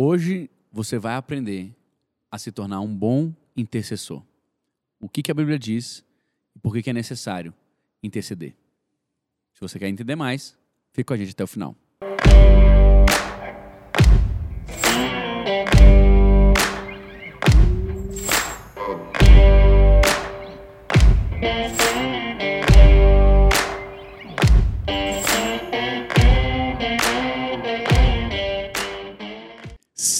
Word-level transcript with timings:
Hoje 0.00 0.48
você 0.70 0.96
vai 0.96 1.16
aprender 1.16 1.74
a 2.30 2.38
se 2.38 2.52
tornar 2.52 2.80
um 2.80 2.94
bom 2.94 3.34
intercessor. 3.56 4.22
O 5.00 5.08
que, 5.08 5.24
que 5.24 5.30
a 5.32 5.34
Bíblia 5.34 5.58
diz 5.58 6.04
e 6.54 6.58
por 6.60 6.72
que, 6.72 6.84
que 6.84 6.90
é 6.90 6.92
necessário 6.92 7.52
interceder. 8.00 8.54
Se 9.52 9.60
você 9.60 9.76
quer 9.76 9.88
entender 9.88 10.14
mais, 10.14 10.56
fique 10.92 11.02
com 11.02 11.14
a 11.14 11.16
gente 11.16 11.32
até 11.32 11.42
o 11.42 11.48
final. 11.48 11.74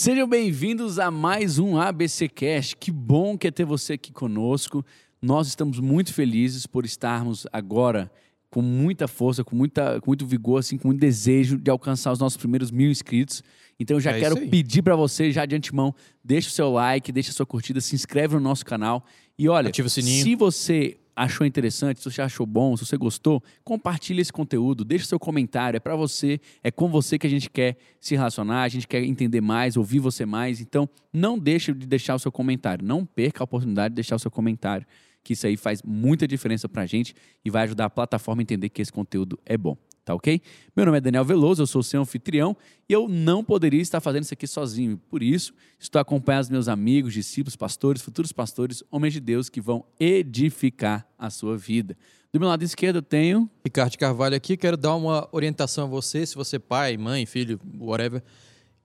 Sejam 0.08 0.26
bem-vindos 0.26 0.98
a 0.98 1.10
mais 1.10 1.58
um 1.58 1.76
ABC 1.76 2.30
Cast. 2.30 2.74
Que 2.76 2.90
bom 2.90 3.36
que 3.36 3.46
é 3.46 3.50
ter 3.50 3.66
você 3.66 3.92
aqui 3.92 4.10
conosco. 4.10 4.82
Nós 5.20 5.48
estamos 5.48 5.80
muito 5.80 6.14
felizes 6.14 6.64
por 6.64 6.86
estarmos 6.86 7.46
agora 7.52 8.10
com 8.48 8.62
muita 8.62 9.06
força, 9.06 9.44
com, 9.44 9.54
muita, 9.54 10.00
com 10.00 10.08
muito 10.08 10.24
vigor, 10.24 10.60
assim, 10.60 10.78
com 10.78 10.88
muito 10.88 10.98
desejo 10.98 11.58
de 11.58 11.70
alcançar 11.70 12.10
os 12.10 12.18
nossos 12.18 12.38
primeiros 12.38 12.70
mil 12.70 12.90
inscritos. 12.90 13.44
Então 13.78 13.98
eu 13.98 14.00
já 14.00 14.12
É 14.12 14.18
quero 14.18 14.48
pedir 14.48 14.80
para 14.80 14.96
você, 14.96 15.30
já 15.30 15.44
de 15.44 15.54
antemão, 15.54 15.94
deixa 16.24 16.48
o 16.48 16.52
seu 16.52 16.72
like, 16.72 17.12
deixa 17.12 17.30
a 17.30 17.34
sua 17.34 17.44
curtida, 17.44 17.78
se 17.78 17.94
inscreve 17.94 18.32
no 18.32 18.40
nosso 18.40 18.64
canal. 18.64 19.04
E 19.38 19.46
olha, 19.46 19.68
Ativa 19.68 19.88
o 19.88 19.90
sininho. 19.90 20.24
se 20.24 20.34
você 20.34 20.96
achou 21.18 21.44
interessante, 21.44 21.98
se 21.98 22.10
você 22.10 22.22
achou 22.22 22.46
bom, 22.46 22.76
se 22.76 22.86
você 22.86 22.96
gostou, 22.96 23.42
compartilhe 23.64 24.20
esse 24.20 24.32
conteúdo, 24.32 24.84
deixa 24.84 25.04
seu 25.04 25.18
comentário, 25.18 25.76
é 25.76 25.80
para 25.80 25.96
você, 25.96 26.40
é 26.62 26.70
com 26.70 26.88
você 26.88 27.18
que 27.18 27.26
a 27.26 27.30
gente 27.30 27.50
quer 27.50 27.76
se 28.00 28.14
relacionar, 28.14 28.62
a 28.62 28.68
gente 28.68 28.86
quer 28.86 29.02
entender 29.02 29.40
mais, 29.40 29.76
ouvir 29.76 29.98
você 29.98 30.24
mais. 30.24 30.60
Então, 30.60 30.88
não 31.12 31.36
deixe 31.36 31.72
de 31.72 31.86
deixar 31.86 32.14
o 32.14 32.18
seu 32.20 32.30
comentário, 32.30 32.86
não 32.86 33.04
perca 33.04 33.42
a 33.42 33.44
oportunidade 33.44 33.92
de 33.92 33.96
deixar 33.96 34.14
o 34.14 34.18
seu 34.18 34.30
comentário, 34.30 34.86
que 35.24 35.32
isso 35.32 35.44
aí 35.44 35.56
faz 35.56 35.82
muita 35.82 36.26
diferença 36.26 36.68
pra 36.68 36.86
gente 36.86 37.14
e 37.44 37.50
vai 37.50 37.64
ajudar 37.64 37.86
a 37.86 37.90
plataforma 37.90 38.40
a 38.40 38.44
entender 38.44 38.68
que 38.68 38.80
esse 38.80 38.92
conteúdo 38.92 39.38
é 39.44 39.56
bom. 39.56 39.76
Tá 40.08 40.14
ok? 40.14 40.40
Meu 40.74 40.86
nome 40.86 40.96
é 40.96 41.00
Daniel 41.02 41.22
Veloso, 41.22 41.60
eu 41.60 41.66
sou 41.66 41.82
seu 41.82 42.00
anfitrião 42.00 42.56
e 42.88 42.94
eu 42.94 43.06
não 43.06 43.44
poderia 43.44 43.82
estar 43.82 44.00
fazendo 44.00 44.22
isso 44.22 44.32
aqui 44.32 44.46
sozinho. 44.46 44.96
Por 45.10 45.22
isso, 45.22 45.52
estou 45.78 46.00
acompanhando 46.00 46.44
os 46.44 46.48
meus 46.48 46.66
amigos, 46.66 47.12
discípulos, 47.12 47.56
pastores, 47.56 48.00
futuros 48.00 48.32
pastores, 48.32 48.82
homens 48.90 49.12
de 49.12 49.20
Deus 49.20 49.50
que 49.50 49.60
vão 49.60 49.84
edificar 50.00 51.06
a 51.18 51.28
sua 51.28 51.58
vida. 51.58 51.94
Do 52.32 52.40
meu 52.40 52.48
lado 52.48 52.62
esquerdo 52.64 52.96
eu 52.96 53.02
tenho. 53.02 53.50
Ricardo 53.62 53.98
Carvalho 53.98 54.34
aqui, 54.34 54.56
quero 54.56 54.78
dar 54.78 54.96
uma 54.96 55.28
orientação 55.30 55.84
a 55.84 55.88
você, 55.90 56.24
se 56.24 56.34
você 56.34 56.56
é 56.56 56.58
pai, 56.58 56.96
mãe, 56.96 57.26
filho, 57.26 57.60
whatever, 57.78 58.22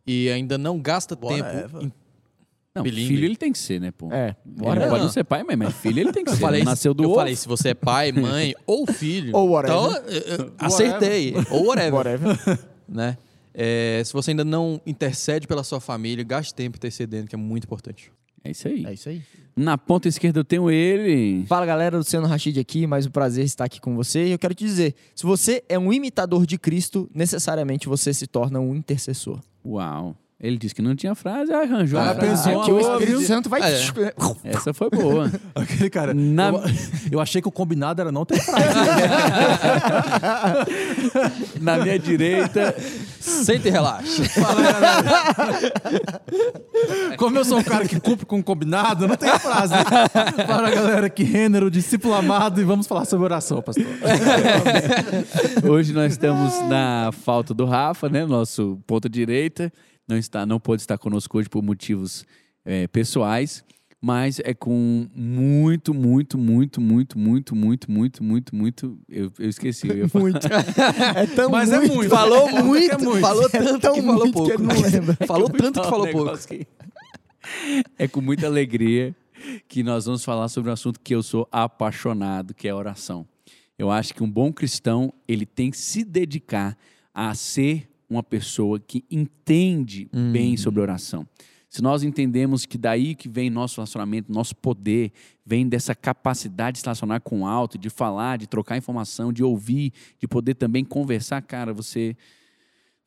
e 0.05 0.29
ainda 0.29 0.57
não 0.57 0.77
gasta 0.77 1.17
Whatever. 1.17 1.69
tempo 1.69 1.85
em... 1.85 2.02
Não, 2.75 2.81
Bilingue. 2.81 3.07
filho 3.07 3.25
ele 3.25 3.35
tem 3.35 3.51
que 3.51 3.57
ser, 3.59 3.79
né, 3.79 3.91
pô? 3.91 4.11
É, 4.11 4.35
bora. 4.43 4.79
não 4.81 4.89
pode 4.89 5.03
Não. 5.03 5.11
ser 5.11 5.23
pai, 5.23 5.43
mas- 5.43 5.57
mas 5.57 5.75
filho 5.75 5.99
ele 5.99 6.11
tem 6.11 6.23
que 6.23 6.31
Eu 6.31 6.35
ser. 6.35 6.41
falei, 6.41 6.63
nasceu 6.63 6.91
do 6.93 7.03
eu 7.03 7.09
ovo. 7.09 7.19
falei, 7.19 7.35
se 7.35 7.47
você 7.47 7.69
é 7.69 7.73
pai, 7.75 8.11
mãe 8.11 8.55
ou 8.65 8.87
filho, 8.87 9.35
Ou 9.35 9.49
whatever. 9.51 10.01
então 10.35 10.51
acertei, 10.57 11.33
ou 11.51 11.67
whatever, 11.67 11.93
Whatever. 11.93 12.59
né? 12.89 13.17
É, 13.53 14.01
se 14.03 14.11
você 14.11 14.31
ainda 14.31 14.43
não 14.43 14.81
intercede 14.87 15.45
pela 15.47 15.63
sua 15.63 15.79
família, 15.79 16.23
gaste 16.23 16.55
tempo 16.55 16.77
intercedendo, 16.77 17.27
que 17.27 17.35
é 17.35 17.37
muito 17.37 17.65
importante. 17.65 18.11
É 18.43 18.49
isso 18.49 18.67
aí. 18.67 18.83
É 18.87 18.93
isso 18.93 19.07
aí. 19.07 19.21
Na 19.55 19.77
ponta 19.77 20.07
esquerda 20.07 20.39
eu 20.39 20.43
tenho 20.43 20.69
ele. 20.71 21.45
Fala 21.45 21.65
galera, 21.67 21.95
Luciano 21.97 22.25
Rachid 22.25 22.59
aqui, 22.59 22.87
mais 22.87 23.05
um 23.05 23.11
prazer 23.11 23.45
estar 23.45 23.65
aqui 23.65 23.79
com 23.79 23.95
você. 23.95 24.25
E 24.25 24.31
eu 24.31 24.39
quero 24.39 24.55
te 24.55 24.65
dizer: 24.65 24.95
se 25.15 25.23
você 25.23 25.63
é 25.69 25.77
um 25.77 25.93
imitador 25.93 26.45
de 26.47 26.57
Cristo, 26.57 27.07
necessariamente 27.13 27.87
você 27.87 28.11
se 28.13 28.25
torna 28.25 28.59
um 28.59 28.75
intercessor. 28.75 29.39
Uau. 29.63 30.15
Ele 30.43 30.57
disse 30.57 30.75
que 30.75 30.81
não 30.81 30.93
tinha 30.93 31.15
frase, 31.15 31.53
arranjou 31.53 31.97
Ah, 31.97 32.11
a 32.11 32.15
frase. 32.15 32.49
pensou 32.49 32.61
É 32.61 32.65
que 32.65 32.71
o 32.73 32.79
Espírito 32.81 33.17
viu? 33.19 33.27
Santo 33.27 33.47
vai. 33.49 33.61
É. 33.63 33.79
Essa 34.43 34.73
foi 34.73 34.89
boa. 34.89 35.31
Aquele 35.55 35.89
cara. 35.89 36.13
Na- 36.13 36.49
Eu, 36.49 36.61
eu 37.13 37.19
achei 37.21 37.41
que 37.41 37.47
o 37.47 37.51
combinado 37.51 38.01
era 38.01 38.11
não 38.11 38.25
ter 38.25 38.41
frase. 38.41 38.75
Na 41.61 41.77
minha 41.77 41.97
direita, 41.97 42.75
Senta 43.21 43.69
e 43.69 43.71
relaxa. 43.71 44.23
Como 47.17 47.37
eu 47.37 47.45
sou 47.45 47.59
um 47.59 47.63
cara 47.63 47.87
que 47.87 47.97
cumpre 47.99 48.25
com 48.25 48.39
o 48.39 48.43
combinado, 48.43 49.07
não 49.07 49.15
tem 49.15 49.29
frase. 49.39 49.73
Para 50.45 50.67
a 50.67 50.71
galera 50.71 51.09
que 51.09 51.23
Renner, 51.23 51.63
o 51.63 51.71
discípulo 51.71 52.13
amado, 52.13 52.59
e 52.59 52.63
vamos 52.65 52.85
falar 52.85 53.05
sobre 53.05 53.23
oração, 53.25 53.61
pastor. 53.61 53.85
hoje 55.69 55.93
nós 55.93 56.11
estamos 56.13 56.53
na 56.67 57.11
falta 57.23 57.53
do 57.53 57.63
Rafa, 57.65 58.09
né? 58.09 58.25
Nosso 58.25 58.77
ponta 58.85 59.07
direita. 59.07 59.71
Não 60.07 60.17
está, 60.17 60.45
não 60.45 60.59
pôde 60.59 60.81
estar 60.81 60.97
conosco 60.97 61.37
hoje 61.37 61.47
por 61.49 61.63
motivos 61.63 62.25
eh, 62.65 62.87
pessoais, 62.87 63.63
mas 64.01 64.39
é 64.43 64.53
com 64.53 65.07
muito, 65.15 65.93
muito, 65.93 66.37
muito, 66.37 66.81
muito, 66.81 67.17
muito, 67.17 67.55
muito, 67.55 67.89
muito, 67.89 68.21
muito, 68.23 68.55
muito. 68.55 68.99
Eu, 69.07 69.31
eu 69.39 69.49
esqueci. 69.49 69.87
Eu 69.87 69.97
ia 69.99 70.09
falar. 70.09 70.23
Muito. 70.23 70.47
É 71.15 71.25
tão 71.27 71.49
Mas 71.49 71.71
é 71.71 71.77
muito. 71.79 71.93
muito. 71.95 72.09
Falou 72.09 72.49
É 72.49 72.61
muito, 72.63 73.03
muito. 73.03 73.21
falou 73.21 73.45
É 73.45 73.49
tanto 73.49 73.79
tão 73.79 73.93
que 73.93 74.01
falou 74.01 74.31
pouco. 74.31 74.51
que 74.57 74.61
não 74.61 74.75
lembra. 74.81 75.17
Falou 75.25 75.49
tanto 75.49 75.81
que 75.81 75.87
falou 75.89 76.07
pouco. 76.11 76.37
que- 76.47 76.67
É 77.97 78.07
com 78.07 78.19
muita 78.21 78.45
alegria 78.45 79.15
que 79.69 79.83
nós 79.83 80.05
vamos 80.05 80.23
falar 80.23 80.47
sobre 80.49 80.69
um 80.69 80.73
assunto 80.73 80.99
que 80.99 81.15
eu 81.15 81.23
sou 81.23 81.47
apaixonado, 81.51 82.53
que 82.53 82.67
é 82.67 82.73
oração. 82.73 83.25
Eu 83.77 83.89
acho 83.89 84.13
que 84.13 84.21
um 84.23 84.29
bom 84.29 84.51
cristão, 84.51 85.13
ele 85.27 85.45
tem 85.45 85.71
que 85.71 85.77
se 85.77 86.03
dedicar 86.03 86.77
a 87.13 87.33
ser 87.35 87.89
uma 88.09 88.23
pessoa 88.23 88.79
que 88.79 89.03
entende 89.09 90.09
bem 90.31 90.57
sobre 90.57 90.81
oração. 90.81 91.27
Se 91.73 91.81
nós 91.81 92.03
entendemos 92.03 92.67
que 92.67 92.77
daí 92.77 93.15
que 93.15 93.27
vem 93.27 93.49
nosso 93.49 93.77
relacionamento, 93.77 94.31
nosso 94.31 94.55
poder, 94.55 95.11
vem 95.43 95.67
dessa 95.67 95.95
capacidade 95.95 96.75
de 96.75 96.79
se 96.81 96.85
relacionar 96.85 97.19
com 97.21 97.41
o 97.41 97.47
alto, 97.47 97.79
de 97.79 97.89
falar, 97.89 98.37
de 98.37 98.45
trocar 98.45 98.77
informação, 98.77 99.33
de 99.33 99.43
ouvir, 99.43 99.91
de 100.19 100.27
poder 100.27 100.53
também 100.53 100.85
conversar, 100.85 101.41
cara, 101.41 101.73
você 101.73 102.15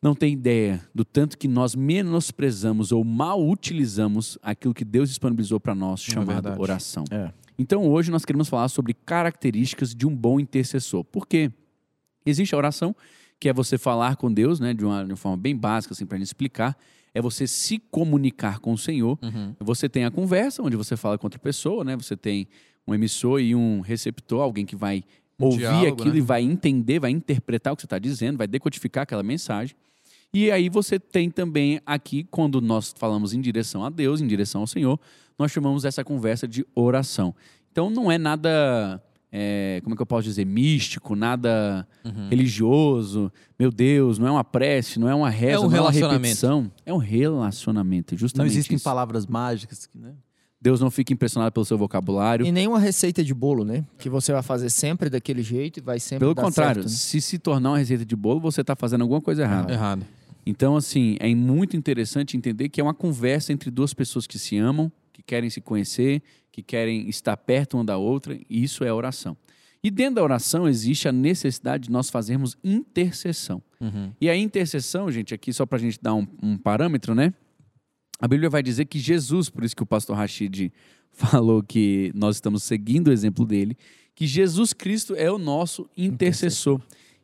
não 0.02 0.16
tem 0.16 0.32
ideia 0.32 0.84
do 0.92 1.04
tanto 1.04 1.38
que 1.38 1.46
nós 1.46 1.76
menosprezamos 1.76 2.90
ou 2.90 3.04
mal 3.04 3.40
utilizamos 3.48 4.36
aquilo 4.42 4.74
que 4.74 4.84
Deus 4.84 5.10
disponibilizou 5.10 5.60
para 5.60 5.74
nós, 5.74 6.02
chamado 6.02 6.42
verdade. 6.42 6.60
oração. 6.60 7.04
É. 7.12 7.32
Então 7.56 7.88
hoje 7.88 8.10
nós 8.10 8.24
queremos 8.24 8.48
falar 8.48 8.68
sobre 8.68 8.94
características 8.94 9.94
de 9.94 10.08
um 10.08 10.14
bom 10.14 10.40
intercessor. 10.40 11.04
Por 11.04 11.26
quê? 11.26 11.52
Existe 12.24 12.52
a 12.52 12.58
oração, 12.58 12.96
que 13.38 13.48
é 13.48 13.52
você 13.52 13.76
falar 13.76 14.16
com 14.16 14.32
Deus, 14.32 14.60
né, 14.60 14.72
de 14.72 14.84
uma, 14.84 15.04
de 15.04 15.10
uma 15.12 15.16
forma 15.16 15.36
bem 15.36 15.56
básica, 15.56 15.92
assim, 15.92 16.06
para 16.06 16.18
gente 16.18 16.26
explicar. 16.26 16.76
É 17.14 17.20
você 17.20 17.46
se 17.46 17.78
comunicar 17.78 18.58
com 18.58 18.72
o 18.72 18.78
Senhor. 18.78 19.18
Uhum. 19.22 19.54
Você 19.60 19.88
tem 19.88 20.04
a 20.04 20.10
conversa, 20.10 20.62
onde 20.62 20.76
você 20.76 20.96
fala 20.96 21.16
com 21.16 21.26
outra 21.26 21.38
pessoa, 21.38 21.82
né? 21.82 21.96
Você 21.96 22.16
tem 22.16 22.46
um 22.86 22.94
emissor 22.94 23.40
e 23.40 23.54
um 23.54 23.80
receptor, 23.80 24.42
alguém 24.42 24.64
que 24.66 24.76
vai 24.76 25.02
ouvir 25.38 25.58
diálogo, 25.58 25.92
aquilo 25.92 26.14
né? 26.14 26.18
e 26.18 26.20
vai 26.20 26.42
entender, 26.42 26.98
vai 26.98 27.10
interpretar 27.10 27.72
o 27.72 27.76
que 27.76 27.82
você 27.82 27.86
está 27.86 27.98
dizendo, 27.98 28.38
vai 28.38 28.46
decodificar 28.46 29.02
aquela 29.02 29.22
mensagem. 29.22 29.74
E 30.32 30.50
aí 30.50 30.68
você 30.68 30.98
tem 30.98 31.30
também 31.30 31.80
aqui, 31.86 32.24
quando 32.30 32.60
nós 32.60 32.94
falamos 32.96 33.32
em 33.32 33.40
direção 33.40 33.84
a 33.84 33.90
Deus, 33.90 34.20
em 34.20 34.26
direção 34.26 34.62
ao 34.62 34.66
Senhor, 34.66 34.98
nós 35.38 35.52
chamamos 35.52 35.84
essa 35.84 36.04
conversa 36.04 36.46
de 36.46 36.66
oração. 36.74 37.34
Então 37.70 37.90
não 37.90 38.10
é 38.10 38.18
nada, 38.18 39.02
é, 39.38 39.80
como 39.82 39.92
é 39.92 39.96
que 39.96 40.00
eu 40.02 40.06
posso 40.06 40.22
dizer, 40.26 40.46
místico, 40.46 41.14
nada 41.14 41.86
Uhum. 42.02 42.28
religioso. 42.30 43.30
Meu 43.58 43.70
Deus, 43.70 44.18
não 44.18 44.26
é 44.26 44.30
uma 44.30 44.44
prece, 44.44 44.98
não 44.98 45.08
é 45.10 45.14
uma 45.14 45.28
reza, 45.28 45.52
É 45.54 45.58
um 45.58 45.62
não 45.62 45.68
é 45.76 45.80
uma 45.80 45.90
relacionamento. 45.90 46.22
repetição. 46.24 46.72
É 46.86 46.94
um 46.94 46.96
relacionamento, 46.98 48.14
Não 48.14 48.18
justamente 48.18 48.52
existem 48.52 48.76
isso. 48.76 48.84
palavras 48.84 49.26
mágicas, 49.26 49.90
né? 49.94 50.12
Deus 50.58 50.80
não 50.80 50.90
fica 50.90 51.12
impressionado 51.12 51.52
pelo 51.52 51.66
seu 51.66 51.76
vocabulário. 51.76 52.46
E 52.46 52.50
nenhuma 52.50 52.78
receita 52.78 53.22
de 53.22 53.34
bolo, 53.34 53.62
né? 53.64 53.84
Que 53.98 54.08
você 54.08 54.32
vai 54.32 54.42
fazer 54.42 54.70
sempre 54.70 55.10
daquele 55.10 55.42
jeito 55.42 55.78
e 55.78 55.82
vai 55.82 56.00
sempre 56.00 56.20
Pelo 56.20 56.34
contrário, 56.34 56.82
certo, 56.82 56.90
né? 56.92 56.96
se 56.96 57.20
se 57.20 57.38
tornar 57.38 57.72
uma 57.72 57.78
receita 57.78 58.04
de 58.06 58.16
bolo, 58.16 58.40
você 58.40 58.62
está 58.62 58.74
fazendo 58.74 59.02
alguma 59.02 59.20
coisa 59.20 59.42
errada. 59.42 59.72
Errado. 59.72 60.04
Então, 60.46 60.74
assim, 60.76 61.16
é 61.20 61.32
muito 61.34 61.76
interessante 61.76 62.36
entender 62.36 62.68
que 62.68 62.80
é 62.80 62.84
uma 62.84 62.94
conversa 62.94 63.52
entre 63.52 63.70
duas 63.70 63.92
pessoas 63.92 64.26
que 64.26 64.38
se 64.38 64.56
amam, 64.56 64.90
que 65.12 65.22
querem 65.22 65.50
se 65.50 65.60
conhecer, 65.60 66.22
que 66.56 66.62
querem 66.62 67.06
estar 67.06 67.36
perto 67.36 67.76
uma 67.76 67.84
da 67.84 67.98
outra, 67.98 68.34
e 68.48 68.64
isso 68.64 68.82
é 68.82 68.90
oração. 68.90 69.36
E 69.82 69.90
dentro 69.90 70.14
da 70.14 70.22
oração 70.22 70.66
existe 70.66 71.06
a 71.06 71.12
necessidade 71.12 71.84
de 71.84 71.90
nós 71.90 72.08
fazermos 72.08 72.56
intercessão. 72.64 73.62
Uhum. 73.78 74.10
E 74.18 74.30
a 74.30 74.34
intercessão, 74.34 75.12
gente, 75.12 75.34
aqui 75.34 75.52
só 75.52 75.66
para 75.66 75.76
a 75.76 75.80
gente 75.82 75.98
dar 76.00 76.14
um, 76.14 76.26
um 76.42 76.56
parâmetro, 76.56 77.14
né? 77.14 77.34
A 78.18 78.26
Bíblia 78.26 78.48
vai 78.48 78.62
dizer 78.62 78.86
que 78.86 78.98
Jesus, 78.98 79.50
por 79.50 79.64
isso 79.64 79.76
que 79.76 79.82
o 79.82 79.86
pastor 79.86 80.16
Rashid 80.16 80.72
falou 81.12 81.62
que 81.62 82.10
nós 82.14 82.36
estamos 82.36 82.62
seguindo 82.62 83.08
o 83.08 83.12
exemplo 83.12 83.44
dele, 83.44 83.76
que 84.14 84.26
Jesus 84.26 84.72
Cristo 84.72 85.14
é 85.14 85.30
o 85.30 85.36
nosso 85.36 85.86
intercessor. 85.94 86.80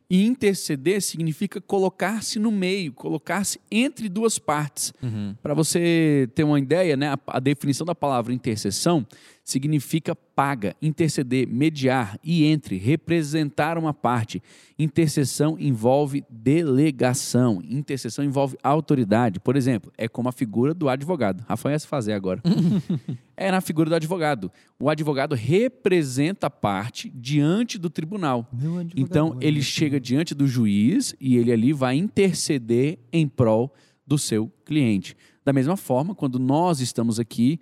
E 0.09 0.25
interceder 0.25 1.01
significa 1.01 1.59
colocar-se 1.59 2.37
no 2.37 2.51
meio, 2.51 2.93
colocar-se 2.93 3.59
entre 3.71 4.07
duas 4.09 4.37
partes. 4.37 4.93
Uhum. 5.01 5.35
Para 5.41 5.53
você 5.53 6.29
ter 6.35 6.43
uma 6.43 6.59
ideia, 6.59 6.95
né, 6.95 7.09
a, 7.09 7.19
a 7.27 7.39
definição 7.39 7.85
da 7.85 7.95
palavra 7.95 8.33
intercessão 8.33 9.05
significa 9.43 10.15
paga, 10.15 10.75
interceder, 10.81 11.47
mediar 11.47 12.17
e 12.23 12.45
entre, 12.45 12.77
representar 12.77 13.77
uma 13.77 13.93
parte. 13.93 14.41
Intercessão 14.79 15.57
envolve 15.59 16.23
delegação, 16.29 17.61
intercessão 17.63 18.23
envolve 18.23 18.57
autoridade. 18.63 19.39
Por 19.39 19.55
exemplo, 19.55 19.91
é 19.97 20.07
como 20.07 20.29
a 20.29 20.31
figura 20.31 20.73
do 20.73 20.87
advogado. 20.87 21.43
Rafael 21.47 21.73
ia 21.73 21.79
se 21.79 21.87
fazer 21.87 22.13
agora. 22.13 22.41
é 23.35 23.51
na 23.51 23.59
figura 23.59 23.89
do 23.89 23.95
advogado. 23.95 24.51
O 24.79 24.89
advogado 24.89 25.35
representa 25.35 26.47
a 26.47 26.49
parte 26.49 27.11
diante 27.13 27.77
do 27.77 27.89
tribunal. 27.89 28.47
Advogado, 28.53 28.91
Então, 28.95 29.37
ele 29.41 29.61
chega 29.61 29.99
diante 29.99 30.33
do 30.33 30.47
juiz 30.47 31.13
e 31.19 31.37
ele 31.37 31.51
ali 31.51 31.73
vai 31.73 31.95
interceder 31.95 32.97
em 33.11 33.27
prol 33.27 33.73
do 34.07 34.17
seu 34.17 34.51
cliente. 34.65 35.15
Da 35.45 35.51
mesma 35.51 35.75
forma, 35.75 36.15
quando 36.15 36.39
nós 36.39 36.79
estamos 36.79 37.19
aqui 37.19 37.59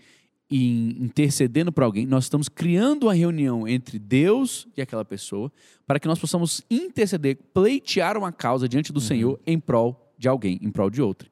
em- 0.52 0.98
intercedendo 1.06 1.72
para 1.72 1.86
alguém, 1.86 2.06
nós 2.06 2.26
estamos 2.26 2.50
criando 2.50 3.04
uma 3.04 3.14
reunião 3.14 3.68
entre 3.68 3.98
Deus 3.98 4.68
e 4.76 4.82
aquela 4.82 5.06
pessoa 5.06 5.52
para 5.88 6.00
que 6.00 6.08
nós 6.08 6.20
possamos 6.20 6.62
interceder, 6.70 7.38
pleitear 7.54 8.18
uma 8.18 8.32
causa 8.32 8.68
diante 8.68 8.92
do 8.92 9.00
Senhor 9.00 9.40
em 9.48 9.58
prol 9.60 10.14
de 10.18 10.28
alguém, 10.28 10.60
em 10.62 10.70
prol 10.70 10.90
de 10.90 11.02
outro. 11.02 11.30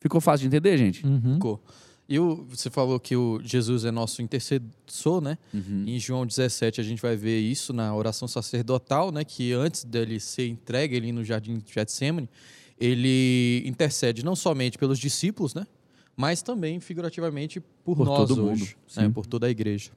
Ficou 0.00 0.20
fácil 0.20 0.48
de 0.48 0.56
entender, 0.56 0.76
gente? 0.78 1.04
Uhum. 1.06 1.34
Ficou. 1.34 1.62
E 2.08 2.18
o- 2.18 2.44
você 2.48 2.68
falou 2.68 2.98
que 3.00 3.14
o 3.16 3.40
Jesus 3.42 3.84
é 3.84 3.90
nosso 3.90 4.20
intercessor, 4.22 5.20
né? 5.20 5.38
Em 5.86 5.98
João 5.98 6.26
17 6.26 6.80
a 6.80 6.84
gente 6.84 7.00
vai 7.00 7.16
ver 7.16 7.38
isso 7.40 7.72
na 7.72 7.94
oração 7.94 8.26
sacerdotal, 8.28 9.10
né? 9.12 9.24
Que 9.24 9.52
antes 9.52 9.84
dele 9.84 10.18
ser 10.20 10.46
entregue 10.48 10.96
ali 10.96 11.12
no 11.12 11.24
jardim 11.24 11.58
de 11.58 11.72
Getsemane, 11.72 12.28
ele 12.78 13.62
intercede 13.64 14.24
não 14.24 14.34
somente 14.34 14.76
pelos 14.78 14.98
discípulos, 14.98 15.54
né? 15.54 15.66
Mas 16.16 16.42
também 16.42 16.78
figurativamente 16.80 17.60
por, 17.60 17.96
Por 17.96 18.06
nós 18.06 18.28
todo 18.28 18.44
hoje, 18.46 18.76
mundo, 18.76 19.06
né? 19.08 19.12
por 19.12 19.26
toda 19.26 19.46
a 19.46 19.50
igreja. 19.50 19.90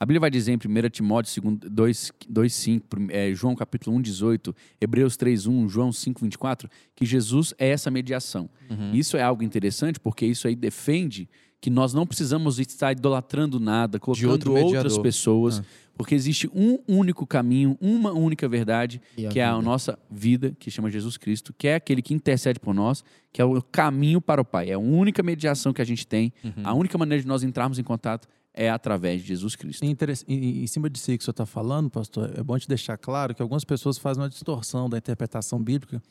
A 0.00 0.04
Bíblia 0.04 0.18
vai 0.18 0.30
dizer 0.30 0.50
em 0.52 0.56
1 0.56 0.90
Timóteo 0.90 1.58
2, 1.70 2.12
2 2.28 2.52
5, 2.52 2.86
é, 3.10 3.32
João 3.34 3.54
capítulo 3.54 3.96
1, 3.96 4.02
18, 4.02 4.56
Hebreus 4.80 5.16
3, 5.16 5.46
1, 5.46 5.68
João 5.68 5.92
5, 5.92 6.20
24, 6.22 6.68
que 6.96 7.06
Jesus 7.06 7.54
é 7.56 7.68
essa 7.68 7.88
mediação. 7.88 8.50
Isso 8.92 9.16
é 9.16 9.22
algo 9.22 9.44
interessante 9.44 10.00
porque 10.00 10.26
isso 10.26 10.48
aí 10.48 10.56
defende 10.56 11.28
que 11.60 11.70
nós 11.70 11.94
não 11.94 12.04
precisamos 12.04 12.58
estar 12.58 12.90
idolatrando 12.90 13.60
nada, 13.60 14.00
colocando 14.00 14.52
outras 14.54 14.98
pessoas, 14.98 15.62
porque 16.02 16.14
existe 16.16 16.50
um 16.52 16.78
único 16.88 17.24
caminho, 17.26 17.78
uma 17.80 18.12
única 18.12 18.48
verdade, 18.48 19.00
que 19.30 19.38
é 19.38 19.44
a 19.44 19.60
nossa 19.62 19.96
vida, 20.10 20.52
que 20.58 20.70
chama 20.70 20.90
Jesus 20.90 21.16
Cristo, 21.16 21.54
que 21.56 21.68
é 21.68 21.76
aquele 21.76 22.02
que 22.02 22.12
intercede 22.12 22.58
por 22.58 22.74
nós, 22.74 23.04
que 23.32 23.40
é 23.40 23.44
o 23.44 23.62
caminho 23.62 24.20
para 24.20 24.40
o 24.40 24.44
Pai. 24.44 24.70
É 24.70 24.72
a 24.72 24.78
única 24.78 25.22
mediação 25.22 25.72
que 25.72 25.80
a 25.80 25.84
gente 25.84 26.04
tem, 26.06 26.32
a 26.64 26.74
única 26.74 26.98
maneira 26.98 27.22
de 27.22 27.28
nós 27.28 27.42
entrarmos 27.44 27.78
em 27.78 27.84
contato 27.84 28.26
é 28.52 28.68
através 28.68 29.22
de 29.22 29.28
Jesus 29.28 29.54
Cristo. 29.56 29.84
Em, 29.84 29.96
em- 30.28 30.62
em 30.64 30.66
cima 30.66 30.90
disso 30.90 31.10
aí 31.10 31.16
que 31.16 31.22
o 31.22 31.24
senhor 31.24 31.32
está 31.32 31.46
falando, 31.46 31.88
pastor, 31.88 32.32
é 32.36 32.42
bom 32.42 32.58
te 32.58 32.66
deixar 32.68 32.98
claro 32.98 33.34
que 33.34 33.40
algumas 33.40 33.64
pessoas 33.64 33.96
fazem 33.96 34.22
uma 34.22 34.28
distorção 34.28 34.90
da 34.90 34.98
interpretação 34.98 35.62
bíblica, 35.62 36.02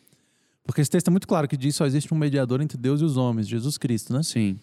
porque 0.64 0.80
esse 0.82 0.90
texto 0.90 1.08
é 1.10 1.12
muito 1.12 1.28
claro 1.28 1.48
que 1.48 1.58
diz 1.58 1.74
que 1.74 1.78
só 1.80 1.86
existe 1.86 2.14
um 2.14 2.18
mediador 2.18 2.62
entre 2.62 2.78
Deus 2.78 3.02
e 3.02 3.04
os 3.04 3.18
homens, 3.18 3.48
Jesus 3.48 3.78
Cristo, 3.78 4.14
né? 4.14 4.24
Sim. 4.24 4.58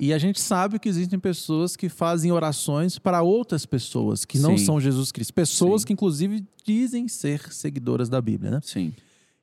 E 0.00 0.14
a 0.14 0.18
gente 0.18 0.40
sabe 0.40 0.78
que 0.78 0.88
existem 0.88 1.18
pessoas 1.18 1.76
que 1.76 1.90
fazem 1.90 2.32
orações 2.32 2.98
para 2.98 3.22
outras 3.22 3.66
pessoas 3.66 4.24
que 4.24 4.38
não 4.38 4.56
Sim. 4.56 4.64
são 4.64 4.80
Jesus 4.80 5.12
Cristo. 5.12 5.34
Pessoas 5.34 5.82
Sim. 5.82 5.88
que, 5.88 5.92
inclusive, 5.92 6.42
dizem 6.64 7.06
ser 7.06 7.52
seguidoras 7.52 8.08
da 8.08 8.18
Bíblia, 8.18 8.52
né? 8.52 8.60
Sim. 8.62 8.94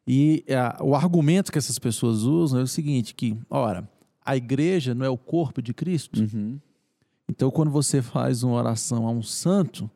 E 0.08 0.44
ah, 0.50 0.80
o 0.82 0.96
argumento 0.96 1.52
que 1.52 1.60
essas 1.60 1.78
pessoas 1.78 2.24
usam 2.24 2.60
é 2.60 2.64
o 2.64 2.68
seguinte: 2.68 3.14
que, 3.14 3.38
ora, 3.50 3.88
a 4.26 4.36
igreja 4.36 4.96
não 4.96 5.06
é 5.06 5.10
o 5.10 5.18
corpo 5.18 5.62
de 5.62 5.76
Cristo. 5.76 6.22
Uhum. 6.22 6.60
Então, 7.30 7.52
quando 7.52 7.70
você 7.70 8.02
faz 8.02 8.42
uma 8.42 8.56
oração 8.56 9.06
a 9.06 9.12
um 9.12 9.22
santo, 9.22 9.90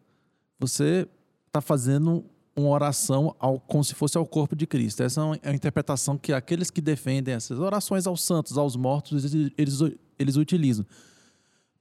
você 0.59 1.07
está 1.47 1.59
fazendo 1.59 2.23
uma 2.55 2.69
oração 2.69 3.35
ao, 3.39 3.59
como 3.59 3.83
se 3.83 3.95
fosse 3.95 4.17
ao 4.17 4.25
corpo 4.25 4.55
de 4.55 4.67
Cristo. 4.67 5.01
Essa 5.01 5.21
é 5.21 5.39
é 5.41 5.49
a 5.49 5.53
interpretação 5.55 6.17
que 6.17 6.33
aqueles 6.33 6.69
que 6.69 6.81
defendem 6.81 7.33
essas 7.33 7.59
orações 7.59 8.05
aos 8.05 8.23
santos, 8.23 8.57
aos 8.57 8.75
mortos, 8.75 9.33
eles, 9.33 9.51
eles, 9.57 9.97
eles 10.21 10.35
utilizam. 10.37 10.85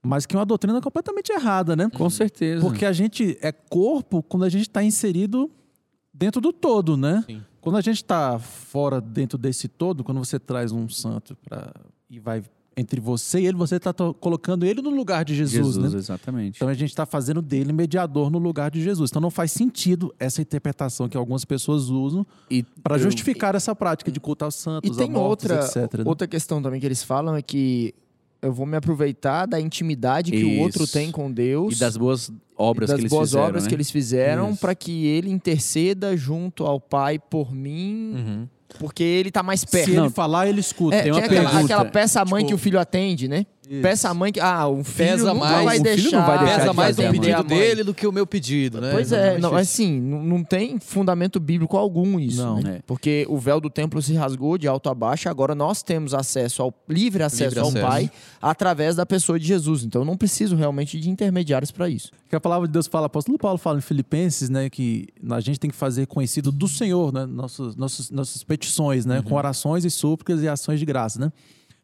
Mas 0.03 0.25
que 0.25 0.35
é 0.35 0.39
uma 0.39 0.45
doutrina 0.45 0.81
completamente 0.81 1.31
errada, 1.31 1.75
né? 1.75 1.89
Com 1.93 2.09
certeza. 2.09 2.61
Porque 2.61 2.85
a 2.85 2.91
gente 2.91 3.37
é 3.41 3.51
corpo 3.51 4.23
quando 4.23 4.43
a 4.43 4.49
gente 4.49 4.63
está 4.63 4.83
inserido 4.83 5.49
dentro 6.13 6.41
do 6.41 6.51
todo, 6.51 6.97
né? 6.97 7.23
Sim. 7.27 7.41
Quando 7.59 7.77
a 7.77 7.81
gente 7.81 7.97
está 7.97 8.39
fora 8.39 8.99
dentro 8.99 9.37
desse 9.37 9.67
todo, 9.67 10.03
quando 10.03 10.17
você 10.17 10.39
traz 10.39 10.71
um 10.71 10.89
santo 10.89 11.37
para 11.47 11.71
e 12.09 12.19
vai 12.19 12.43
entre 12.75 12.99
você 12.99 13.41
e 13.41 13.45
ele, 13.45 13.57
você 13.57 13.75
está 13.75 13.93
colocando 14.19 14.65
ele 14.65 14.81
no 14.81 14.89
lugar 14.89 15.23
de 15.25 15.35
Jesus, 15.35 15.75
Jesus, 15.75 15.93
né? 15.93 15.99
exatamente. 15.99 16.55
Então 16.55 16.67
a 16.67 16.73
gente 16.73 16.89
está 16.89 17.05
fazendo 17.05 17.41
dele 17.41 17.71
mediador 17.71 18.31
no 18.31 18.39
lugar 18.39 18.71
de 18.71 18.81
Jesus. 18.81 19.11
Então 19.11 19.21
não 19.21 19.29
faz 19.29 19.51
sentido 19.51 20.11
essa 20.17 20.41
interpretação 20.41 21.07
que 21.07 21.15
algumas 21.17 21.45
pessoas 21.45 21.89
usam 21.89 22.25
e 22.49 22.63
para 22.63 22.95
eu- 22.95 22.99
justificar 22.99 23.53
essa 23.53 23.75
prática 23.75 24.11
de 24.11 24.19
culto 24.19 24.45
aos 24.45 24.55
E 24.55 24.59
santos, 24.59 24.97
tem 24.97 25.09
a 25.09 25.11
mortos, 25.11 25.49
outra, 25.51 25.65
etc. 25.65 25.99
né? 25.99 26.03
outra 26.07 26.27
questão 26.27 26.61
também 26.61 26.79
que 26.79 26.85
eles 26.87 27.03
falam 27.03 27.35
é 27.35 27.41
que 27.41 27.93
eu 28.41 28.51
vou 28.51 28.65
me 28.65 28.75
aproveitar 28.77 29.45
da 29.45 29.59
intimidade 29.59 30.31
que 30.31 30.43
o 30.43 30.59
outro 30.59 30.83
Isso. 30.83 30.93
tem 30.93 31.11
com 31.11 31.31
Deus 31.31 31.75
E 31.75 31.79
das 31.79 31.95
boas 31.95 32.31
obras 32.57 32.89
das 32.89 32.95
que 32.97 33.01
eles 33.03 33.11
boas 33.11 33.29
fizeram, 33.29 33.47
obras 33.47 33.63
né? 33.63 33.69
que 33.69 33.75
eles 33.75 33.91
fizeram 33.91 34.49
Isso. 34.51 34.59
para 34.59 34.75
que 34.75 35.05
ele 35.07 35.29
interceda 35.29 36.15
junto 36.17 36.65
ao 36.65 36.79
Pai 36.79 37.17
por 37.19 37.53
mim, 37.53 38.13
Uhum. 38.15 38.47
porque 38.79 39.03
ele 39.03 39.31
tá 39.31 39.43
mais 39.43 39.63
perto. 39.65 39.89
Se 39.89 39.95
Não. 39.95 40.05
ele 40.05 40.13
falar, 40.13 40.47
ele 40.47 40.59
escuta. 40.59 40.95
É, 40.95 41.03
Tem 41.03 41.11
uma 41.11 41.19
que 41.19 41.23
é 41.25 41.27
aquela, 41.27 41.49
pergunta, 41.49 41.73
aquela 41.73 41.85
peça 41.91 42.23
mãe 42.25 42.41
tipo, 42.43 42.49
que 42.49 42.53
o 42.55 42.57
filho 42.57 42.79
atende, 42.79 43.27
né? 43.27 43.45
Isso. 43.71 43.81
Peça 43.81 44.13
mãe 44.13 44.31
que. 44.33 44.39
Ah, 44.39 44.67
o 44.67 44.83
filho 44.83 45.09
Pesa 45.09 45.33
nunca 45.33 45.45
mais- 45.45 45.63
vai 45.65 45.65
o 45.79 45.83
filho 45.83 45.83
deixar. 45.83 46.17
não 46.19 46.25
vai 46.27 46.39
deixar 46.39 46.55
Pesa 46.59 46.69
de 46.69 46.75
mais 46.75 46.89
fazer 46.95 47.01
o 47.01 47.05
a 47.05 47.11
mãe. 47.11 47.19
pedido 47.21 47.35
a 47.35 47.43
mãe. 47.43 47.47
dele 47.47 47.83
do 47.85 47.93
que 47.93 48.05
o 48.05 48.11
meu 48.11 48.27
pedido, 48.27 48.81
né? 48.81 48.91
Pois 48.91 49.11
é, 49.11 49.37
não, 49.37 49.55
assim, 49.55 49.99
não, 50.01 50.21
não 50.23 50.43
tem 50.43 50.77
fundamento 50.79 51.39
bíblico 51.39 51.77
algum 51.77 52.19
isso. 52.19 52.41
Não. 52.43 52.59
né? 52.59 52.77
É. 52.77 52.81
Porque 52.85 53.25
o 53.29 53.37
véu 53.37 53.61
do 53.61 53.69
templo 53.69 54.01
se 54.01 54.13
rasgou 54.13 54.57
de 54.57 54.67
alto 54.67 54.89
a 54.89 54.93
baixo, 54.93 55.29
agora 55.29 55.55
nós 55.55 55.81
temos 55.81 56.13
acesso 56.13 56.61
ao 56.61 56.73
livre 56.89 57.23
acesso 57.23 57.43
Livre 57.45 57.59
ao 57.59 57.67
acesso. 57.69 57.85
Pai 57.87 58.11
através 58.41 58.95
da 58.95 59.05
pessoa 59.05 59.39
de 59.39 59.45
Jesus. 59.45 59.83
Então 59.83 60.01
eu 60.01 60.05
não 60.05 60.17
preciso 60.17 60.55
realmente 60.55 60.99
de 60.99 61.09
intermediários 61.09 61.71
para 61.71 61.87
isso. 61.87 62.11
Que 62.29 62.35
a 62.35 62.39
palavra 62.41 62.67
de 62.67 62.73
Deus 62.73 62.87
fala, 62.87 63.03
o 63.03 63.07
apóstolo 63.07 63.37
Paulo 63.37 63.57
fala 63.57 63.77
em 63.77 63.81
Filipenses, 63.81 64.49
né, 64.49 64.69
que 64.69 65.07
a 65.29 65.39
gente 65.39 65.59
tem 65.59 65.69
que 65.69 65.75
fazer 65.75 66.07
conhecido 66.07 66.51
do 66.51 66.67
Senhor, 66.67 67.13
né, 67.13 67.25
nossos, 67.25 67.75
nossos, 67.75 68.09
nossas 68.09 68.43
petições, 68.43 69.05
né, 69.05 69.21
com 69.21 69.35
orações 69.35 69.85
e 69.85 69.89
súplicas 69.91 70.41
e 70.41 70.47
ações 70.47 70.79
de 70.79 70.85
graça, 70.85 71.19
né? 71.19 71.31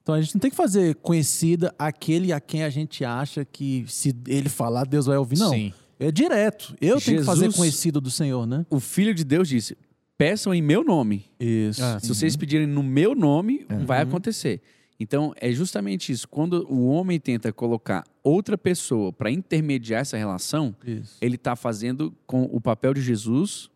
Então 0.07 0.15
a 0.15 0.21
gente 0.21 0.35
não 0.35 0.39
tem 0.39 0.49
que 0.49 0.55
fazer 0.55 0.95
conhecida 0.95 1.75
aquele 1.77 2.31
a 2.31 2.39
quem 2.39 2.63
a 2.63 2.69
gente 2.69 3.03
acha 3.03 3.43
que 3.43 3.83
se 3.89 4.15
ele 4.25 4.47
falar, 4.47 4.85
Deus 4.85 5.05
vai 5.05 5.17
ouvir. 5.17 5.37
Não. 5.37 5.49
Sim. 5.49 5.73
É 5.99 6.09
direto. 6.09 6.73
Eu 6.79 7.01
tenho 7.01 7.19
que 7.19 7.25
fazer 7.25 7.41
Jesus- 7.41 7.57
conhecido 7.57 7.99
do 7.99 8.09
Senhor, 8.09 8.45
né? 8.47 8.65
O 8.69 8.79
Filho 8.79 9.13
de 9.13 9.25
Deus 9.25 9.49
disse: 9.49 9.77
peçam 10.17 10.53
em 10.53 10.61
meu 10.61 10.81
nome. 10.81 11.25
Isso. 11.37 11.83
Ah, 11.83 11.99
Se 11.99 12.07
vocês 12.07 12.37
pedirem 12.37 12.65
no 12.65 12.81
meu 12.81 13.13
nome, 13.13 13.65
vai 13.85 14.01
acontecer. 14.01 14.61
Então, 14.97 15.33
é 15.41 15.51
justamente 15.51 16.09
isso. 16.09 16.25
Quando 16.25 16.65
o 16.71 16.87
homem 16.87 17.19
tenta 17.19 17.51
colocar 17.51 18.05
outra 18.23 18.57
pessoa 18.57 19.11
para 19.11 19.29
intermediar 19.29 19.99
essa 20.01 20.15
relação, 20.15 20.73
Isso. 20.85 21.17
ele 21.19 21.35
está 21.35 21.53
fazendo 21.53 22.13
com 22.25 22.43
o 22.43 22.61
papel 22.61 22.93
de 22.93 23.01
Jesus 23.01 23.69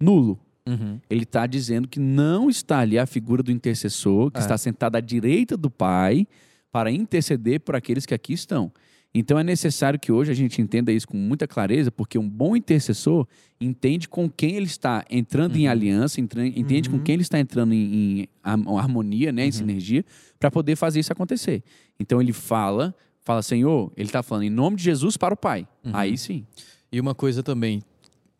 nulo. 0.00 0.38
Uhum. 0.68 1.00
Ele 1.10 1.24
está 1.24 1.46
dizendo 1.46 1.88
que 1.88 1.98
não 1.98 2.48
está 2.48 2.78
ali 2.78 2.98
a 2.98 3.06
figura 3.06 3.42
do 3.42 3.50
intercessor, 3.50 4.30
que 4.30 4.38
É. 4.38 4.40
está 4.42 4.56
sentado 4.56 4.96
à 4.96 5.00
direita 5.00 5.56
do 5.56 5.70
Pai, 5.70 6.26
para 6.70 6.90
interceder 6.90 7.60
por 7.60 7.76
aqueles 7.76 8.06
que 8.06 8.14
aqui 8.14 8.32
estão. 8.32 8.72
Então 9.14 9.38
é 9.38 9.44
necessário 9.44 10.00
que 10.00 10.10
hoje 10.10 10.30
a 10.30 10.34
gente 10.34 10.62
entenda 10.62 10.90
isso 10.90 11.06
com 11.06 11.18
muita 11.18 11.46
clareza, 11.46 11.90
porque 11.90 12.18
um 12.18 12.26
bom 12.26 12.56
intercessor 12.56 13.26
entende 13.60 14.08
com 14.08 14.26
quem 14.30 14.54
ele 14.56 14.64
está 14.64 15.04
entrando 15.10 15.56
em 15.56 15.68
aliança, 15.68 16.18
entende 16.18 16.88
com 16.88 16.98
quem 16.98 17.12
ele 17.14 17.22
está 17.22 17.38
entrando 17.38 17.74
em, 17.74 18.20
em 18.22 18.28
har- 18.42 18.78
harmonia, 18.78 19.30
né, 19.30 19.44
em 19.46 19.52
sinergia, 19.52 20.02
para 20.40 20.50
poder 20.50 20.76
fazer 20.76 21.00
isso 21.00 21.12
acontecer. 21.12 21.62
Então 22.00 22.22
ele 22.22 22.32
fala, 22.32 22.94
fala, 23.20 23.42
Senhor, 23.42 23.92
ele 23.98 24.08
está 24.08 24.22
falando 24.22 24.44
em 24.44 24.50
nome 24.50 24.76
de 24.76 24.84
Jesus 24.84 25.18
para 25.18 25.34
o 25.34 25.36
Pai. 25.36 25.68
Aí 25.92 26.16
sim. 26.16 26.46
E 26.90 26.98
uma 26.98 27.14
coisa 27.14 27.42
também, 27.42 27.82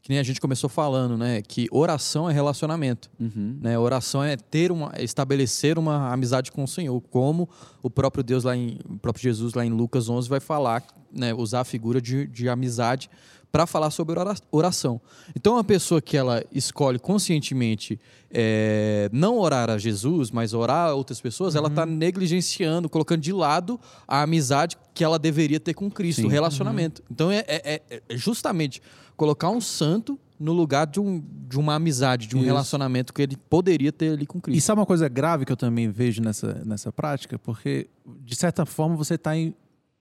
que 0.03 0.11
nem 0.11 0.19
a 0.19 0.23
gente 0.25 0.41
começou 0.41 0.69
falando, 0.69 1.17
né? 1.17 1.41
Que 1.43 1.69
oração 1.71 2.29
é 2.29 2.33
relacionamento. 2.33 3.09
Uhum. 3.21 3.59
Né? 3.61 3.79
Oração 3.79 4.23
é 4.23 4.37
ter 4.37 4.73
uma, 4.73 4.91
é 4.95 5.05
estabelecer 5.05 5.79
uma 5.79 6.13
amizade 6.13 6.51
com 6.51 6.65
o 6.65 6.69
Senhor, 6.69 7.01
como 7.03 7.49
o 7.81 7.89
próprio 7.89 8.25
Deus 8.25 8.43
lá 8.43 8.57
em, 8.57 8.81
o 8.85 8.99
próprio 8.99 9.23
Jesus 9.23 9.55
lá 9.55 9.65
em 9.65 9.71
Lucas 9.71 10.09
11 10.09 10.29
vai 10.29 10.41
falar, 10.41 10.85
né? 11.13 11.33
Usar 11.33 11.61
a 11.61 11.65
figura 11.65 12.01
de, 12.01 12.27
de 12.27 12.49
amizade 12.49 13.09
para 13.53 13.67
falar 13.67 13.91
sobre 13.91 14.19
ora- 14.19 14.35
oração. 14.51 14.99
Então, 15.37 15.53
uma 15.55 15.63
pessoa 15.63 16.01
que 16.01 16.17
ela 16.17 16.43
escolhe 16.51 16.99
conscientemente 16.99 18.01
é, 18.31 19.11
não 19.13 19.39
orar 19.39 19.69
a 19.69 19.77
Jesus, 19.77 20.31
mas 20.31 20.55
orar 20.55 20.89
a 20.89 20.95
outras 20.95 21.21
pessoas, 21.21 21.55
ela 21.55 21.69
está 21.69 21.85
negligenciando, 21.85 22.89
colocando 22.89 23.21
de 23.21 23.31
lado 23.33 23.79
a 24.09 24.23
amizade 24.23 24.77
que 24.95 25.05
ela 25.05 25.19
deveria 25.19 25.61
ter 25.61 25.75
com 25.75 25.91
Cristo, 25.91 26.23
Sim. 26.23 26.27
o 26.29 26.31
relacionamento. 26.31 27.03
Então, 27.11 27.31
é, 27.31 27.45
é- 27.47 27.83
é- 27.91 28.03
é 28.09 28.17
justamente 28.17 28.81
colocar 29.19 29.51
um 29.51 29.61
santo 29.61 30.19
no 30.41 30.53
lugar 30.55 30.87
de, 30.87 30.99
um, 30.99 31.23
de 31.49 31.59
uma 31.59 31.75
amizade, 31.75 32.27
de 32.27 32.35
um 32.35 32.39
Isso. 32.41 32.47
relacionamento 32.47 33.13
que 33.13 33.21
ele 33.23 33.37
poderia 33.37 33.93
ter 33.93 34.15
ali 34.15 34.27
com 34.27 34.39
E 34.39 34.41
Cristo. 34.41 34.65
sabe 34.67 34.81
uma 34.81 34.87
coisa 34.87 35.09
grave 35.09 35.45
que 35.45 35.53
eu 35.53 35.57
também 35.57 35.91
vejo 35.91 36.23
nessa, 36.23 36.63
nessa 36.65 36.91
prática? 36.91 37.39
Porque, 37.39 37.89
de 38.25 38.35
certa 38.35 38.65
forma, 38.65 38.97
você 38.97 39.15
está 39.15 39.33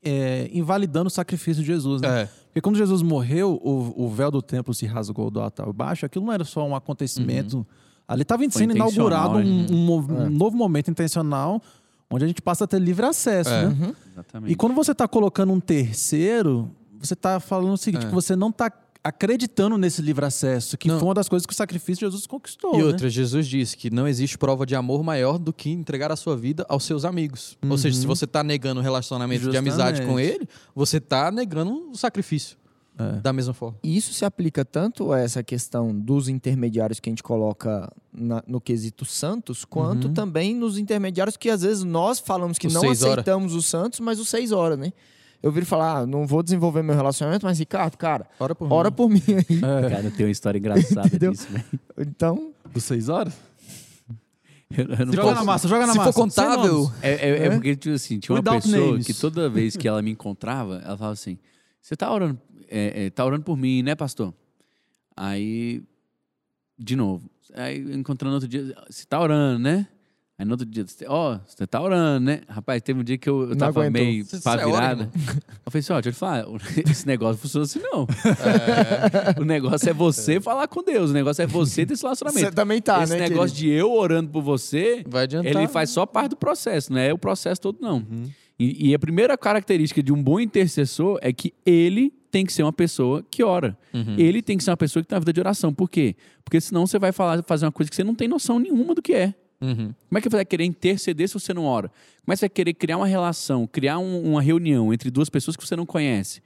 é, 0.04 0.50
invalidando 0.52 1.08
o 1.08 1.12
sacrifício 1.12 1.62
de 1.62 1.68
Jesus. 1.68 2.02
Né? 2.02 2.22
É. 2.24 2.30
Porque 2.52 2.60
quando 2.62 2.76
Jesus 2.76 3.02
morreu, 3.02 3.60
o, 3.64 4.06
o 4.06 4.10
véu 4.10 4.30
do 4.30 4.42
templo 4.42 4.74
se 4.74 4.86
rasgou 4.86 5.32
do 5.32 5.40
alto 5.40 5.62
ao 5.62 5.72
baixo. 5.72 6.06
Aquilo 6.06 6.26
não 6.26 6.34
era 6.34 6.44
só 6.44 6.68
um 6.68 6.76
acontecimento. 6.76 7.66
Ali 8.06 8.24
estava 8.24 8.44
sendo 8.50 8.76
inaugurado 8.76 9.38
um, 9.38 9.44
né? 9.44 9.68
um 9.72 9.86
mov- 9.86 10.12
um 10.12 10.30
novo 10.30 10.58
momento 10.58 10.92
intencional, 10.92 11.62
onde 12.10 12.26
a 12.26 12.28
gente 12.28 12.42
passa 12.42 12.66
a 12.66 12.68
ter 12.68 12.80
livre 12.80 13.06
acesso. 13.06 13.50
É. 13.50 13.68
Né? 13.70 13.96
Exatamente. 14.12 14.52
E 14.52 14.56
quando 14.56 14.76
você 14.76 14.92
está 14.92 15.08
colocando 15.08 15.54
um 15.54 15.62
terceiro, 15.62 16.70
você 17.00 17.14
está 17.14 17.40
falando 17.40 17.74
o 17.74 17.78
seguinte: 17.78 18.06
É. 18.06 18.10
que 18.10 18.14
você 18.14 18.36
não 18.36 18.50
está 18.50 18.70
acreditando 19.04 19.78
nesse 19.78 20.02
livre 20.02 20.26
acesso, 20.26 20.78
que 20.78 20.88
Não. 20.88 21.00
foi 21.00 21.08
uma 21.08 21.14
das 21.14 21.28
coisas 21.28 21.46
que 21.46 21.54
o 21.54 21.56
sacrifício 21.56 21.96
de 21.96 22.12
Jesus 22.12 22.28
conquistou. 22.28 22.76
E 22.76 22.78
né? 22.78 22.84
outra, 22.84 23.10
Jesus 23.10 23.48
disse 23.48 23.76
que 23.76 23.90
não 23.90 24.08
existe 24.08 24.38
prova 24.38 24.66
de 24.66 24.76
amor 24.76 25.04
maior 25.04 25.38
do 25.40 25.52
que 25.52 25.70
entregar 25.70 26.12
a 26.12 26.16
sua 26.16 26.38
vida 26.38 26.66
aos 26.70 26.84
seus 26.84 27.04
amigos. 27.04 27.58
Ou 27.68 27.78
seja, 27.78 28.00
se 28.00 28.06
você 28.06 28.28
tá 28.28 28.44
negando 28.44 28.80
o 28.80 28.84
relacionamento 28.84 29.50
de 29.50 29.58
amizade 29.58 30.02
com 30.02 30.12
Uhum. 30.14 30.18
Justamente. 30.20 30.42
ele, 30.42 30.50
você 30.76 31.00
tá 31.00 31.32
negando 31.32 31.90
o 31.92 31.96
sacrifício. 31.98 32.58
É. 33.00 33.20
Da 33.22 33.32
mesma 33.34 33.54
forma. 33.54 33.78
E 33.82 33.96
isso 33.98 34.14
se 34.14 34.26
aplica 34.26 34.64
tanto 34.66 35.12
a 35.14 35.20
essa 35.20 35.42
questão 35.42 35.96
dos 35.98 36.28
intermediários 36.28 37.00
que 37.00 37.10
a 37.10 37.12
gente 37.12 37.24
coloca 37.24 37.92
na- 38.14 38.44
no 38.46 38.60
quesito 38.62 39.06
santos, 39.06 39.64
quanto 39.66 40.10
Uhum. 40.10 40.14
também 40.14 40.54
nos 40.54 40.78
intermediários 40.78 41.38
que 41.38 41.50
às 41.50 41.62
vezes 41.62 41.84
nós 41.86 42.20
falamos 42.20 42.60
que 42.60 42.68
Os 42.68 42.74
não 42.74 42.82
seis 42.82 43.02
horas. 43.02 43.14
aceitamos 43.20 43.56
os 43.56 43.66
santos, 43.66 44.00
mas 44.02 44.20
os 44.20 44.28
seis 44.30 44.52
horas, 44.52 44.78
né? 44.78 44.92
Eu 45.44 45.52
viro 45.52 45.66
falar, 45.66 45.98
ah, 46.00 46.06
não 46.06 46.28
vou 46.28 46.44
desenvolver 46.44 46.84
meu 46.84 46.96
relacionamento, 46.96 47.46
mas 47.46 47.58
Ricardo, 47.58 47.98
cara, 47.98 48.28
Ora 48.40 48.54
por 48.54 48.72
ora 48.72 48.90
mim. 48.92 48.96
por 48.96 49.10
mim 49.10 49.24
aí. 49.28 49.60
Cara, 49.90 50.12
tem 50.12 50.26
uma 50.28 50.32
história 50.32 50.60
engraçada 50.60 51.08
Entendeu? 51.08 51.32
disso, 51.32 51.48
velho. 51.50 51.66
Então, 51.98 52.54
Dos 52.72 52.84
seis 52.84 53.10
horas? 53.10 53.34
Eu, 54.70 54.86
eu 54.86 54.98
Joga 55.08 55.22
posso- 55.24 55.36
na 55.36 55.44
massa, 55.44 55.68
joga 55.68 55.86
na 55.88 55.92
Se 55.94 55.98
massa. 55.98 56.14
for 56.14 56.30
Sem 56.30 56.44
contável. 56.46 56.92
É, 57.02 57.12
é- 57.12 57.30
é 57.30 57.46
É? 57.46 57.50
porque, 57.50 57.76
tipo 57.76 57.94
assim, 57.96 58.20
tinha 58.20 58.34
uma 58.36 58.40
Without 58.40 58.62
pessoa 58.70 58.88
names. 58.92 59.06
que 59.06 59.14
toda 59.14 59.50
vez 59.50 59.76
que 59.76 59.88
ela 59.88 60.02
me 60.02 60.12
encontrava, 60.12 60.76
ela 60.76 60.96
falava 60.98 61.12
assim: 61.14 61.38
Você 61.82 61.96
tá 61.98 62.10
orando, 62.14 62.40
é, 62.70 63.06
é, 63.06 63.10
tá 63.10 63.26
orando 63.26 63.44
por 63.44 63.58
mim, 63.58 63.82
né, 63.84 63.96
pastor? 63.96 64.34
Aí, 65.18 65.84
de 66.80 66.96
novo. 66.96 67.30
Aí, 67.54 67.80
encontrando 67.96 68.36
outro 68.36 68.48
dia, 68.48 68.74
você 68.90 69.04
tá 69.06 69.20
orando, 69.20 69.60
né? 69.60 69.88
Aí 70.42 70.46
no 70.46 70.54
outro 70.54 70.66
dia, 70.66 70.84
ó, 71.08 71.38
você 71.46 71.68
tá 71.68 71.80
orando, 71.80 72.26
né? 72.26 72.42
Rapaz, 72.50 72.82
teve 72.82 73.00
um 73.00 73.04
dia 73.04 73.16
que 73.16 73.30
eu, 73.30 73.42
eu 73.42 73.48
Não 73.50 73.56
tava 73.58 73.82
aguentou. 73.86 74.02
meio 74.04 74.26
Você- 74.26 74.40
pá 74.42 74.54
é 74.60 74.66
hora, 74.66 74.96
virada. 74.96 75.12
eu 75.14 75.72
falei 75.72 75.80
assim: 75.82 75.94
Ó, 75.94 76.02
deixa 76.02 76.10
eu 76.10 76.14
te 76.14 76.18
falar, 76.18 76.46
esse 76.90 77.06
negócio 77.06 77.34
não 77.34 77.38
funciona 77.38 77.64
assim, 77.66 77.80
não. 77.80 78.08
O 79.40 79.46
negócio 79.46 79.88
é 79.88 79.94
você 79.94 80.42
falar 80.42 80.68
com 80.68 80.82
Deus, 80.84 81.12
o 81.12 81.14
negócio 81.14 81.44
é 81.44 81.46
você 81.46 81.86
ter 81.86 81.94
esse 81.94 82.02
relacionamento. 82.02 82.44
você 82.44 82.52
também 82.52 82.82
tá, 82.82 83.04
esse 83.04 83.14
né? 83.14 83.30
negócio 83.30 83.56
de 83.56 83.70
eu 83.70 83.92
orando 83.92 84.32
por 84.32 84.42
você, 84.42 85.04
vai 85.08 85.24
adiantar. 85.26 85.52
ele 85.52 85.68
faz 85.68 85.92
só 85.92 86.08
parte 86.08 86.32
do 86.32 86.38
processo, 86.38 86.92
não 86.92 87.00
é 87.00 87.14
o 87.14 87.20
processo 87.20 87.62
todo, 87.62 87.78
não. 87.80 88.04
E, 88.60 88.90
e 88.90 88.96
a 88.96 89.00
primeira 89.00 89.38
característica 89.38 90.02
de 90.02 90.12
um 90.12 90.22
bom 90.24 90.40
intercessor 90.40 91.20
é 91.22 91.32
que 91.32 91.54
ele 91.64 92.12
tem 92.32 92.46
que 92.46 92.54
ser 92.54 92.64
uma 92.64 92.74
pessoa 92.74 93.24
que 93.30 93.44
ora. 93.44 93.78
Uhum. 93.94 94.16
Ele 94.18 94.42
tem 94.42 94.58
que 94.58 94.64
ser 94.64 94.72
uma 94.72 94.78
pessoa 94.78 95.04
que 95.04 95.10
tem 95.10 95.16
uma 95.16 95.20
vida 95.22 95.34
de 95.34 95.40
oração. 95.40 95.74
Por 95.74 95.90
quê? 95.90 96.16
Porque 96.44 96.60
senão 96.62 96.88
você 96.88 96.98
vai 96.98 97.12
falar, 97.12 97.44
fazer 97.44 97.66
uma 97.66 97.72
coisa 97.72 97.90
que 97.90 97.96
você 97.96 98.04
não 98.04 98.16
tem 98.16 98.28
noção 98.28 98.58
nenhuma 98.58 98.96
do 98.96 99.02
que 99.02 99.14
é. 99.14 99.36
Uhum. 99.62 99.94
Como 100.10 100.18
é 100.18 100.22
que 100.22 100.30
você 100.30 100.36
vai 100.38 100.46
querer 100.46 100.66
interceder 100.66 101.28
se 101.28 101.34
você 101.36 101.54
não 101.54 101.66
ora? 101.66 101.90
Como 101.90 102.32
é 102.32 102.36
que 102.36 102.40
você 102.40 102.46
vai 102.46 102.50
querer 102.50 102.74
criar 102.74 102.98
uma 102.98 103.06
relação, 103.08 103.68
criar 103.68 104.00
um- 104.00 104.24
uma 104.32 104.42
reunião 104.42 104.92
entre 104.94 105.12
duas 105.12 105.30
pessoas 105.30 105.56
que 105.56 105.66
você 105.66 105.76
não 105.76 105.86
conhece? 105.86 106.42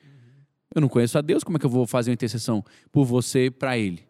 Eu 0.74 0.82
não 0.82 0.90
conheço 0.90 1.18
a 1.18 1.22
Deus, 1.22 1.44
como 1.44 1.56
é 1.58 1.60
que 1.60 1.66
eu 1.66 1.70
vou 1.70 1.88
fazer 1.88 2.10
uma 2.12 2.16
intercessão 2.16 2.64
por 2.92 3.06
você 3.06 3.50
para 3.50 3.78
Ele? 3.78 4.02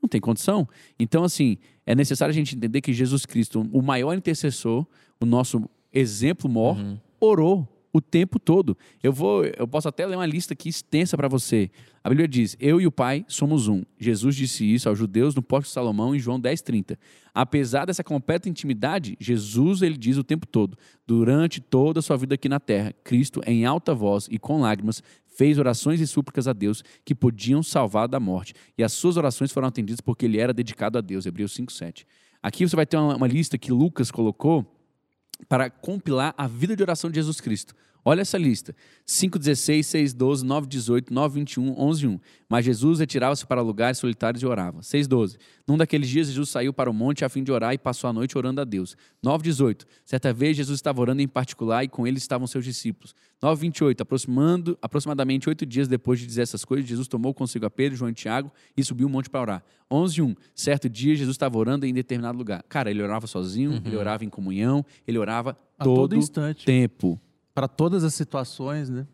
Não 0.00 0.08
tem 0.08 0.20
condição. 0.20 0.68
Então, 0.98 1.24
assim, 1.24 1.58
é 1.84 1.94
necessário 1.94 2.30
a 2.30 2.34
gente 2.34 2.54
entender 2.56 2.80
que 2.80 2.92
Jesus 2.92 3.26
Cristo, 3.26 3.68
o 3.72 3.82
maior 3.82 4.14
intercessor, 4.14 4.86
o 5.20 5.26
nosso 5.26 5.68
exemplo 5.92 6.48
maior, 6.48 6.76
orou 7.20 7.68
o 7.92 8.00
tempo 8.00 8.38
todo. 8.38 8.76
Eu 9.02 9.12
vou, 9.12 9.44
eu 9.44 9.68
posso 9.68 9.88
até 9.88 10.06
ler 10.06 10.16
uma 10.16 10.26
lista 10.26 10.54
aqui 10.54 10.68
extensa 10.68 11.16
para 11.16 11.28
você. 11.28 11.70
A 12.02 12.08
Bíblia 12.08 12.26
diz: 12.26 12.56
Eu 12.58 12.80
e 12.80 12.86
o 12.86 12.92
Pai 12.92 13.24
somos 13.28 13.68
um. 13.68 13.82
Jesus 13.98 14.34
disse 14.34 14.64
isso 14.64 14.88
aos 14.88 14.98
judeus 14.98 15.34
no 15.34 15.42
Pórtico 15.42 15.68
de 15.68 15.74
Salomão 15.74 16.14
em 16.14 16.18
João 16.18 16.40
10:30. 16.40 16.98
Apesar 17.34 17.84
dessa 17.84 18.02
completa 18.02 18.48
intimidade, 18.48 19.16
Jesus 19.20 19.82
ele 19.82 19.96
diz 19.96 20.16
o 20.16 20.24
tempo 20.24 20.46
todo: 20.46 20.76
Durante 21.06 21.60
toda 21.60 22.00
a 22.00 22.02
sua 22.02 22.16
vida 22.16 22.34
aqui 22.34 22.48
na 22.48 22.58
terra, 22.58 22.94
Cristo 23.04 23.40
em 23.46 23.64
alta 23.66 23.94
voz 23.94 24.26
e 24.30 24.38
com 24.38 24.60
lágrimas 24.60 25.02
fez 25.26 25.58
orações 25.58 26.00
e 26.00 26.06
súplicas 26.06 26.46
a 26.46 26.52
Deus 26.52 26.84
que 27.04 27.14
podiam 27.14 27.62
salvar 27.62 28.06
da 28.06 28.20
morte, 28.20 28.52
e 28.76 28.84
as 28.84 28.92
suas 28.92 29.16
orações 29.16 29.50
foram 29.50 29.68
atendidas 29.68 30.00
porque 30.00 30.26
ele 30.26 30.38
era 30.38 30.52
dedicado 30.52 30.98
a 30.98 31.00
Deus. 31.00 31.26
Hebreus 31.26 31.54
5:7. 31.54 32.04
Aqui 32.42 32.66
você 32.66 32.74
vai 32.74 32.84
ter 32.84 32.96
uma, 32.96 33.16
uma 33.16 33.28
lista 33.28 33.56
que 33.56 33.70
Lucas 33.70 34.10
colocou 34.10 34.66
para 35.48 35.70
compilar 35.70 36.34
a 36.36 36.46
vida 36.46 36.76
de 36.76 36.82
oração 36.82 37.10
de 37.10 37.16
Jesus 37.16 37.40
Cristo. 37.40 37.74
Olha 38.04 38.22
essa 38.22 38.36
lista: 38.36 38.74
5,16, 39.06 39.80
6,12, 40.16 40.44
9,18, 40.44 41.10
9,21, 41.10 41.76
11,1. 41.76 42.20
Mas 42.48 42.64
Jesus 42.64 42.98
retirava-se 42.98 43.46
para 43.46 43.62
lugares 43.62 43.98
solitários 43.98 44.42
e 44.42 44.46
orava. 44.46 44.80
6,12. 44.80 45.36
Num 45.66 45.76
daqueles 45.76 46.08
dias, 46.08 46.26
Jesus 46.26 46.48
saiu 46.50 46.72
para 46.72 46.90
o 46.90 46.92
monte 46.92 47.24
a 47.24 47.28
fim 47.28 47.42
de 47.42 47.52
orar 47.52 47.72
e 47.72 47.78
passou 47.78 48.10
a 48.10 48.12
noite 48.12 48.36
orando 48.36 48.60
a 48.60 48.64
Deus. 48.64 48.96
9,18. 49.24 49.86
Certa 50.04 50.32
vez, 50.32 50.56
Jesus 50.56 50.78
estava 50.78 51.00
orando 51.00 51.22
em 51.22 51.28
particular 51.28 51.84
e 51.84 51.88
com 51.88 52.06
ele 52.06 52.18
estavam 52.18 52.46
seus 52.46 52.64
discípulos. 52.64 53.14
9,28. 53.42 54.00
Aproximando, 54.00 54.76
aproximadamente 54.82 55.48
oito 55.48 55.64
dias 55.64 55.88
depois 55.88 56.18
de 56.20 56.26
dizer 56.26 56.42
essas 56.42 56.64
coisas, 56.64 56.88
Jesus 56.88 57.06
tomou 57.08 57.32
consigo 57.32 57.64
a 57.66 57.70
Pedro, 57.70 57.96
João 57.96 58.10
e 58.10 58.14
Tiago 58.14 58.52
e 58.76 58.82
subiu 58.84 59.06
o 59.06 59.10
monte 59.10 59.30
para 59.30 59.40
orar. 59.40 59.64
11,1. 59.90 60.36
Certo 60.54 60.88
dia, 60.88 61.14
Jesus 61.14 61.34
estava 61.34 61.56
orando 61.56 61.86
em 61.86 61.94
determinado 61.94 62.36
lugar. 62.36 62.62
Cara, 62.68 62.90
ele 62.90 63.02
orava 63.02 63.26
sozinho, 63.26 63.80
ele 63.84 63.96
orava 63.96 64.24
em 64.24 64.28
comunhão, 64.28 64.84
ele 65.06 65.18
orava 65.18 65.56
A 65.78 65.84
todo, 65.84 65.96
todo 65.96 66.16
instante. 66.16 66.64
tempo. 66.64 67.20
Para 67.54 67.68
todas 67.68 68.04
as 68.04 68.14
situações, 68.14 68.88
né? 68.88 69.06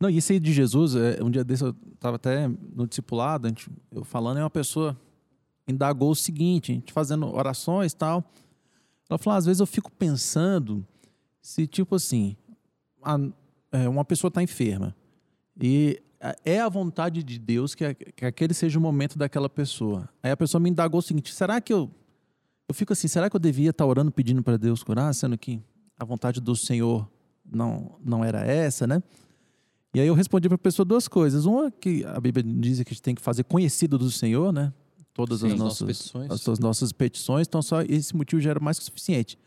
Não, 0.00 0.10
isso 0.10 0.32
aí 0.32 0.40
de 0.40 0.52
Jesus, 0.52 0.94
é, 0.96 1.22
um 1.22 1.30
dia 1.30 1.44
desse 1.44 1.64
eu 1.64 1.74
estava 1.94 2.16
até 2.16 2.48
no 2.48 2.86
discipulado, 2.86 3.48
gente, 3.48 3.70
eu 3.90 4.04
falando, 4.04 4.38
e 4.38 4.42
uma 4.42 4.50
pessoa 4.50 4.98
indagou 5.66 6.10
o 6.10 6.14
seguinte, 6.16 6.72
a 6.72 6.74
gente 6.74 6.92
fazendo 6.92 7.26
orações 7.34 7.92
e 7.92 7.96
tal. 7.96 8.24
Ela 9.08 9.18
falou, 9.18 9.34
"Ah, 9.34 9.38
às 9.38 9.46
vezes 9.46 9.60
eu 9.60 9.66
fico 9.66 9.90
pensando 9.90 10.86
se, 11.40 11.66
tipo 11.66 11.94
assim, 11.94 12.36
a- 13.02 13.18
é, 13.72 13.88
uma 13.88 14.04
pessoa 14.04 14.28
está 14.28 14.42
enferma 14.42 14.94
e 15.60 16.02
é 16.44 16.60
a 16.60 16.68
vontade 16.68 17.22
de 17.22 17.38
Deus 17.38 17.74
que, 17.74 17.94
que 17.94 18.24
aquele 18.24 18.54
seja 18.54 18.78
o 18.78 18.82
momento 18.82 19.18
daquela 19.18 19.48
pessoa. 19.48 20.08
Aí 20.22 20.30
a 20.30 20.36
pessoa 20.36 20.58
me 20.60 20.70
indagou 20.70 20.98
o 20.98 21.02
seguinte, 21.02 21.32
será 21.32 21.60
que 21.60 21.72
eu... 21.72 21.90
Eu 22.66 22.74
fico 22.74 22.94
assim, 22.94 23.06
será 23.08 23.28
que 23.28 23.36
eu 23.36 23.40
devia 23.40 23.68
estar 23.70 23.84
orando 23.84 24.10
pedindo 24.10 24.42
para 24.42 24.56
Deus 24.56 24.82
curar, 24.82 25.14
sendo 25.14 25.36
que 25.36 25.60
a 25.98 26.04
vontade 26.04 26.40
do 26.40 26.56
Senhor 26.56 27.06
não, 27.50 27.96
não 28.04 28.24
era 28.24 28.44
essa, 28.44 28.86
né? 28.86 29.02
E 29.94 30.00
aí 30.00 30.06
eu 30.06 30.14
respondi 30.14 30.48
para 30.48 30.56
a 30.56 30.58
pessoa 30.58 30.84
duas 30.84 31.06
coisas. 31.06 31.46
Uma 31.46 31.70
que 31.70 32.04
a 32.04 32.20
Bíblia 32.20 32.42
diz 32.42 32.78
que 32.82 32.90
a 32.90 32.92
gente 32.92 33.02
tem 33.02 33.14
que 33.14 33.22
fazer 33.22 33.44
conhecido 33.44 33.96
do 33.96 34.10
Senhor, 34.10 34.52
né? 34.52 34.72
Todas 35.12 35.40
Sim, 35.40 35.46
as 35.46 35.52
as 35.52 35.58
nossas, 35.58 35.80
nossas 35.80 35.98
petições. 35.98 36.30
as 36.30 36.40
suas 36.40 36.58
nossas 36.58 36.92
petições, 36.92 37.46
então 37.46 37.62
só 37.62 37.82
esse 37.82 38.16
motivo 38.16 38.42
já 38.42 38.50
era 38.50 38.60
mais 38.60 38.78
que 38.78 38.84
suficiente. 38.84 39.38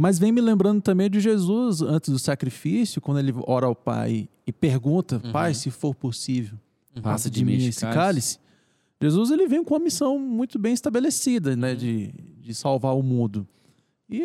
Mas 0.00 0.18
vem 0.18 0.30
me 0.30 0.40
lembrando 0.40 0.80
também 0.80 1.10
de 1.10 1.18
Jesus 1.18 1.82
antes 1.82 2.10
do 2.10 2.18
sacrifício, 2.18 3.00
quando 3.00 3.18
ele 3.18 3.32
ora 3.46 3.66
ao 3.66 3.74
Pai 3.74 4.28
e 4.46 4.52
pergunta: 4.52 5.18
Pai, 5.32 5.54
se 5.54 5.70
for 5.70 5.94
possível, 5.94 6.56
passa 7.02 7.28
de 7.28 7.44
mim 7.44 7.54
esse 7.54 7.80
cálice. 7.80 8.38
Jesus 9.00 9.30
ele 9.30 9.46
vem 9.46 9.64
com 9.64 9.74
uma 9.74 9.80
missão 9.80 10.18
muito 10.18 10.58
bem 10.58 10.72
estabelecida, 10.72 11.54
né, 11.54 11.74
de, 11.74 12.14
de 12.40 12.54
salvar 12.54 12.96
o 12.96 13.02
mundo. 13.02 13.46
E 14.08 14.24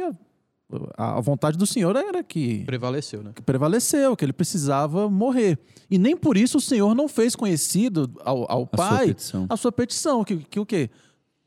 a, 0.97 1.19
vontade 1.21 1.57
do 1.57 1.65
Senhor 1.65 1.95
era 1.95 2.23
que, 2.23 2.63
Prevaleceu, 2.65 3.23
né? 3.23 3.31
que 3.35 3.41
prevaleceu, 3.41 4.15
que 4.15 4.25
ele 4.25 4.33
precisava 4.33 5.09
morrer. 5.09 5.57
E 5.89 5.97
nem 5.97 6.15
por 6.15 6.37
isso 6.37 6.57
o 6.57 6.61
Senhor 6.61 6.95
não 6.95 7.07
fez 7.07 7.35
conhecido 7.35 8.09
ao, 8.23 8.49
ao 8.51 8.63
A 8.71 8.77
sua 8.77 8.87
Pai 8.89 9.07
petição. 9.07 9.45
a 9.49 9.57
sua 9.57 9.71
petição, 9.71 10.23
que, 10.23 10.37
que 10.37 10.59
o 10.59 10.65
quê? 10.65 10.89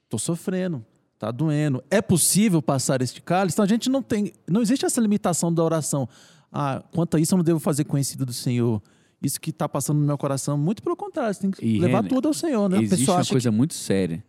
Tô 0.08 0.18
sofrendo, 0.18 0.84
tá 1.18 1.30
doendo. 1.30 1.82
É 1.90 2.02
possível 2.02 2.60
passar 2.60 3.00
este 3.02 3.22
cálice? 3.22 3.54
Então 3.54 3.64
a 3.64 3.68
gente 3.68 3.88
não 3.88 4.02
tem, 4.02 4.32
não 4.48 4.60
existe 4.60 4.84
essa 4.84 5.00
limitação 5.00 5.52
da 5.52 5.62
oração. 5.62 6.08
Ah, 6.52 6.82
quanto 6.94 7.16
a 7.16 7.20
isso 7.20 7.34
eu 7.34 7.38
não 7.38 7.44
devo 7.44 7.58
fazer 7.58 7.84
conhecido 7.84 8.24
do 8.24 8.32
Senhor. 8.32 8.80
Isso 9.22 9.40
que 9.40 9.50
está 9.50 9.68
passando 9.68 9.98
no 9.98 10.06
meu 10.06 10.18
coração, 10.18 10.58
muito 10.58 10.82
pelo 10.82 10.94
contrário, 10.94 11.32
você 11.34 11.40
tem 11.40 11.50
que 11.50 11.64
E, 11.64 11.78
levar 11.80 12.02
Renan, 12.02 12.08
tudo 12.08 12.28
ao 12.28 12.34
Senhor, 12.34 12.68
né? 12.68 12.78
A 12.78 12.82
Existe 12.82 13.10
uma 13.10 13.18
acha 13.20 13.30
coisa 13.30 13.50
muito 13.50 13.74
séria. 13.74 14.22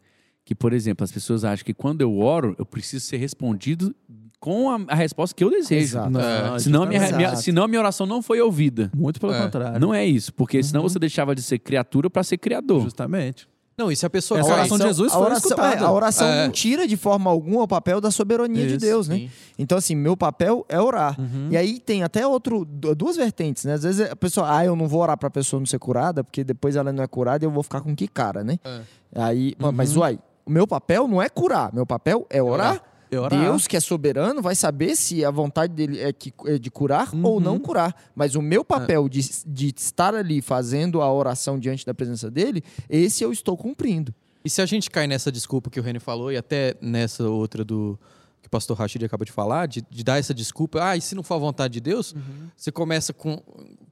Que, 0.45 0.55
por 0.55 0.73
exemplo, 0.73 1.03
as 1.03 1.11
pessoas 1.11 1.43
acham 1.43 1.65
que 1.65 1.73
quando 1.73 2.01
eu 2.01 2.19
oro, 2.19 2.55
eu 2.57 2.65
preciso 2.65 3.03
ser 3.05 3.17
respondido 3.17 3.93
com 4.39 4.69
a, 4.69 4.79
a 4.89 4.95
resposta 4.95 5.35
que 5.35 5.43
eu 5.43 5.49
desejo. 5.49 5.83
Exato. 5.83 6.09
Não, 6.09 6.21
É. 6.55 6.59
Senão, 6.59 6.83
a 6.83 6.85
minha, 6.85 6.99
Exato. 7.01 7.15
minha- 7.17 7.35
senão 7.35 7.63
a 7.63 7.67
minha 7.67 7.79
oração 7.79 8.05
não 8.05 8.21
foi 8.21 8.39
ouvida. 8.41 8.91
Muito 8.95 9.19
pelo 9.19 9.33
É. 9.33 9.41
contrário. 9.41 9.79
Não 9.79 9.93
é 9.93 10.05
isso, 10.05 10.33
porque 10.33 10.61
senão 10.61 10.81
você 10.83 10.99
deixava 10.99 11.33
de 11.33 11.41
ser 11.41 11.59
criatura 11.59 12.09
para 12.09 12.23
ser 12.23 12.37
criador. 12.37 12.81
Justamente. 12.83 13.47
Não, 13.77 13.91
e 13.91 13.95
se 13.95 14.05
a 14.05 14.09
pessoa 14.09 14.39
Essa 14.39 14.47
cai- 14.49 14.59
oração 14.59 14.77
de 14.77 14.83
Jesus 14.85 15.11
a 15.11 15.15
foi 15.17 15.25
oração, 15.25 15.49
escutada. 15.49 15.75
é, 15.75 15.85
a 15.85 15.91
oração 15.91 16.25
É. 16.27 16.45
não 16.45 16.51
tira 16.51 16.87
de 16.87 16.95
forma 16.95 17.29
alguma 17.29 17.63
o 17.63 17.67
papel 17.67 17.99
da 17.99 18.09
soberania 18.09 18.63
de 18.65 18.75
Isso, 18.75 18.79
Deus, 18.79 19.07
né? 19.09 19.15
sim. 19.17 19.29
Então, 19.59 19.77
assim, 19.77 19.93
meu 19.93 20.15
papel 20.15 20.65
é 20.69 20.79
orar. 20.79 21.19
Uhum. 21.19 21.49
E 21.51 21.57
aí 21.57 21.77
tem 21.81 22.01
até 22.01 22.25
outro, 22.25 22.63
du- 22.63 22.95
duas 22.95 23.17
vertentes, 23.17 23.65
né? 23.65 23.73
Às 23.73 23.83
vezes 23.83 24.09
a 24.09 24.15
pessoa, 24.15 24.47
ah, 24.57 24.63
eu 24.63 24.77
não 24.77 24.87
vou 24.87 25.01
orar 25.01 25.17
pra 25.17 25.29
pessoa 25.29 25.59
não 25.59 25.65
ser 25.65 25.77
curada, 25.77 26.23
porque 26.23 26.41
depois 26.41 26.77
ela 26.77 26.93
não 26.93 27.03
é 27.03 27.07
curada 27.07 27.43
e 27.43 27.47
eu 27.47 27.51
vou 27.51 27.63
ficar 27.63 27.81
com 27.81 27.93
que 27.93 28.07
cara, 28.07 28.45
né? 28.45 28.57
É. 28.63 28.79
Aí, 29.13 29.55
Uhum. 29.61 29.73
mas 29.73 29.93
uai, 29.97 30.19
o 30.45 30.51
meu 30.51 30.65
papel 30.65 31.05
não 31.05 31.21
é 31.21 31.27
curar, 31.27 31.73
meu 31.73 31.85
papel 31.85 32.25
é 32.29 32.41
orar. 32.41 32.67
É 32.67 32.69
orar. 32.69 32.83
Deus, 33.09 33.67
que 33.67 33.77
é 33.77 33.79
soberano, 33.79 34.41
vai 34.41 34.55
saber 34.55 34.95
se 34.95 35.23
a 35.23 35.31
vontade 35.31 35.73
dele 35.73 35.99
é, 35.99 36.11
que, 36.11 36.33
é 36.45 36.57
de 36.57 36.71
curar 36.71 37.09
ou 37.23 37.39
não 37.39 37.59
curar. 37.59 37.95
Mas 38.15 38.35
o 38.35 38.41
meu 38.41 38.63
papel 38.63 39.07
de, 39.07 39.21
de 39.45 39.73
estar 39.75 40.15
ali 40.15 40.41
fazendo 40.41 41.01
a 41.01 41.11
oração 41.11 41.59
diante 41.59 41.85
da 41.85 41.93
presença 41.93 42.29
dele, 42.29 42.63
esse 42.89 43.23
eu 43.23 43.31
estou 43.31 43.55
cumprindo. 43.57 44.13
E 44.43 44.49
se 44.49 44.61
a 44.61 44.65
gente 44.65 44.91
cai 44.91 45.07
nessa 45.07 45.31
desculpa 45.31 45.69
que 45.69 45.79
o 45.79 45.83
Reni 45.83 45.99
falou 45.99 46.31
e 46.31 46.37
até 46.37 46.75
nessa 46.79 47.27
outra 47.27 47.63
do 47.63 47.97
que 48.45 48.47
o 48.47 48.51
pastor 48.51 48.77
Rashid 48.77 49.03
acabou 49.03 49.25
de 49.25 49.31
falar, 49.31 49.65
de, 49.65 49.83
de 49.89 50.03
dar 50.03 50.19
essa 50.19 50.33
desculpa, 50.33 50.79
ah, 50.83 50.95
e 50.95 51.01
se 51.01 51.15
não 51.15 51.23
for 51.23 51.33
a 51.33 51.37
vontade 51.39 51.73
de 51.73 51.81
Deus, 51.81 52.13
você 52.55 52.71
começa 52.71 53.11
com, 53.11 53.41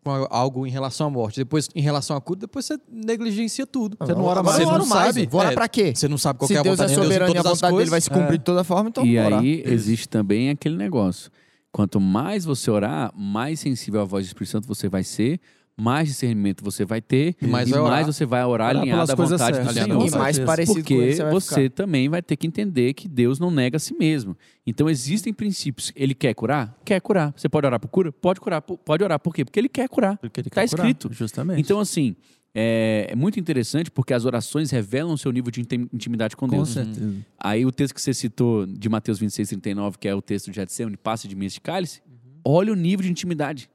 com 0.03 0.27
algo 0.29 0.67
em 0.67 0.69
relação 0.69 1.07
à 1.07 1.09
morte, 1.09 1.37
depois 1.37 1.67
em 1.73 1.81
relação 1.81 2.15
à 2.15 2.21
cura, 2.21 2.41
depois 2.41 2.65
você 2.65 2.77
negligencia 2.87 3.65
tudo. 3.65 3.97
Você 3.99 4.13
não 4.13 4.23
ora 4.23 4.43
mais. 4.43 4.59
eu 4.59 4.65
Você 4.65 4.71
oro 4.71 4.83
não 4.83 4.89
mais, 4.89 5.07
sabe, 5.07 5.25
Vou 5.25 5.41
orar 5.41 5.53
é, 5.53 5.55
pra 5.55 5.67
quê? 5.67 5.95
Você 5.95 6.07
não 6.07 6.19
sabe 6.19 6.37
qual 6.37 6.47
Se 6.47 6.55
é 6.55 6.59
a 6.59 6.61
Deus 6.61 6.79
é 6.79 6.83
vontade 6.83 6.93
de 6.93 6.95
Deus 6.95 7.07
soberano 7.07 7.33
e 7.33 7.37
a 7.37 7.41
vontade 7.41 7.77
dele 7.77 7.89
vai 7.89 8.01
se 8.01 8.09
cumprir 8.11 8.37
de 8.37 8.43
toda 8.43 8.63
forma, 8.63 8.89
então 8.89 9.03
E 9.03 9.17
aí 9.17 9.63
existe 9.65 10.07
também 10.07 10.51
aquele 10.51 10.77
negócio. 10.77 11.31
Quanto 11.71 11.99
mais 11.99 12.45
você 12.45 12.69
orar, 12.69 13.11
mais 13.17 13.59
sensível 13.59 14.01
à 14.01 14.05
voz 14.05 14.25
do 14.25 14.27
Espírito 14.27 14.51
Santo 14.51 14.67
você 14.67 14.87
vai 14.87 15.03
ser, 15.03 15.39
mais 15.79 16.07
discernimento 16.07 16.63
você 16.63 16.85
vai 16.85 17.01
ter 17.01 17.35
E 17.41 17.47
mais 17.47 17.67
e 17.69 17.73
mais 17.75 18.05
você 18.05 18.25
vai 18.25 18.43
orar 18.45 18.69
Orar 18.69 18.81
alinhado 18.81 19.11
à 19.11 19.15
vontade 19.15 19.31
do 19.31 19.37
certas. 19.37 19.67
Alinhado 19.77 19.91
Senhor. 20.01 20.07
E 20.07 20.11
mais 20.19 20.37
parecido 20.39 20.75
com 20.75 20.81
Porque 20.81 20.93
ele 20.93 21.13
você 21.15 21.23
vai 21.23 21.31
você 21.33 21.63
ficar. 21.63 21.75
também 21.75 22.07
vai 22.09 22.21
ter 22.21 22.35
que 22.35 22.45
entender 22.45 22.93
que 22.93 23.07
Deus 23.07 23.39
não 23.39 23.49
nega 23.49 23.77
a 23.77 23.79
si 23.79 23.95
mesmo. 23.97 24.37
Então 24.67 24.89
existem 24.89 25.33
princípios. 25.33 25.91
Ele 25.95 26.13
quer 26.13 26.33
curar? 26.35 26.77
Quer 26.85 27.01
curar. 27.01 27.33
Você 27.35 27.49
pode 27.49 27.65
orar 27.65 27.79
por 27.79 27.87
cura? 27.87 28.11
Pode 28.11 28.39
curar. 28.39 28.61
Pode 28.61 29.03
orar. 29.03 29.19
Por 29.19 29.33
quê? 29.33 29.43
Porque 29.43 29.59
ele 29.59 29.69
quer 29.69 29.89
curar. 29.89 30.17
Porque 30.17 30.41
ele 30.41 30.49
Tá 30.49 30.61
quer 30.61 30.69
curar, 30.69 30.83
escrito. 30.89 31.09
Justamente. 31.11 31.59
Então, 31.59 31.79
assim, 31.79 32.15
é, 32.53 33.07
é 33.09 33.15
muito 33.15 33.39
interessante 33.39 33.89
porque 33.89 34.13
as 34.13 34.25
orações 34.25 34.69
revelam 34.69 35.13
o 35.13 35.17
seu 35.17 35.31
nível 35.31 35.49
de 35.49 35.59
intim- 35.61 35.89
intimidade 35.91 36.37
com 36.37 36.47
com 36.47 36.55
Deus. 36.57 36.69
certeza. 36.69 37.15
Aí 37.39 37.65
o 37.65 37.71
texto 37.71 37.95
que 37.95 38.01
você 38.01 38.13
citou 38.13 38.67
de 38.67 38.87
Mateus 38.89 39.17
26, 39.17 39.49
39, 39.49 39.97
que 39.97 40.07
é 40.07 40.13
o 40.13 40.21
texto 40.21 40.51
de 40.51 40.55
Getsemane, 40.57 40.97
passe 40.97 41.27
de 41.27 41.35
mim 41.35 41.47
este 41.47 41.59
cálice, 41.59 42.01
olha 42.45 42.71
o 42.71 42.75
nível 42.75 43.03
de 43.03 43.09
intimidade. 43.11 43.69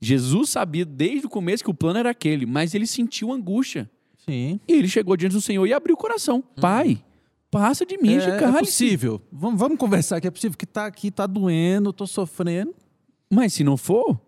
Jesus 0.00 0.50
sabia 0.50 0.84
desde 0.84 1.26
o 1.26 1.30
começo 1.30 1.62
que 1.64 1.70
o 1.70 1.74
plano 1.74 1.98
era 1.98 2.10
aquele, 2.10 2.46
mas 2.46 2.74
ele 2.74 2.86
sentiu 2.86 3.32
angústia. 3.32 3.90
Sim. 4.18 4.60
E 4.68 4.72
ele 4.72 4.88
chegou 4.88 5.16
diante 5.16 5.32
do 5.32 5.40
Senhor 5.40 5.66
e 5.66 5.72
abriu 5.72 5.94
o 5.94 5.98
coração. 5.98 6.42
Pai, 6.60 7.02
passa 7.50 7.84
de 7.86 7.96
mim 7.98 8.14
É, 8.14 8.16
é 8.36 8.38
cálice. 8.38 8.58
possível. 8.60 9.22
Vamos, 9.32 9.58
vamos 9.58 9.78
conversar 9.78 10.20
que 10.20 10.26
é 10.26 10.30
possível 10.30 10.56
que 10.56 10.66
tá 10.66 10.86
aqui, 10.86 11.10
tá 11.10 11.26
doendo, 11.26 11.92
tô 11.92 12.06
sofrendo. 12.06 12.74
Mas 13.30 13.54
se 13.54 13.64
não 13.64 13.76
for, 13.76 14.20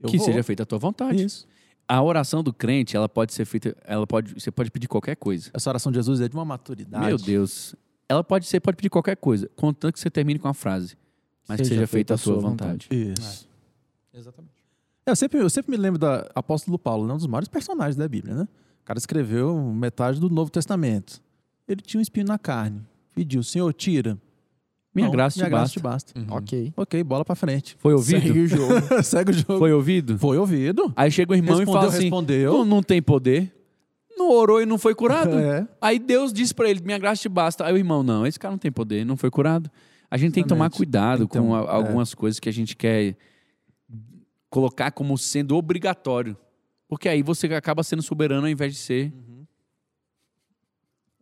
Eu 0.00 0.08
que 0.08 0.16
vou. 0.16 0.26
seja 0.26 0.42
feita 0.42 0.62
a 0.62 0.66
tua 0.66 0.78
vontade. 0.78 1.22
Isso. 1.24 1.46
A 1.86 2.00
oração 2.02 2.42
do 2.42 2.52
crente, 2.52 2.96
ela 2.96 3.08
pode 3.08 3.34
ser 3.34 3.44
feita, 3.44 3.76
ela 3.84 4.06
pode, 4.06 4.34
você 4.34 4.50
pode 4.50 4.70
pedir 4.70 4.86
qualquer 4.86 5.16
coisa. 5.16 5.50
Essa 5.52 5.68
oração 5.70 5.90
de 5.90 5.98
Jesus 5.98 6.20
é 6.20 6.28
de 6.28 6.34
uma 6.36 6.44
maturidade. 6.44 7.04
Meu 7.06 7.16
Deus. 7.16 7.74
Ela 8.08 8.22
pode 8.22 8.46
ser, 8.46 8.60
pode 8.60 8.76
pedir 8.76 8.90
qualquer 8.90 9.16
coisa, 9.16 9.50
contanto 9.56 9.94
que 9.94 10.00
você 10.00 10.08
termine 10.10 10.38
com 10.38 10.46
a 10.48 10.54
frase. 10.54 10.96
Mas 11.48 11.60
que 11.60 11.66
seja 11.66 11.86
feita 11.88 12.14
a 12.14 12.16
sua 12.16 12.38
vontade. 12.38 12.86
Isso. 12.92 13.48
Exatamente. 14.14 14.59
É, 15.06 15.10
Eu, 15.12 15.16
sempre, 15.16 15.40
eu 15.40 15.50
sempre 15.50 15.70
me 15.70 15.76
lembro 15.76 15.98
da 15.98 16.30
apóstolo 16.34 16.78
Paulo, 16.78 17.06
né? 17.06 17.14
um 17.14 17.16
dos 17.16 17.26
maiores 17.26 17.48
personagens 17.48 17.96
da 17.96 18.08
Bíblia, 18.08 18.34
né? 18.34 18.42
O 18.82 18.84
cara 18.84 18.98
escreveu 18.98 19.56
metade 19.72 20.18
do 20.20 20.28
Novo 20.28 20.50
Testamento. 20.50 21.20
Ele 21.68 21.80
tinha 21.80 21.98
um 21.98 22.02
espinho 22.02 22.26
na 22.26 22.38
carne. 22.38 22.80
Pediu, 23.14 23.42
Senhor, 23.42 23.72
tira. 23.72 24.18
Minha 24.92 25.06
Não, 25.06 25.12
graça 25.12 25.34
te 25.34 25.38
minha 25.38 25.50
basta. 25.50 25.80
graça 25.80 26.04
te 26.12 26.14
basta. 26.14 26.18
Uhum. 26.32 26.36
Ok. 26.38 26.72
Ok, 26.76 27.04
bola 27.04 27.24
pra 27.24 27.36
frente. 27.36 27.76
Foi 27.78 27.92
ouvido? 27.94 28.20
Segue 28.22 28.40
o 28.40 28.46
jogo. 28.48 28.74
Segue 29.04 29.30
o 29.30 29.34
jogo. 29.34 29.58
Foi 29.58 29.72
ouvido? 29.72 30.18
Foi 30.18 30.36
ouvido. 30.36 30.92
Aí 30.96 31.10
chega 31.12 31.32
o 31.32 31.36
irmão 31.36 31.58
respondeu, 31.58 31.78
e 31.78 31.80
fala 31.80 31.92
assim: 31.94 32.02
respondeu. 32.04 32.52
não, 32.52 32.64
não 32.64 32.82
tem 32.82 33.00
poder. 33.00 33.54
Não 34.18 34.30
orou 34.32 34.60
e 34.60 34.66
não 34.66 34.76
foi 34.78 34.94
curado. 34.94 35.38
É. 35.38 35.66
Aí 35.80 35.98
Deus 36.00 36.32
disse 36.32 36.52
pra 36.52 36.68
ele: 36.68 36.80
minha 36.84 36.98
graça 36.98 37.22
te 37.22 37.28
basta. 37.28 37.64
Aí 37.64 37.72
o 37.72 37.76
irmão: 37.76 38.02
não, 38.02 38.26
esse 38.26 38.38
cara 38.38 38.50
não 38.50 38.58
tem 38.58 38.72
poder, 38.72 39.04
não 39.06 39.16
foi 39.16 39.30
curado. 39.30 39.70
A 40.10 40.16
gente 40.16 40.32
tem 40.32 40.42
que 40.42 40.48
tomar 40.48 40.64
Exatamente. 40.64 40.76
cuidado 40.76 41.28
ter 41.28 41.38
com 41.38 41.54
a- 41.54 41.70
algumas 41.72 42.12
coisas 42.12 42.40
que 42.40 42.48
a 42.48 42.52
gente 42.52 42.74
quer 42.76 43.16
colocar 44.50 44.90
como 44.90 45.16
sendo 45.16 45.56
obrigatório. 45.56 46.36
Porque 46.88 47.08
aí 47.08 47.22
você 47.22 47.46
acaba 47.54 47.84
sendo 47.84 48.02
soberano 48.02 48.42
ao 48.46 48.50
invés 48.50 48.74
de 48.74 48.78
ser. 48.80 49.12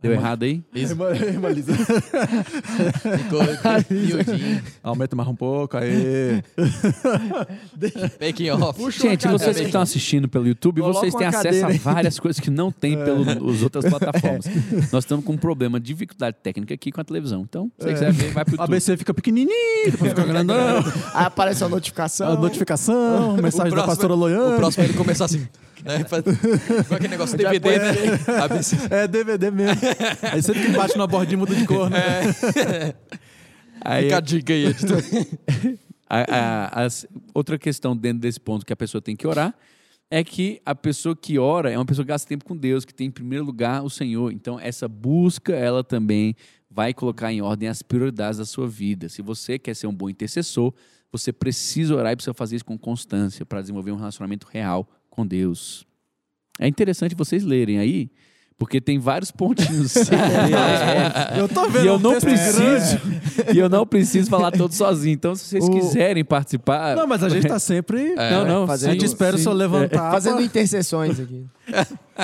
Deu 0.00 0.12
errado 0.12 0.45
aí? 0.45 0.62
Irmã, 0.73 1.11
irmã 1.11 1.49
Lisa. 1.49 1.73
Ficou 1.75 3.40
miudinho. 3.90 4.62
Aumenta 4.81 5.17
mais 5.17 5.28
um 5.28 5.35
pouco, 5.35 5.76
aí. 5.76 6.40
Making 8.21 8.50
off. 8.50 8.81
Gente, 8.93 9.26
vocês 9.26 9.57
que 9.57 9.64
estão 9.64 9.81
assistindo 9.81 10.28
pelo 10.28 10.47
YouTube, 10.47 10.81
Coloca 10.81 11.00
vocês 11.00 11.14
têm 11.17 11.26
acesso 11.26 11.49
a 11.49 11.63
cadeira 11.63 11.78
várias 11.82 12.21
coisas 12.21 12.39
que 12.39 12.49
não 12.49 12.71
tem 12.71 12.97
pelas 12.97 13.61
outras 13.61 13.87
plataformas. 13.87 14.47
Nós 14.93 15.02
estamos 15.02 15.25
com 15.25 15.32
um 15.32 15.37
problema 15.39 15.80
de 15.80 15.87
dificuldade 15.87 16.37
técnica 16.45 16.75
aqui 16.75 16.93
com 16.93 17.00
a 17.00 17.04
televisão. 17.04 17.43
Então, 17.43 17.69
se 17.76 17.84
você 17.84 17.93
quiser 17.95 18.13
ver, 18.13 18.30
vai 18.30 18.45
pro 18.45 18.52
YouTube. 18.54 18.69
ABC 18.69 18.97
fica 18.97 19.13
pequenininho, 19.13 19.91
depois 19.91 20.13
fica 20.13 20.25
grandão. 20.25 20.78
Aí 21.13 21.25
aparece 21.26 21.65
a 21.65 21.69
notificação. 21.69 22.28
A 22.28 22.37
notificação, 22.37 23.37
mensagem 23.37 23.75
da 23.75 23.82
pastora 23.82 24.15
Loiane. 24.15 24.54
O 24.54 24.56
próximo 24.58 24.84
é 24.84 24.87
ele 24.87 24.95
começar 24.97 25.25
assim. 25.25 25.45
Né, 25.84 26.04
com 26.88 26.95
aquele 26.95 27.08
negócio 27.08 27.38
Já 27.41 27.50
DVD, 27.52 27.78
né? 27.78 28.43
ABC. 28.43 28.76
É 28.91 29.06
DVD 29.08 29.50
mesmo. 29.50 29.80
Aí 30.32 30.41
sempre 30.43 30.67
que 30.67 30.73
bate 30.73 30.97
na 30.99 31.06
bordinha 31.06 31.38
muda 31.38 31.54
de 31.54 31.64
cor, 31.67 31.88
né? 31.91 31.99
Aí, 33.80 34.04
Fica 34.04 34.17
a 34.17 34.21
dica 34.21 34.52
aí, 34.52 34.64
editor. 34.67 35.00
a- 36.08 36.26
a- 36.75 36.84
as- 36.84 37.06
outra 37.32 37.56
questão 37.56 37.97
dentro 37.97 38.19
desse 38.21 38.41
ponto 38.41 38.67
que 38.67 38.73
a 38.73 38.76
pessoa 38.76 39.00
tem 39.00 39.14
que 39.14 39.25
orar 39.26 39.54
é 40.10 40.25
que 40.25 40.60
a 40.67 40.75
pessoa 40.75 41.14
que 41.14 41.38
ora 41.38 41.71
é 41.71 41.78
uma 41.78 41.84
pessoa 41.86 42.04
que 42.04 42.08
gasta 42.08 42.26
tempo 42.28 42.45
com 42.45 42.56
Deus, 42.56 42.84
que 42.84 42.93
tem 42.93 43.06
em 43.06 43.10
primeiro 43.10 43.45
lugar 43.45 43.84
o 43.84 43.91
Senhor. 43.91 44.32
Então, 44.32 44.58
essa 44.58 44.88
busca, 44.88 45.54
ela 45.54 45.84
também 45.84 46.34
vai 46.71 46.93
colocar 46.93 47.32
em 47.32 47.41
ordem 47.41 47.69
as 47.69 47.80
prioridades 47.82 48.38
da 48.38 48.45
sua 48.45 48.67
vida. 48.67 49.08
Se 49.08 49.23
você 49.23 49.58
quer 49.58 49.75
ser 49.76 49.86
um 49.86 49.95
bom 49.95 50.10
intercessor, 50.10 50.75
você 51.12 51.32
precisa 51.32 51.95
orar 51.95 52.12
e 52.12 52.17
precisa 52.17 52.34
fazer 52.34 52.56
isso 52.56 52.64
com 52.64 52.76
constância 52.76 53.47
para 53.47 53.60
desenvolver 53.60 53.93
um 53.93 53.97
relacionamento 53.97 54.47
real 54.50 54.88
com 55.19 55.26
Deus. 55.26 55.85
É 56.61 56.69
interessante 56.69 57.15
vocês 57.17 57.43
lerem 57.45 57.78
aí, 57.81 58.09
porque 58.57 58.81
tem 58.81 58.99
vários 59.00 59.33
pontinhos. 59.33 59.95
É, 60.09 61.41
Eu 61.41 61.49
tô 61.49 61.69
vendo 61.69 61.85
e 61.85 61.89
eu 61.89 61.99
não 61.99 62.21
preciso, 62.21 63.00
e 63.54 63.59
eu 63.59 63.69
não 63.69 63.85
preciso 63.87 64.31
falar 64.31 64.50
todo 64.52 64.73
sozinho. 64.73 65.13
Então, 65.15 65.35
se 65.35 65.45
vocês 65.45 65.65
O- 65.65 65.71
quiserem 65.71 66.25
participar, 66.25 66.95
Não, 66.97 67.07
mas 67.07 67.23
a 67.25 67.28
gente 67.28 67.47
tá 67.49 67.59
sempre. 67.61 68.15
não, 68.15 68.45
não, 68.47 68.67
fazendo- 68.67 68.91
a 68.91 68.93
gente 68.93 69.04
espera 69.04 69.35
o 69.35 69.39
sim. 69.39 69.45
senhor 69.45 69.54
levantar. 69.57 70.11
Fazendo 70.13 70.41
intercessões 70.41 71.19
aqui. 71.21 71.45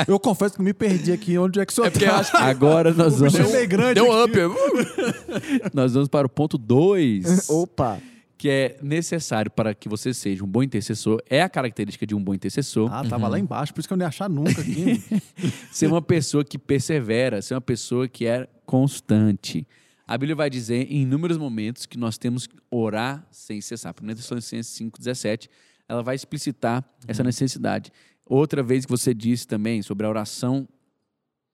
Eu 0.09 0.19
confesso 0.21 0.55
que 0.55 0.63
me 0.63 0.73
perdi 0.73 1.13
aqui 1.13 1.37
onde 1.39 1.59
é 1.61 1.67
que 1.67 1.73
o 1.73 1.75
senhor 1.75 1.89
É 1.89 1.91
tá. 1.91 2.17
acho 2.19 2.31
que 2.31 2.37
agora 2.37 2.93
nós 2.93 3.19
vamos, 3.19 3.35
meio 3.53 3.69
grande. 3.69 3.95
deu 3.95 4.09
um 4.09 4.23
aqui. 4.23 4.39
up. 4.45 5.71
nós 5.75 5.93
vamos 5.95 6.09
para 6.09 6.27
o 6.27 6.31
ponto 6.31 6.57
2, 6.57 7.49
Opa. 7.51 7.99
Que 8.45 8.51
é 8.51 8.77
necessário 8.83 9.51
para 9.51 9.75
que 9.75 9.89
você 9.89 10.13
seja 10.13 10.45
um 10.45 10.47
bom 10.47 10.63
intercessor. 10.63 11.19
É 11.31 11.41
a 11.41 11.49
característica 11.49 12.07
de 12.07 12.15
um 12.15 12.23
bom 12.23 12.35
intercessor 12.35 12.93
Ah, 12.93 13.03
tava 13.03 13.27
lá 13.27 13.39
embaixo, 13.39 13.73
por 13.73 13.81
isso 13.81 13.89
que 13.89 13.95
eu 13.95 13.97
não 13.97 14.05
ia 14.05 14.09
achar 14.09 14.29
nunca 14.29 14.61
aqui. 14.61 15.03
ser 15.73 15.87
uma 15.87 16.03
pessoa 16.03 16.45
que 16.45 16.59
persevera, 16.59 17.41
ser 17.41 17.55
uma 17.55 17.63
pessoa 17.63 18.07
que 18.07 18.27
é 18.27 18.47
constante. 18.67 19.67
A 20.07 20.19
Bíblia 20.19 20.37
vai 20.37 20.51
dizer 20.51 20.93
em 20.93 21.01
inúmeros 21.01 21.39
momentos 21.39 21.87
que 21.87 21.97
nós 21.97 22.19
temos 22.19 22.47
que 22.47 22.55
orar 22.71 23.27
sem 23.31 23.63
cessar. 23.63 23.95
1 23.99 24.15
Tessalonicenses 24.15 24.79
5,17, 24.79 25.49
ela 25.89 26.03
vai 26.03 26.15
explicitar 26.15 26.85
essa 27.09 27.25
necessidade. 27.25 27.91
Outra 28.27 28.63
vez 28.63 28.85
que 28.85 28.91
você 28.91 29.15
disse 29.15 29.49
também 29.49 29.81
sobre 29.81 30.05
a 30.05 30.11
oração 30.11 30.69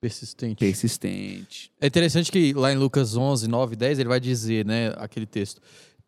Persistente. 0.00 0.56
persistente. 0.56 1.70
É 1.78 1.86
interessante 1.86 2.32
que 2.32 2.54
lá 2.54 2.72
em 2.72 2.76
Lucas 2.76 3.16
11, 3.16 3.46
9 3.46 3.74
e 3.74 3.76
10, 3.76 3.98
ele 3.98 4.08
vai 4.08 4.18
dizer, 4.18 4.64
né, 4.64 4.94
aquele 4.96 5.26
texto. 5.26 5.60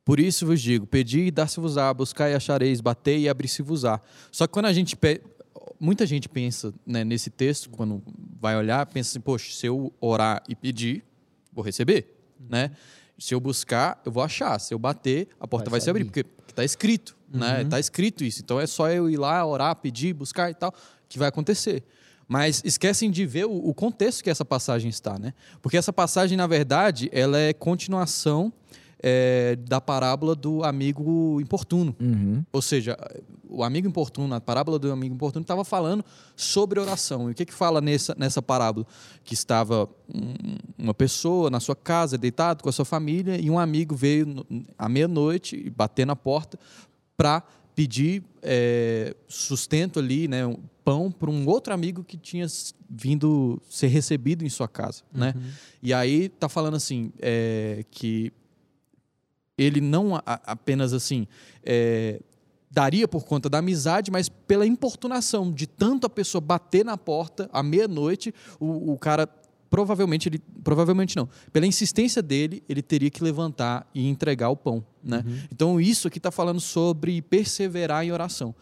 Por 0.04 0.18
isso 0.18 0.44
vos 0.46 0.60
digo, 0.60 0.86
pedi 0.86 1.26
e 1.26 1.30
dar-se-vos-á, 1.30 1.92
buscai 1.94 2.32
e 2.32 2.34
achareis, 2.34 2.80
batei 2.80 3.20
e 3.20 3.28
abri-se-vos-á. 3.28 4.00
Só 4.30 4.46
que 4.46 4.52
quando 4.52 4.66
a 4.66 4.72
gente... 4.72 4.96
Pe... 4.96 5.20
Muita 5.78 6.06
gente 6.06 6.28
pensa 6.28 6.72
né, 6.86 7.02
nesse 7.04 7.28
texto, 7.28 7.68
quando 7.70 8.02
vai 8.40 8.56
olhar, 8.56 8.86
pensa 8.86 9.10
assim, 9.10 9.20
poxa, 9.20 9.52
se 9.52 9.66
eu 9.66 9.92
orar 10.00 10.40
e 10.48 10.54
pedir, 10.54 11.04
vou 11.52 11.64
receber, 11.64 12.16
né? 12.48 12.70
Se 13.18 13.34
eu 13.34 13.40
buscar, 13.40 14.00
eu 14.04 14.12
vou 14.12 14.22
achar. 14.22 14.58
Se 14.60 14.72
eu 14.72 14.78
bater, 14.78 15.28
a 15.40 15.46
porta 15.46 15.70
vai, 15.70 15.78
Vai 15.78 15.84
se 15.84 15.90
abrir, 15.90 16.04
porque 16.04 16.24
está 16.48 16.64
escrito, 16.64 17.16
né? 17.28 17.62
Está 17.62 17.80
escrito 17.80 18.22
isso. 18.22 18.40
Então 18.42 18.60
é 18.60 18.66
só 18.66 18.90
eu 18.90 19.10
ir 19.10 19.16
lá, 19.16 19.44
orar, 19.44 19.74
pedir, 19.76 20.12
buscar 20.12 20.50
e 20.50 20.54
tal, 20.54 20.72
que 21.08 21.18
vai 21.18 21.28
acontecer. 21.28 21.82
Mas 22.28 22.62
esquecem 22.64 23.10
de 23.10 23.26
ver 23.26 23.46
o, 23.46 23.52
o 23.52 23.74
contexto 23.74 24.22
que 24.22 24.30
essa 24.30 24.44
passagem 24.44 24.88
está, 24.88 25.18
né? 25.18 25.34
Porque 25.60 25.76
essa 25.76 25.92
passagem, 25.92 26.36
na 26.36 26.46
verdade, 26.46 27.10
ela 27.12 27.38
é 27.38 27.52
continuação 27.52 28.52
é, 29.02 29.56
da 29.56 29.80
parábola 29.80 30.34
do 30.36 30.62
amigo 30.62 31.40
importuno. 31.40 31.94
Uhum. 32.00 32.44
Ou 32.52 32.62
seja, 32.62 32.96
o 33.48 33.64
amigo 33.64 33.88
importuno, 33.88 34.32
a 34.34 34.40
parábola 34.40 34.78
do 34.78 34.92
amigo 34.92 35.14
importuno 35.14 35.42
estava 35.42 35.64
falando 35.64 36.04
sobre 36.36 36.78
oração. 36.78 37.28
E 37.28 37.32
o 37.32 37.34
que 37.34 37.44
que 37.44 37.52
fala 37.52 37.80
nessa, 37.80 38.14
nessa 38.16 38.40
parábola? 38.40 38.86
Que 39.24 39.34
estava 39.34 39.88
um- 40.14 40.56
uma 40.78 40.94
pessoa 40.94 41.50
na 41.50 41.58
sua 41.60 41.74
casa, 41.76 42.16
deitado 42.16 42.62
com 42.62 42.68
a 42.68 42.72
sua 42.72 42.84
família, 42.84 43.40
e 43.40 43.50
um 43.50 43.58
amigo 43.58 43.94
veio 43.96 44.24
no- 44.26 44.46
à 44.78 44.88
meia-noite 44.88 45.68
bater 45.70 46.06
na 46.06 46.14
porta 46.16 46.58
para 47.16 47.42
pedir 47.74 48.22
é, 48.44 49.14
sustento 49.28 49.98
ali, 50.00 50.26
né, 50.28 50.44
um 50.46 50.56
pão 50.84 51.10
para 51.12 51.30
um 51.30 51.46
outro 51.46 51.72
amigo 51.72 52.02
que 52.02 52.16
tinha 52.16 52.44
vindo 52.90 53.62
ser 53.70 53.86
recebido 53.86 54.44
em 54.44 54.48
sua 54.48 54.66
casa, 54.66 55.02
né? 55.12 55.32
E 55.80 55.94
aí 55.94 56.28
tá 56.28 56.48
falando 56.48 56.74
assim 56.74 57.12
é, 57.20 57.84
que 57.90 58.32
ele 59.56 59.80
não 59.80 60.16
a- 60.16 60.22
apenas 60.26 60.92
assim 60.92 61.26
é, 61.64 62.20
daria 62.70 63.06
por 63.06 63.24
conta 63.24 63.48
da 63.50 63.58
amizade, 63.58 64.10
mas 64.10 64.28
pela 64.28 64.66
importunação 64.66 65.52
de 65.52 65.66
tanto 65.66 66.06
a 66.06 66.10
pessoa 66.10 66.40
bater 66.40 66.84
na 66.84 66.96
porta 66.96 67.48
à 67.52 67.62
meia-noite, 67.62 68.34
o, 68.58 68.92
o 68.92 68.98
cara 68.98 69.28
provavelmente 69.68 70.28
ele 70.28 70.38
provavelmente 70.62 71.16
não, 71.16 71.26
pela 71.50 71.66
insistência 71.66 72.20
dele, 72.22 72.62
ele 72.68 72.82
teria 72.82 73.10
que 73.10 73.24
levantar 73.24 73.88
e 73.94 74.06
entregar 74.06 74.50
o 74.50 74.56
pão, 74.56 74.84
né? 75.02 75.24
Então 75.50 75.80
isso 75.80 76.06
aqui 76.08 76.18
está 76.18 76.30
falando 76.30 76.60
sobre 76.60 77.22
perseverar 77.22 78.04
em 78.04 78.12
oração. 78.12 78.54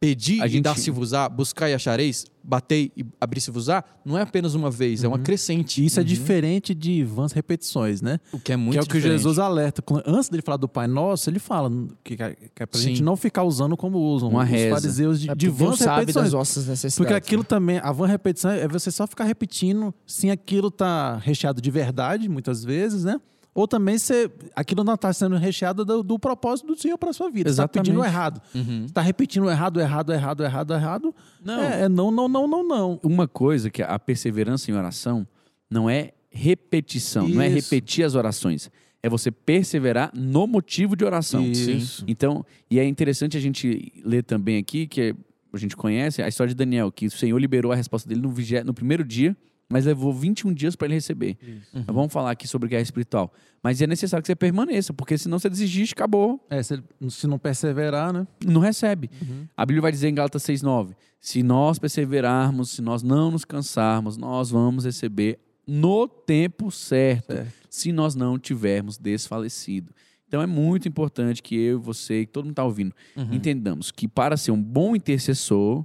Pedir 0.00 0.40
A 0.40 0.46
e 0.46 0.50
gente- 0.50 0.62
dar-se-vos-á, 0.62 1.28
buscar 1.28 1.68
e 1.68 1.74
achareis, 1.74 2.24
bater 2.44 2.92
e 2.96 3.04
abrir-se-vos-á, 3.20 3.82
não 4.04 4.16
é 4.16 4.22
apenas 4.22 4.54
uma 4.54 4.70
vez, 4.70 5.02
é 5.02 5.08
uma 5.08 5.18
crescente. 5.18 5.82
E 5.82 5.86
isso 5.86 5.98
é 5.98 6.04
diferente 6.04 6.72
de 6.72 7.02
vãs 7.02 7.32
repetições, 7.32 8.00
né? 8.00 8.20
O 8.30 8.38
que 8.38 8.52
é 8.52 8.56
muito 8.56 8.74
que 8.74 8.78
é 8.78 8.82
o 8.82 8.86
que 8.86 8.92
diferente. 8.94 9.16
Jesus 9.18 9.40
alerta. 9.40 9.82
Antes 10.06 10.28
dele 10.28 10.42
falar 10.42 10.56
do 10.56 10.68
Pai 10.68 10.86
Nosso, 10.86 11.28
ele 11.28 11.40
fala 11.40 11.68
que, 12.04 12.16
que 12.16 12.22
é 12.22 12.64
pra 12.66 12.78
Sim. 12.80 12.90
gente 12.90 13.02
não 13.02 13.16
ficar 13.16 13.42
usando 13.42 13.76
como 13.76 13.98
usam 13.98 14.28
Uma 14.28 14.44
os 14.44 14.48
reza. 14.48 14.76
fariseus 14.76 15.20
de, 15.20 15.30
É 15.30 15.34
de 15.34 15.48
vãs 15.48 15.78
sabe 15.80 16.00
repetições. 16.00 16.26
das 16.26 16.32
nossas 16.32 16.68
necessidades. 16.68 16.96
Porque 16.96 17.14
aquilo 17.14 17.42
né? 17.42 17.46
também, 17.48 17.78
a 17.78 17.90
van 17.90 18.06
repetição 18.06 18.52
é 18.52 18.68
você 18.68 18.92
só 18.92 19.04
ficar 19.04 19.24
repetindo 19.24 19.92
sem 20.06 20.30
aquilo 20.30 20.70
tá 20.70 21.16
recheado 21.16 21.60
de 21.60 21.70
verdade, 21.72 22.28
muitas 22.28 22.62
vezes, 22.62 23.02
né? 23.02 23.20
Ou 23.54 23.66
também 23.66 23.98
você, 23.98 24.30
aquilo 24.54 24.84
não 24.84 24.94
está 24.94 25.12
sendo 25.12 25.36
recheado 25.36 25.84
do, 25.84 26.02
do 26.02 26.18
propósito 26.18 26.68
do 26.68 26.80
Senhor 26.80 26.96
para 26.96 27.12
sua 27.12 27.30
vida. 27.30 27.50
Está 27.50 27.66
pedindo 27.66 28.04
errado. 28.04 28.40
Uhum. 28.54 28.80
Você 28.80 28.86
está 28.86 29.00
repetindo 29.00 29.44
o 29.44 29.50
errado, 29.50 29.80
errado, 29.80 30.12
errado, 30.12 30.44
errado, 30.44 30.74
errado. 30.74 31.14
Não. 31.44 31.60
É, 31.60 31.82
é 31.82 31.88
não, 31.88 32.10
não, 32.10 32.28
não, 32.28 32.46
não, 32.46 32.66
não. 32.66 33.00
Uma 33.02 33.26
coisa 33.26 33.68
que 33.70 33.82
a 33.82 33.98
perseverança 33.98 34.70
em 34.70 34.74
oração 34.74 35.26
não 35.70 35.90
é 35.90 36.12
repetição, 36.30 37.28
não 37.28 37.42
é 37.42 37.48
Isso. 37.48 37.56
repetir 37.56 38.04
as 38.04 38.14
orações. 38.14 38.70
É 39.02 39.08
você 39.08 39.30
perseverar 39.30 40.10
no 40.14 40.46
motivo 40.46 40.96
de 40.96 41.04
oração. 41.04 41.44
Isso. 41.44 42.04
Então, 42.06 42.44
e 42.70 42.78
é 42.78 42.84
interessante 42.84 43.36
a 43.36 43.40
gente 43.40 43.92
ler 44.04 44.22
também 44.24 44.58
aqui, 44.58 44.86
que 44.86 45.14
a 45.52 45.56
gente 45.56 45.76
conhece 45.76 46.22
a 46.22 46.28
história 46.28 46.48
de 46.48 46.54
Daniel, 46.54 46.90
que 46.90 47.06
o 47.06 47.10
Senhor 47.10 47.38
liberou 47.38 47.72
a 47.72 47.76
resposta 47.76 48.08
dele 48.08 48.20
no, 48.20 48.32
no 48.64 48.74
primeiro 48.74 49.04
dia, 49.04 49.36
mas 49.68 49.84
levou 49.84 50.12
21 50.12 50.52
dias 50.54 50.74
para 50.74 50.86
ele 50.86 50.94
receber. 50.94 51.36
Nós 51.74 51.84
Vamos 51.86 52.12
falar 52.12 52.30
aqui 52.30 52.48
sobre 52.48 52.68
guerra 52.68 52.82
espiritual. 52.82 53.32
Mas 53.62 53.82
é 53.82 53.86
necessário 53.86 54.22
que 54.22 54.26
você 54.28 54.36
permaneça, 54.36 54.92
porque 54.94 55.18
senão 55.18 55.38
você 55.38 55.50
desiste, 55.50 55.92
acabou, 55.92 56.44
É, 56.48 56.62
se, 56.62 56.82
se 57.10 57.26
não 57.26 57.38
perseverar, 57.38 58.12
né? 58.12 58.26
não 58.46 58.60
recebe. 58.60 59.10
A 59.56 59.66
Bíblia 59.66 59.82
vai 59.82 59.92
dizer 59.92 60.08
em 60.08 60.14
Gálatas 60.14 60.42
6,9: 60.44 60.94
se 61.20 61.42
nós 61.42 61.78
perseverarmos, 61.78 62.70
se 62.70 62.80
nós 62.82 63.02
não 63.02 63.30
nos 63.30 63.44
cansarmos, 63.44 64.16
nós 64.16 64.50
vamos 64.50 64.84
receber 64.84 65.38
no 65.66 66.08
tempo 66.08 66.70
certo, 66.70 67.34
Certo. 67.34 67.52
se 67.68 67.92
nós 67.92 68.14
não 68.14 68.38
tivermos 68.38 68.96
desfalecido. 68.96 69.92
Então 70.26 70.40
é 70.40 70.46
muito 70.46 70.86
importante 70.88 71.42
que 71.42 71.56
eu, 71.56 71.80
você 71.80 72.20
e 72.22 72.26
todo 72.26 72.44
mundo 72.44 72.52
está 72.52 72.64
ouvindo, 72.64 72.94
entendamos 73.32 73.90
que 73.90 74.06
para 74.06 74.36
ser 74.36 74.50
um 74.50 74.62
bom 74.62 74.94
intercessor, 74.96 75.84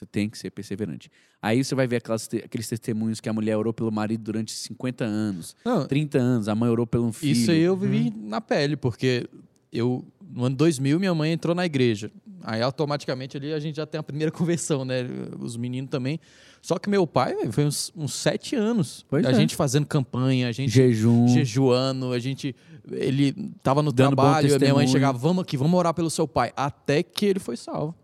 você 0.00 0.06
tem 0.06 0.30
que 0.30 0.38
ser 0.38 0.50
perseverante. 0.50 1.10
Aí 1.42 1.62
você 1.62 1.74
vai 1.74 1.86
ver 1.86 1.96
aquelas 1.96 2.28
aqueles 2.42 2.68
testemunhos 2.68 3.20
que 3.20 3.28
a 3.28 3.32
mulher 3.32 3.56
orou 3.56 3.72
pelo 3.72 3.92
marido 3.92 4.22
durante 4.22 4.50
50 4.50 5.04
anos, 5.04 5.54
Não, 5.64 5.86
30 5.86 6.18
anos, 6.18 6.48
a 6.48 6.54
mãe 6.54 6.70
orou 6.70 6.86
pelo 6.86 7.06
um 7.06 7.12
filho. 7.12 7.32
Isso 7.32 7.50
aí 7.50 7.60
eu 7.60 7.76
vivi 7.76 8.10
na 8.16 8.40
pele, 8.40 8.76
porque 8.76 9.28
eu, 9.70 10.04
no 10.32 10.46
ano 10.46 10.56
2000, 10.56 10.98
minha 10.98 11.14
mãe 11.14 11.32
entrou 11.32 11.54
na 11.54 11.66
igreja. 11.66 12.10
Aí 12.42 12.62
automaticamente 12.62 13.36
ali 13.36 13.52
a 13.52 13.60
gente 13.60 13.76
já 13.76 13.84
tem 13.84 13.98
a 13.98 14.02
primeira 14.02 14.32
conversão, 14.32 14.84
né? 14.86 15.06
Os 15.38 15.56
meninos 15.56 15.90
também. 15.90 16.18
Só 16.62 16.78
que 16.78 16.88
meu 16.88 17.06
pai, 17.06 17.34
velho, 17.34 17.52
foi 17.52 17.66
uns, 17.66 17.92
uns 17.94 18.14
sete 18.14 18.56
anos. 18.56 19.04
Pois 19.08 19.24
a 19.24 19.30
é. 19.30 19.34
gente 19.34 19.54
fazendo 19.54 19.86
campanha, 19.86 20.48
a 20.48 20.52
gente 20.52 20.70
Jejum. 20.70 21.28
jejuando, 21.28 22.12
a 22.12 22.18
gente. 22.18 22.56
Ele 22.90 23.34
tava 23.62 23.82
no 23.82 23.92
Dando 23.92 24.16
trabalho, 24.16 24.58
minha 24.58 24.74
mãe 24.74 24.86
chegava, 24.86 25.16
vamos 25.16 25.42
aqui, 25.42 25.58
vamos 25.58 25.78
orar 25.78 25.92
pelo 25.92 26.08
seu 26.08 26.26
pai. 26.26 26.52
Até 26.56 27.02
que 27.02 27.26
ele 27.26 27.38
foi 27.38 27.56
salvo. 27.56 27.94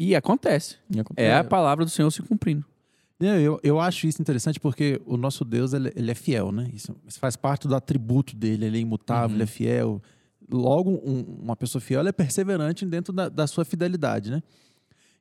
E 0.00 0.14
acontece. 0.16 0.76
É 1.28 1.34
a 1.34 1.44
palavra 1.44 1.84
do 1.84 1.90
Senhor 1.90 2.10
se 2.10 2.22
cumprindo. 2.22 2.64
Eu, 3.20 3.60
eu 3.62 3.78
acho 3.78 4.06
isso 4.06 4.20
interessante 4.22 4.58
porque 4.58 4.98
o 5.04 5.16
nosso 5.18 5.44
Deus 5.44 5.74
ele, 5.74 5.92
ele 5.94 6.10
é 6.10 6.14
fiel, 6.14 6.50
né? 6.50 6.70
Isso, 6.72 6.96
isso 7.06 7.18
faz 7.18 7.36
parte 7.36 7.68
do 7.68 7.74
atributo 7.76 8.34
dele. 8.34 8.64
Ele 8.64 8.78
é 8.78 8.80
imutável, 8.80 9.36
ele 9.36 9.42
é 9.42 9.46
fiel. 9.46 10.00
Logo, 10.50 10.90
um- 11.04 11.38
uma 11.42 11.54
pessoa 11.54 11.82
fiel 11.82 12.06
é 12.06 12.12
perseverante 12.12 12.86
dentro 12.86 13.12
da, 13.12 13.28
da 13.28 13.46
sua 13.46 13.64
fidelidade, 13.64 14.30
né? 14.30 14.42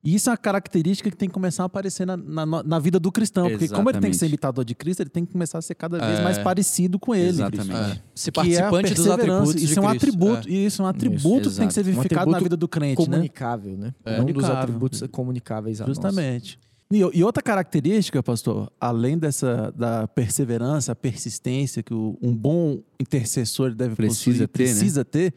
E 0.01 0.15
isso 0.15 0.29
é 0.29 0.31
uma 0.31 0.37
característica 0.37 1.09
que 1.11 1.17
tem 1.17 1.27
que 1.27 1.33
começar 1.33 1.63
a 1.63 1.65
aparecer 1.65 2.05
na, 2.07 2.15
na, 2.15 2.45
na 2.45 2.79
vida 2.79 2.99
do 2.99 3.11
cristão. 3.11 3.49
Porque 3.49 3.67
como 3.67 3.89
ele 3.89 3.99
tem 3.99 4.09
que 4.09 4.15
ser 4.15 4.25
Exatamente. 4.25 4.31
imitador 4.31 4.63
de 4.65 4.73
Cristo, 4.75 5.01
ele 5.01 5.09
tem 5.09 5.25
que 5.25 5.31
começar 5.33 5.57
a 5.57 5.61
ser 5.61 5.75
cada 5.75 5.97
vez 5.99 6.19
É. 6.19 6.23
mais 6.23 6.37
parecido 6.37 6.97
com 6.97 7.13
ele. 7.13 7.27
Exatamente. 7.29 7.71
É. 7.99 8.01
Ser 8.15 8.31
Que 8.31 8.39
é 8.39 8.43
participante 8.61 8.93
dos 8.93 9.05
perseverança. 9.05 9.41
atributos 9.51 9.61
Isso 9.63 9.79
é 9.79 9.81
um 9.81 9.87
atributo. 9.87 10.49
Isso 10.49 10.81
é 10.81 10.85
um 10.85 10.87
atributo 10.87 11.49
que 11.49 11.55
tem 11.57 11.67
que 11.67 11.73
ser 11.73 11.87
exato. 11.87 12.29
Um 12.29 12.31
na 12.31 12.39
vida 12.39 12.55
do 12.55 12.67
crente, 12.67 13.01
né? 13.01 13.05
comunicável, 13.05 13.77
né? 13.77 13.93
É. 14.05 14.21
um 14.21 14.25
dos 14.25 14.45
atributos 14.45 15.03
comunicáveis 15.11 15.81
a 15.81 15.85
nós. 15.85 15.95
Justamente. 15.95 16.57
E, 16.91 16.97
e 16.97 17.23
outra 17.23 17.43
característica, 17.43 18.23
pastor, 18.23 18.71
além 18.81 19.17
dessa 19.17 19.71
da 19.77 20.07
perseverança, 20.07 20.93
a 20.93 20.95
persistência 20.95 21.83
que 21.83 21.93
um 21.93 22.35
bom 22.35 22.81
intercessor 22.99 23.75
deve 23.75 23.95
Precisa 23.95 24.17
possuir, 24.17 24.35
ter, 24.47 24.63
né? 24.63 24.69
precisa 24.69 25.05
ter, 25.05 25.33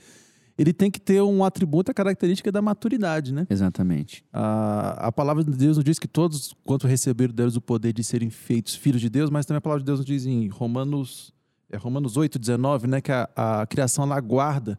ele 0.57 0.73
tem 0.73 0.91
que 0.91 1.01
ter 1.01 1.23
um 1.23 1.45
atributo, 1.45 1.91
a 1.91 1.95
característica 1.95 2.53
da 2.53 2.61
maturidade, 2.61 3.33
né? 3.33 3.47
Exatamente. 3.49 4.25
A, 4.33 5.09
a 5.09 5.13
palavra 5.13 5.43
de 5.43 5.51
Deus 5.51 5.77
nos 5.77 5.85
diz 5.85 5.99
que 5.99 6.09
todos, 6.09 6.55
quanto 6.65 6.87
receberam 6.87 7.33
deles 7.33 7.57
o 7.57 7.61
poder 7.61 7.93
de 7.93 8.05
serem 8.05 8.31
feitos 8.31 8.75
filhos 8.75 9.01
de 9.01 9.09
Deus, 9.09 9.31
mas 9.31 9.47
também 9.47 9.59
a 9.59 9.61
palavra 9.61 9.81
de 9.81 9.87
Deus 9.87 10.01
nos 10.01 10.07
diz 10.07 10.27
em 10.27 10.49
Romanos, 10.49 11.33
é 11.71 11.77
Romanos 11.77 12.17
8, 12.17 12.39
19, 12.39 12.87
né, 12.87 13.01
que 13.01 13.13
a, 13.13 13.29
a 13.35 13.67
criação 13.67 14.05
ela 14.05 14.17
aguarda 14.17 14.79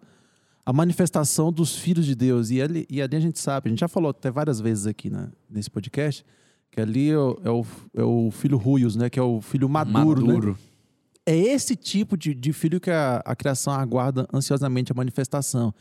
a 0.65 0.71
manifestação 0.71 1.51
dos 1.51 1.75
filhos 1.75 2.05
de 2.05 2.15
Deus. 2.15 2.51
E 2.51 2.61
ali, 2.61 2.85
e 2.89 3.01
ali 3.01 3.15
a 3.15 3.19
gente 3.19 3.39
sabe, 3.39 3.67
a 3.67 3.69
gente 3.69 3.79
já 3.79 3.87
falou 3.87 4.11
até 4.11 4.31
várias 4.31 4.59
vezes 4.59 4.85
aqui 4.85 5.09
né, 5.09 5.29
nesse 5.49 5.69
podcast, 5.69 6.23
que 6.71 6.79
ali 6.79 7.09
é 7.09 7.17
o, 7.17 7.39
é 7.43 7.49
o, 7.49 7.65
é 7.95 8.03
o 8.03 8.31
filho 8.31 8.57
Ruios, 8.57 8.95
né, 8.95 9.09
que 9.09 9.19
é 9.19 9.23
o 9.23 9.41
filho 9.41 9.67
maduro, 9.67 10.25
né? 10.25 10.55
É 11.25 11.35
esse 11.35 11.75
tipo 11.75 12.17
de, 12.17 12.33
de 12.33 12.51
filho 12.51 12.81
que 12.81 12.91
a, 12.91 13.21
a 13.25 13.35
criação 13.35 13.73
aguarda 13.73 14.27
ansiosamente 14.33 14.91
a 14.91 14.95
manifestação. 14.95 15.73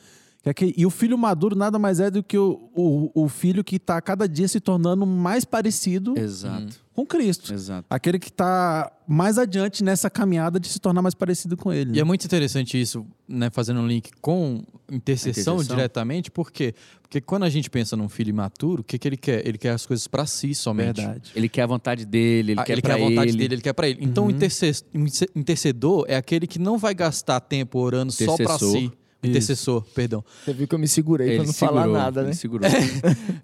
Que 0.42 0.48
é 0.50 0.54
que- 0.54 0.74
e 0.76 0.84
o 0.84 0.90
filho 0.90 1.16
maduro 1.16 1.54
nada 1.54 1.78
mais 1.78 2.00
é 2.00 2.10
do 2.10 2.20
que 2.22 2.36
o, 2.36 2.68
o, 2.74 3.10
o 3.14 3.28
filho 3.28 3.62
que 3.62 3.76
está 3.76 4.00
cada 4.00 4.28
dia 4.28 4.48
se 4.48 4.58
tornando 4.58 5.06
mais 5.06 5.44
parecido 5.44 6.18
Exato. 6.18 6.80
com 6.92 7.06
Cristo. 7.06 7.54
Exato. 7.54 7.86
Aquele 7.88 8.18
que 8.18 8.28
está 8.28 8.90
mais 9.06 9.38
adiante 9.38 9.84
nessa 9.84 10.10
caminhada 10.10 10.58
de 10.58 10.66
se 10.68 10.80
tornar 10.80 11.00
mais 11.00 11.14
parecido 11.14 11.56
com 11.56 11.72
ele. 11.72 11.96
E 11.96 12.00
é 12.00 12.04
muito 12.04 12.24
interessante 12.24 12.80
isso, 12.80 13.06
né, 13.28 13.50
fazendo 13.52 13.78
um 13.80 13.86
link 13.86 14.10
com 14.20 14.64
intercessão, 14.90 15.54
intercessão. 15.54 15.76
diretamente, 15.76 16.28
por 16.28 16.50
quê? 16.50 16.74
Porque 17.02 17.20
quando 17.20 17.44
a 17.44 17.48
gente 17.50 17.70
pensa 17.70 17.96
num 17.96 18.08
filho 18.08 18.30
imaturo, 18.30 18.80
o 18.80 18.84
que, 18.84 18.98
que 18.98 19.06
ele 19.06 19.16
quer? 19.16 19.46
Ele 19.46 19.56
quer 19.58 19.70
as 19.70 19.86
coisas 19.86 20.08
para 20.08 20.26
si 20.26 20.56
somente. 20.56 20.96
Verdade. 21.02 21.30
Ele 21.36 21.48
quer 21.48 21.62
a 21.62 21.66
vontade 21.66 22.04
dele, 22.04 22.52
ele 22.52 22.60
Ah, 22.60 22.64
quer 22.64 22.72
ele 22.72 22.82
quer 22.82 22.92
a 22.94 22.96
vontade 22.96 23.30
ele. 23.30 23.38
dele, 23.38 23.54
ele 23.54 23.62
quer 23.62 23.72
para 23.74 23.88
ele. 23.88 23.98
Então, 24.02 24.26
o 24.26 24.30
interce- 24.30 24.82
interce- 24.92 25.28
intercedor 25.36 26.04
é 26.08 26.16
aquele 26.16 26.46
que 26.48 26.58
não 26.58 26.78
vai 26.78 26.94
gastar 26.94 27.38
tempo 27.40 27.78
orando 27.78 28.10
só 28.10 28.36
para 28.36 28.58
si. 28.58 28.90
Intercessor, 29.22 29.82
perdão. 29.94 30.24
Você 30.44 30.52
viu 30.52 30.66
que 30.66 30.74
eu 30.74 30.78
me 30.78 30.88
segurei 30.88 31.28
Ele 31.28 31.36
pra 31.36 31.46
não 31.46 31.52
falar 31.52 31.82
segurou, 31.82 32.02
nada, 32.02 32.22
né? 32.22 32.28
Ele 32.28 32.34
segurou. 32.36 32.68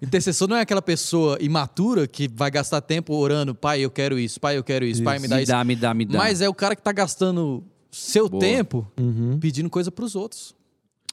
Intercessor 0.01 0.47
não 0.47 0.55
é 0.57 0.61
aquela 0.61 0.81
pessoa 0.81 1.37
imatura 1.39 2.07
que 2.07 2.27
vai 2.27 2.51
gastar 2.51 2.81
tempo 2.81 3.13
orando, 3.15 3.55
pai, 3.55 3.81
eu 3.81 3.89
quero 3.89 4.19
isso, 4.19 4.39
pai, 4.39 4.57
eu 4.57 4.63
quero 4.63 4.85
isso, 4.85 5.01
pai, 5.03 5.19
me 5.19 5.27
dá 5.27 5.35
me 5.37 5.41
isso. 5.43 5.51
dá, 5.51 5.63
me 5.63 5.75
dá, 5.75 5.93
me 5.93 6.05
dá. 6.05 6.17
Mas 6.17 6.41
é 6.41 6.49
o 6.49 6.53
cara 6.53 6.75
que 6.75 6.81
tá 6.81 6.91
gastando 6.91 7.63
seu 7.91 8.27
Boa. 8.29 8.39
tempo 8.41 8.85
Uhum. 8.99 9.37
pedindo 9.39 9.69
coisa 9.69 9.89
pros 9.91 10.15
outros. 10.15 10.53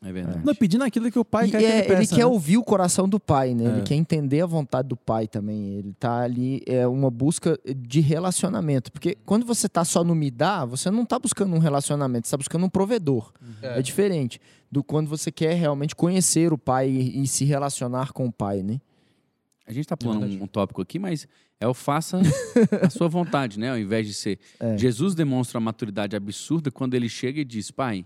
É 0.02 0.12
verdade. 0.12 0.40
Não, 0.44 0.54
pedindo 0.54 0.84
aquilo 0.84 1.10
que 1.10 1.18
o 1.18 1.24
pai 1.24 1.46
E 1.46 1.50
quer 1.50 1.58
que 1.58 1.64
é, 1.64 1.68
ele 1.68 1.78
ele 1.78 1.96
peça. 1.96 2.14
quer 2.14 2.20
né? 2.20 2.26
ouvir 2.26 2.58
o 2.58 2.62
coração 2.62 3.08
do 3.08 3.18
pai, 3.18 3.54
né? 3.54 3.64
Ele 3.64 3.80
É. 3.80 3.82
quer 3.82 3.94
entender 3.94 4.42
a 4.42 4.46
vontade 4.46 4.88
do 4.88 4.96
pai 4.96 5.26
também. 5.26 5.78
Ele 5.78 5.94
tá 5.98 6.20
ali, 6.20 6.62
é 6.66 6.86
uma 6.86 7.10
busca 7.10 7.58
de 7.76 8.00
relacionamento. 8.00 8.92
Porque 8.92 9.16
quando 9.24 9.46
você 9.46 9.68
tá 9.68 9.84
só 9.84 10.04
no 10.04 10.14
me 10.14 10.30
dá, 10.30 10.64
você 10.66 10.90
não 10.90 11.04
tá 11.06 11.18
buscando 11.18 11.54
um 11.54 11.58
relacionamento, 11.58 12.28
você 12.28 12.32
tá 12.32 12.36
buscando 12.36 12.66
um 12.66 12.68
provedor. 12.68 13.32
É, 13.62 13.80
diferente 13.80 14.38
do 14.70 14.84
quando 14.84 15.08
você 15.08 15.32
quer 15.32 15.54
realmente 15.54 15.94
conhecer 15.96 16.52
o 16.52 16.58
pai 16.58 16.90
e, 16.90 17.22
e 17.22 17.26
se 17.26 17.44
relacionar 17.44 18.12
com 18.12 18.26
o 18.26 18.32
pai, 18.32 18.62
né? 18.62 18.80
A 19.66 19.72
gente 19.72 19.86
tá 19.88 19.96
pulando 19.96 20.26
um, 20.26 20.42
um 20.44 20.46
tópico 20.46 20.82
aqui, 20.82 20.98
mas 20.98 21.26
é 21.58 21.66
o 21.66 21.72
faça 21.74 22.20
a 22.82 22.90
sua 22.90 23.08
vontade, 23.08 23.58
né? 23.58 23.70
Ao 23.70 23.78
invés 23.78 24.06
de 24.06 24.12
ser. 24.14 24.38
É. 24.60 24.76
Jesus 24.76 25.14
demonstra 25.14 25.58
uma 25.58 25.64
maturidade 25.64 26.14
absurda 26.14 26.70
quando 26.70 26.94
ele 26.94 27.08
chega 27.08 27.40
e 27.40 27.44
diz: 27.44 27.70
Pai, 27.70 28.04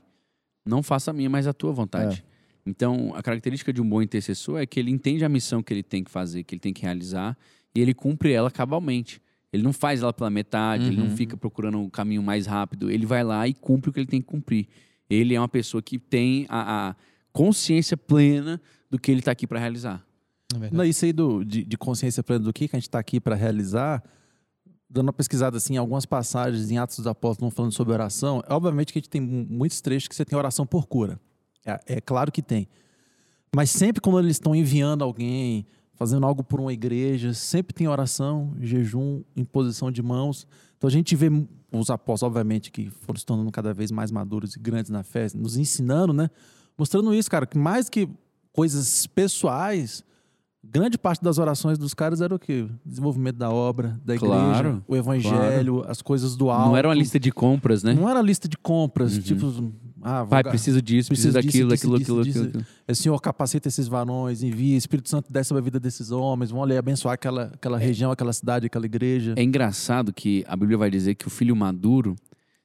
não 0.64 0.82
faça 0.82 1.10
a 1.10 1.14
minha, 1.14 1.30
mas 1.30 1.46
a 1.46 1.52
tua 1.52 1.72
vontade. 1.72 2.24
Então, 2.66 3.12
a 3.14 3.22
característica 3.22 3.72
de 3.72 3.80
um 3.80 3.88
bom 3.88 4.02
intercessor 4.02 4.60
é 4.60 4.66
que 4.66 4.78
ele 4.78 4.90
entende 4.90 5.24
a 5.24 5.28
missão 5.28 5.62
que 5.62 5.72
ele 5.72 5.82
tem 5.82 6.04
que 6.04 6.10
fazer, 6.10 6.44
que 6.44 6.54
ele 6.54 6.60
tem 6.60 6.72
que 6.72 6.82
realizar, 6.82 7.36
e 7.74 7.80
ele 7.80 7.94
cumpre 7.94 8.32
ela 8.32 8.50
cabalmente. 8.50 9.20
Ele 9.52 9.62
não 9.62 9.72
faz 9.72 10.02
ela 10.02 10.12
pela 10.12 10.30
metade, 10.30 10.86
ele 10.86 10.96
não 10.96 11.10
fica 11.16 11.36
procurando 11.36 11.78
um 11.78 11.90
caminho 11.90 12.22
mais 12.22 12.46
rápido. 12.46 12.90
Ele 12.90 13.04
vai 13.04 13.24
lá 13.24 13.48
e 13.48 13.54
cumpre 13.54 13.90
o 13.90 13.92
que 13.92 13.98
ele 13.98 14.06
tem 14.06 14.20
que 14.20 14.28
cumprir. 14.28 14.68
Ele 15.08 15.34
é 15.34 15.40
uma 15.40 15.48
pessoa 15.48 15.82
que 15.82 15.98
tem 15.98 16.46
a, 16.48 16.90
a 16.90 16.96
consciência 17.32 17.96
plena 17.96 18.60
do 18.88 18.98
que 18.98 19.10
ele 19.10 19.20
está 19.20 19.32
aqui 19.32 19.46
para 19.46 19.58
realizar. 19.58 20.04
É 20.54 20.70
Não, 20.70 20.84
isso 20.84 21.04
aí 21.04 21.12
do, 21.12 21.44
de, 21.44 21.64
de 21.64 21.76
consciência 21.76 22.22
plena 22.22 22.44
do 22.44 22.52
que, 22.52 22.68
que 22.68 22.76
a 22.76 22.78
gente 22.78 22.88
está 22.88 23.00
aqui 23.00 23.20
para 23.20 23.34
realizar, 23.34 24.02
dando 24.90 25.06
uma 25.06 25.12
pesquisada 25.12 25.56
assim, 25.56 25.76
algumas 25.76 26.04
passagens 26.04 26.70
em 26.70 26.76
Atos 26.76 26.96
dos 26.96 27.06
Apóstolos 27.06 27.54
falando 27.54 27.72
sobre 27.72 27.92
oração, 27.92 28.42
é 28.46 28.52
obviamente 28.52 28.92
que 28.92 28.98
a 28.98 29.00
gente 29.00 29.08
tem 29.08 29.20
mu- 29.20 29.46
muitos 29.48 29.80
trechos 29.80 30.08
que 30.08 30.14
você 30.16 30.24
tem 30.24 30.36
oração 30.36 30.66
por 30.66 30.86
cura. 30.86 31.20
É, 31.64 31.80
é 31.86 32.00
claro 32.00 32.32
que 32.32 32.42
tem. 32.42 32.66
Mas 33.54 33.70
sempre 33.70 34.00
quando 34.00 34.18
eles 34.18 34.32
estão 34.32 34.54
enviando 34.54 35.04
alguém, 35.04 35.64
fazendo 35.94 36.26
algo 36.26 36.42
por 36.42 36.60
uma 36.60 36.72
igreja, 36.72 37.32
sempre 37.34 37.72
tem 37.72 37.86
oração, 37.86 38.52
jejum, 38.60 39.22
imposição 39.36 39.92
de 39.92 40.02
mãos. 40.02 40.46
Então 40.76 40.88
a 40.88 40.90
gente 40.90 41.14
vê 41.14 41.28
os 41.72 41.90
apóstolos, 41.90 42.30
obviamente, 42.30 42.70
que 42.70 42.90
foram 42.90 43.18
se 43.18 43.26
tornando 43.26 43.50
cada 43.52 43.72
vez 43.72 43.90
mais 43.92 44.10
maduros 44.10 44.56
e 44.56 44.58
grandes 44.58 44.90
na 44.90 45.02
fé, 45.04 45.26
nos 45.34 45.56
ensinando, 45.56 46.12
né? 46.12 46.30
Mostrando 46.76 47.14
isso, 47.14 47.30
cara, 47.30 47.46
que 47.46 47.58
mais 47.58 47.88
que 47.88 48.08
coisas 48.52 49.06
pessoais, 49.06 50.02
grande 50.62 50.98
parte 50.98 51.22
das 51.22 51.38
orações 51.38 51.78
dos 51.78 51.94
caras 51.94 52.20
era 52.20 52.34
o 52.34 52.38
quê? 52.38 52.66
Desenvolvimento 52.84 53.36
da 53.36 53.50
obra, 53.50 54.00
da 54.04 54.14
igreja, 54.14 54.34
Claro, 54.34 54.84
o 54.86 54.94
evangelho, 54.96 55.84
as 55.88 56.02
coisas 56.02 56.36
do 56.36 56.50
alto. 56.50 56.68
Não 56.68 56.76
era 56.76 56.88
uma 56.88 56.94
lista 56.94 57.18
de 57.18 57.30
compras, 57.32 57.82
né? 57.82 57.94
Não 57.94 58.08
era 58.08 58.20
lista 58.20 58.48
de 58.48 58.56
compras, 58.58 59.16
Uhum. 59.16 59.22
tipo, 59.22 59.72
ah, 60.02 60.24
Pai, 60.24 60.42
preciso 60.44 60.80
disso, 60.80 61.08
preciso, 61.08 61.32
preciso 61.34 61.68
daquilo, 61.68 61.70
disso, 61.70 61.86
aquilo, 61.86 61.98
disso, 61.98 62.12
aquilo, 62.12 62.24
disso. 62.24 62.38
aquilo, 62.40 62.62
aquilo. 62.62 62.66
é, 62.88 62.94
Senhor, 62.94 63.20
capacita 63.20 63.68
esses 63.68 63.88
varões, 63.88 64.42
envia, 64.42 64.76
Espírito 64.76 65.08
Santo 65.08 65.32
desce 65.32 65.48
sobre 65.48 65.60
a 65.60 65.64
vida 65.64 65.80
desses 65.80 66.10
homens, 66.10 66.50
vão 66.50 66.62
ali 66.62 66.76
abençoar 66.76 67.14
aquela, 67.14 67.50
aquela 67.54 67.78
região, 67.78 68.10
aquela 68.10 68.32
cidade, 68.32 68.66
aquela 68.66 68.86
igreja. 68.86 69.34
É 69.36 69.42
engraçado 69.42 70.12
que 70.12 70.44
a 70.46 70.56
Bíblia 70.56 70.76
vai 70.78 70.90
dizer 70.90 71.14
que 71.16 71.26
o 71.26 71.30
filho 71.30 71.54
maduro, 71.56 72.16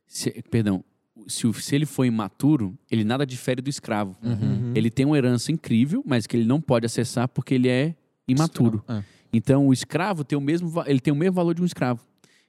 se- 0.07 0.43
perdão, 0.51 0.83
se, 1.27 1.51
se 1.53 1.75
ele 1.75 1.85
for 1.85 2.05
imaturo, 2.05 2.77
ele 2.89 3.03
nada 3.03 3.25
difere 3.25 3.61
do 3.61 3.69
escravo. 3.69 4.15
Uhum. 4.21 4.73
Ele 4.75 4.89
tem 4.89 5.05
uma 5.05 5.17
herança 5.17 5.51
incrível, 5.51 6.03
mas 6.05 6.27
que 6.27 6.35
ele 6.35 6.45
não 6.45 6.59
pode 6.59 6.85
acessar 6.85 7.27
porque 7.27 7.53
ele 7.53 7.69
é 7.69 7.95
imaturo. 8.27 8.83
É. 8.87 9.03
Então 9.31 9.67
o 9.67 9.73
escravo 9.73 10.23
tem 10.23 10.37
o 10.37 10.41
mesmo, 10.41 10.71
ele 10.85 10.99
tem 10.99 11.13
o 11.13 11.15
mesmo 11.15 11.33
valor 11.33 11.53
de 11.53 11.61
um 11.61 11.65
escravo. 11.65 12.01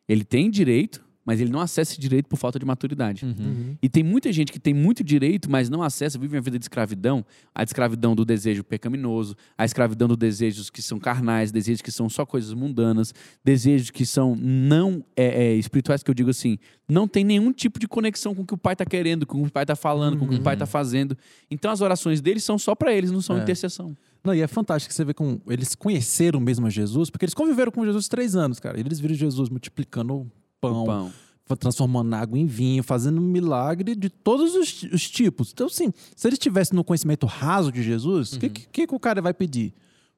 Ele 0.09 0.25
tem 0.25 0.51
direito, 0.51 1.05
mas 1.27 1.41
ele 1.41 1.51
não 1.51 1.61
acessa 1.61 1.91
esse 1.93 2.01
direito 2.01 2.27
por 2.29 2.37
falta 2.37 2.57
de 2.57 2.65
maturidade. 2.65 3.25
Uhum. 3.27 3.77
E 3.83 3.89
tem 3.89 4.05
muita 4.05 4.33
gente 4.33 4.53
que 4.53 4.61
tem 4.61 4.73
muito 4.73 5.03
direito, 5.03 5.51
mas 5.51 5.69
não 5.69 5.83
acessa, 5.83 6.17
vive 6.19 6.37
uma 6.37 6.41
vida 6.41 6.57
de 6.57 6.65
escravidão. 6.65 7.25
A 7.53 7.65
escravidão 7.65 8.15
do 8.15 8.25
desejo 8.25 8.63
pecaminoso, 8.63 9.35
a 9.59 9.65
escravidão 9.65 10.07
dos 10.07 10.17
desejos 10.17 10.71
que 10.71 10.81
são 10.81 11.01
carnais, 11.01 11.51
desejos 11.51 11.83
que 11.83 11.91
são 11.91 12.09
só 12.09 12.25
coisas 12.25 12.55
mundanas, 12.55 13.13
desejos 13.45 13.91
que 13.91 14.07
são 14.07 14.37
não 14.37 15.05
é, 15.17 15.47
é, 15.49 15.55
espirituais, 15.57 16.03
que 16.03 16.11
eu 16.11 16.15
digo 16.15 16.31
assim, 16.31 16.59
não 16.89 17.09
tem 17.09 17.25
nenhum 17.25 17.53
tipo 17.53 17.81
de 17.81 17.89
conexão 17.89 18.33
com 18.33 18.43
o 18.43 18.47
que 18.47 18.55
o 18.55 18.59
pai 18.59 18.75
está 18.75 18.85
querendo, 18.85 19.27
com 19.27 19.39
o 19.39 19.43
que 19.43 19.49
o 19.49 19.53
pai 19.53 19.65
está 19.65 19.75
falando, 19.75 20.17
com 20.17 20.27
o 20.27 20.29
que 20.29 20.37
o 20.37 20.43
pai 20.43 20.55
está 20.55 20.67
fazendo. 20.67 21.19
Então 21.51 21.73
as 21.73 21.81
orações 21.81 22.21
deles 22.21 22.45
são 22.45 22.57
só 22.57 22.75
para 22.77 22.93
eles, 22.93 23.11
não 23.11 23.21
são 23.21 23.37
É. 23.37 23.43
intercessão. 23.43 23.97
Não, 24.23 24.35
e 24.35 24.41
é 24.41 24.47
fantástico 24.47 24.91
que 24.91 24.95
você 24.95 25.05
vê 25.05 25.15
com 25.15 25.41
eles 25.49 25.75
conheceram 25.75 26.41
mesmo 26.41 26.67
a 26.67 26.71
Jesus, 26.71 27.11
porque 27.11 27.25
eles 27.25 27.35
conviveram 27.35 27.73
com 27.73 27.85
Jesus 27.85 28.07
três 28.09 28.37
anos, 28.37 28.61
cara. 28.61 28.79
Eles 28.79 29.01
viram 29.01 29.15
Jesus 29.15 29.49
multiplicando 29.49 30.31
pão, 30.61 30.83
O 30.83 30.87
pão. 30.87 31.13
transformando 31.59 32.15
água 32.15 32.39
em 32.39 32.47
vinho, 32.47 32.83
fazendo 32.83 33.21
milagre 33.21 33.95
de 33.95 34.09
todos 34.11 34.55
os, 34.55 34.83
os 34.93 35.09
tipos. 35.11 35.53
Então, 35.53 35.67
assim, 35.67 35.93
se 36.15 36.27
eles 36.29 36.39
tivessem 36.39 36.75
no 36.77 36.83
conhecimento 36.85 37.27
raso 37.27 37.71
de 37.71 37.83
Jesus, 37.83 38.33
o 38.33 38.41
que, 38.41 38.49
que, 38.49 38.87
que 38.87 38.95
o 38.95 38.99
cara 39.01 39.21
vai 39.23 39.33
pedir? 39.35 39.73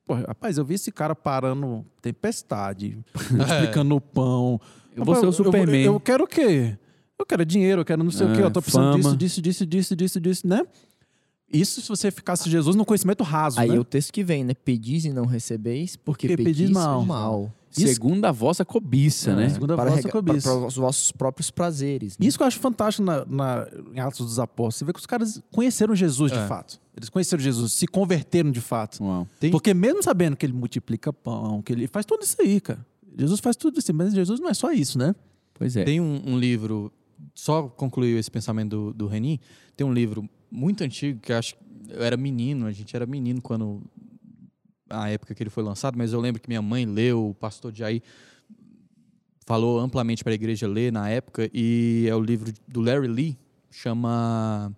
Pô, 0.06 0.14
rapaz, 0.14 0.56
eu 0.56 0.64
vi 0.64 0.74
esse 0.74 0.90
cara 0.90 1.14
parando 1.14 1.84
tempestade, 2.00 2.98
multiplicando 3.30 3.94
o 3.94 4.00
pão. 4.00 4.60
Eu 4.96 5.04
vou 5.04 5.14
ser 5.14 5.26
o 5.26 5.32
Superman. 5.32 5.82
Eu, 5.84 5.92
eu 5.94 6.00
quero 6.00 6.24
o 6.24 6.26
quê? 6.26 6.78
Eu 7.18 7.26
quero 7.26 7.44
dinheiro, 7.44 7.80
eu 7.82 7.84
quero 7.84 8.02
não 8.02 8.10
sei 8.10 8.26
o 8.26 8.32
quê, 8.32 8.40
É, 8.40 8.44
eu 8.44 8.50
tô 8.50 8.62
precisando 8.62 9.02
fama. 9.02 9.16
disso, 9.16 9.42
disso, 9.42 9.66
disso, 9.66 9.66
disso, 9.66 9.96
disso, 9.96 10.20
disso, 10.20 10.46
né? 10.46 10.62
Isso 11.52 11.80
se 11.80 11.88
você 11.88 12.10
ficasse 12.10 12.48
Jesus 12.48 12.76
no 12.76 12.84
conhecimento 12.84 13.24
raso, 13.24 13.58
Aí 13.58 13.68
né? 13.70 13.76
é 13.76 13.80
o 13.80 13.84
texto 13.84 14.12
que 14.12 14.22
vem, 14.22 14.44
né? 14.44 14.54
Pedis 14.54 15.04
e 15.06 15.12
não 15.12 15.24
recebeis, 15.26 15.96
porque, 15.96 16.28
Porque 16.28 16.42
pedis 16.42 16.56
pedis 16.68 16.70
mal. 16.70 17.04
mal. 17.04 17.52
Isso- 17.84 17.94
Segundo 17.94 18.24
a 18.24 18.32
vossa 18.32 18.64
cobiça, 18.64 19.30
É. 19.30 19.36
né? 19.36 19.48
Segundo 19.48 19.72
a 19.72 19.76
para, 19.76 19.90
vossa 19.90 19.96
rega- 20.02 20.10
cobiça. 20.10 20.48
para- 20.50 20.58
para 20.58 20.68
os 20.68 20.76
vossos 20.76 21.12
próprios 21.12 21.50
prazeres. 21.50 22.16
né? 22.18 22.26
Isso 22.26 22.36
que 22.36 22.42
eu 22.42 22.46
acho 22.46 22.58
fantástico 22.58 23.04
na, 23.04 23.24
na- 23.26 23.66
em 23.94 24.00
Atos 24.00 24.26
dos 24.26 24.38
Apóstolos. 24.38 24.74
Você 24.76 24.84
vê 24.84 24.92
que 24.92 24.98
os 25.00 25.06
caras 25.06 25.40
conheceram 25.52 25.94
Jesus 25.94 26.32
de 26.32 26.38
É. 26.38 26.46
fato. 26.46 26.80
Eles 26.96 27.08
conheceram 27.08 27.42
Jesus, 27.42 27.72
se 27.72 27.86
converteram 27.86 28.50
de 28.50 28.60
fato. 28.60 29.02
Uau. 29.02 29.26
Tem- 29.38 29.50
Porque 29.50 29.72
mesmo 29.72 30.02
sabendo 30.02 30.36
que 30.36 30.44
ele 30.44 30.52
multiplica 30.52 31.12
pão, 31.12 31.62
que 31.62 31.72
ele 31.72 31.86
faz 31.86 32.04
tudo 32.04 32.22
isso 32.24 32.36
aí, 32.40 32.60
cara. 32.60 32.84
Jesus 33.16 33.40
faz 33.40 33.56
tudo 33.56 33.78
isso, 33.78 33.92
mas 33.94 34.12
Jesus 34.14 34.40
não 34.40 34.48
é 34.48 34.54
só 34.54 34.72
isso, 34.72 34.98
né? 34.98 35.14
Pois 35.54 35.76
é. 35.76 35.84
Tem 35.84 36.00
um, 36.00 36.22
um 36.26 36.38
livro, 36.38 36.92
só 37.34 37.64
concluiu 37.68 38.18
esse 38.18 38.30
pensamento 38.30 38.70
do, 38.70 38.92
do 38.94 39.06
Renin, 39.06 39.38
tem 39.76 39.86
um 39.86 39.92
livro 39.92 40.28
muito 40.50 40.82
antigo 40.84 41.18
que 41.20 41.32
eu 41.32 41.36
acho 41.36 41.54
eu 41.90 42.02
era 42.02 42.16
menino, 42.18 42.66
a 42.66 42.72
gente 42.72 42.94
era 42.94 43.06
menino 43.06 43.40
quando 43.40 43.80
a 44.88 45.08
época 45.10 45.34
que 45.34 45.42
ele 45.42 45.50
foi 45.50 45.62
lançado, 45.62 45.96
mas 45.96 46.12
eu 46.12 46.20
lembro 46.20 46.40
que 46.40 46.48
minha 46.48 46.62
mãe 46.62 46.84
leu, 46.84 47.30
o 47.30 47.34
pastor 47.34 47.74
Jair 47.74 48.02
falou 49.46 49.78
amplamente 49.80 50.22
para 50.22 50.32
a 50.32 50.34
igreja 50.34 50.68
ler 50.68 50.92
na 50.92 51.08
época 51.08 51.50
e 51.54 52.06
é 52.08 52.14
o 52.14 52.20
livro 52.20 52.52
do 52.66 52.80
Larry 52.80 53.08
Lee, 53.08 53.38
chama 53.70 54.70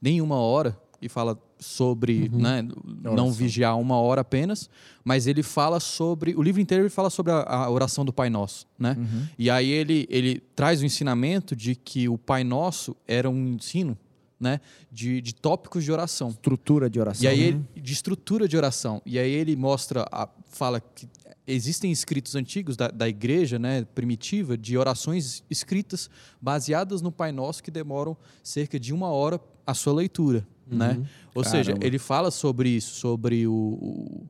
Nenhuma 0.00 0.36
Hora 0.36 0.78
e 1.00 1.08
fala 1.08 1.38
sobre, 1.58 2.28
né, 2.32 2.62
não 3.02 3.12
Oração. 3.12 3.32
vigiar 3.32 3.78
uma 3.78 3.96
hora 3.96 4.20
apenas, 4.20 4.70
mas 5.04 5.26
ele 5.26 5.42
fala 5.42 5.80
sobre, 5.80 6.34
o 6.36 6.42
livro 6.42 6.60
inteiro 6.60 6.84
ele 6.84 6.90
fala 6.90 7.10
sobre 7.10 7.32
a, 7.32 7.42
a 7.42 7.70
oração 7.70 8.04
do 8.04 8.12
Pai 8.12 8.30
Nosso, 8.30 8.66
né? 8.78 8.96
Uhum. 8.98 9.26
E 9.38 9.50
aí 9.50 9.68
ele, 9.68 10.06
ele 10.08 10.40
traz 10.54 10.80
o 10.80 10.86
ensinamento 10.86 11.56
de 11.56 11.74
que 11.74 12.08
o 12.08 12.16
Pai 12.16 12.44
Nosso 12.44 12.96
era 13.06 13.28
um 13.28 13.54
ensino 13.54 13.96
né, 14.40 14.60
de, 14.90 15.20
de 15.20 15.34
tópicos 15.34 15.82
de 15.84 15.90
oração. 15.92 16.28
Estrutura 16.30 16.88
de 16.88 17.00
oração. 17.00 17.24
E 17.24 17.28
aí 17.28 17.40
ele, 17.40 17.64
de 17.76 17.92
estrutura 17.92 18.46
de 18.48 18.56
oração. 18.56 19.02
E 19.04 19.18
aí 19.18 19.30
ele 19.30 19.56
mostra, 19.56 20.06
a- 20.12 20.28
fala 20.48 20.80
que 20.80 21.08
existem 21.46 21.90
escritos 21.90 22.34
antigos 22.36 22.76
da, 22.76 22.88
da 22.88 23.08
igreja, 23.08 23.58
né, 23.58 23.84
primitiva, 23.94 24.56
de 24.56 24.76
orações 24.76 25.42
escritas 25.50 26.08
baseadas 26.40 27.00
no 27.02 27.10
Pai 27.10 27.32
Nosso 27.32 27.62
que 27.62 27.70
demoram 27.70 28.16
cerca 28.42 28.78
de 28.78 28.92
uma 28.92 29.08
hora 29.08 29.40
a 29.66 29.74
sua 29.74 29.92
leitura, 29.94 30.46
né? 30.66 31.02
Ou 31.34 31.42
seja, 31.44 31.72
Caramba. 31.72 31.86
ele 31.86 31.98
fala 31.98 32.30
sobre 32.30 32.68
isso, 32.70 32.94
sobre 32.96 33.46
o, 33.46 33.52
o- 33.52 34.26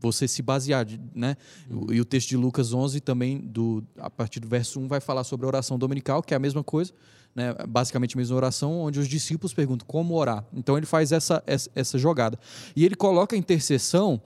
você 0.00 0.26
se 0.26 0.42
basear, 0.42 0.84
né? 1.14 1.36
O- 1.70 1.92
E 1.92 2.00
o 2.00 2.04
texto 2.04 2.28
de 2.30 2.36
Lucas 2.36 2.72
11 2.72 3.00
também, 3.00 3.38
do, 3.38 3.84
a 3.98 4.10
partir 4.10 4.40
do 4.40 4.48
verso 4.48 4.80
1, 4.80 4.88
vai 4.88 5.00
falar 5.00 5.22
sobre 5.24 5.46
a 5.46 5.48
oração 5.48 5.78
dominical, 5.78 6.22
que 6.22 6.34
é 6.34 6.36
a 6.36 6.40
mesma 6.40 6.64
coisa, 6.64 6.92
né? 7.34 7.54
basicamente 7.68 8.16
a 8.16 8.18
mesma 8.18 8.36
oração, 8.36 8.80
onde 8.80 8.98
os 8.98 9.08
discípulos 9.08 9.52
perguntam 9.52 9.86
como 9.86 10.14
orar. 10.14 10.44
Então 10.52 10.76
ele 10.76 10.86
faz 10.86 11.12
essa, 11.12 11.42
essa, 11.46 11.70
essa 11.74 11.98
jogada. 11.98 12.38
E 12.74 12.84
ele 12.84 12.94
coloca 12.94 13.34
a 13.34 13.38
intercessão 13.38 14.20